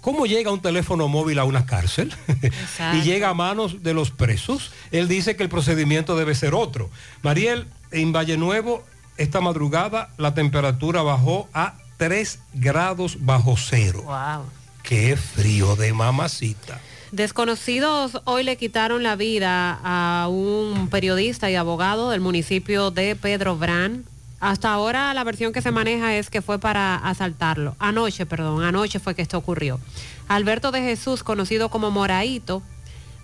[0.00, 2.14] ¿Cómo llega un teléfono móvil a una cárcel?
[2.94, 4.72] y llega a manos de los presos.
[4.90, 6.90] Él dice que el procedimiento debe ser otro.
[7.22, 8.84] Mariel, en Valle Nuevo,
[9.16, 14.02] esta madrugada la temperatura bajó a 3 grados bajo cero.
[14.04, 14.46] Wow.
[14.82, 16.80] Qué frío de mamacita.
[17.12, 23.56] Desconocidos hoy le quitaron la vida a un periodista y abogado del municipio de Pedro
[23.56, 24.04] Brán.
[24.40, 27.76] Hasta ahora la versión que se maneja es que fue para asaltarlo.
[27.78, 29.80] Anoche, perdón, anoche fue que esto ocurrió.
[30.28, 32.62] Alberto de Jesús, conocido como Moraito,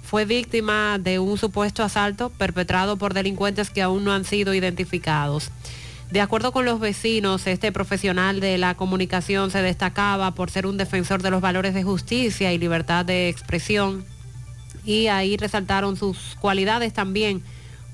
[0.03, 5.51] fue víctima de un supuesto asalto perpetrado por delincuentes que aún no han sido identificados.
[6.11, 10.77] De acuerdo con los vecinos, este profesional de la comunicación se destacaba por ser un
[10.77, 14.05] defensor de los valores de justicia y libertad de expresión
[14.85, 17.43] y ahí resaltaron sus cualidades también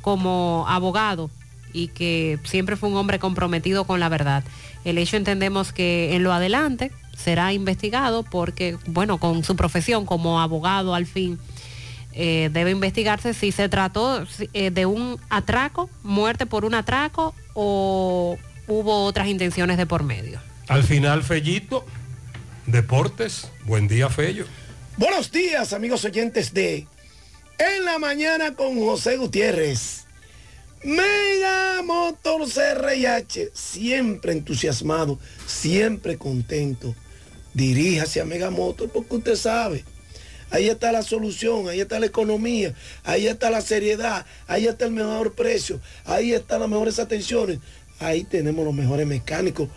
[0.03, 1.31] como abogado
[1.73, 4.45] y que siempre fue un hombre comprometido con la verdad.
[4.85, 10.41] El hecho entendemos que en lo adelante será investigado porque, bueno, con su profesión como
[10.41, 11.39] abogado al fin,
[12.13, 18.39] eh, debe investigarse si se trató eh, de un atraco, muerte por un atraco o
[18.67, 20.41] hubo otras intenciones de por medio.
[20.69, 21.85] Al final, Fellito,
[22.67, 24.45] Deportes, buen día, Fello.
[24.97, 26.87] Buenos días, amigos oyentes de
[27.59, 30.05] En la Mañana con José Gutiérrez.
[30.83, 36.95] Mega Motor CRIH, siempre entusiasmado, siempre contento.
[37.53, 39.85] Diríjase a Mega Motor porque usted sabe.
[40.51, 44.91] Ahí está la solución, ahí está la economía, ahí está la seriedad, ahí está el
[44.91, 47.61] mejor precio, ahí están las mejores atenciones,
[48.01, 49.69] ahí tenemos los mejores mecánicos,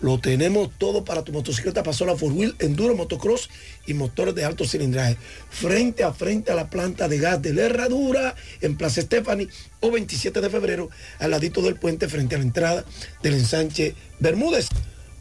[0.00, 3.50] lo tenemos todo para tu motocicleta pasola four wheel, enduro, motocross
[3.86, 5.18] y motores de alto cilindraje.
[5.50, 9.48] Frente a frente a la planta de gas de la Herradura en Plaza Stephanie
[9.80, 12.84] o 27 de febrero al ladito del puente frente a la entrada
[13.22, 14.68] del ensanche Bermúdez.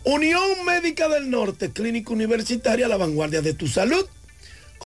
[0.06, 4.08] Unión Médica del Norte, Clínica Universitaria, la vanguardia de tu salud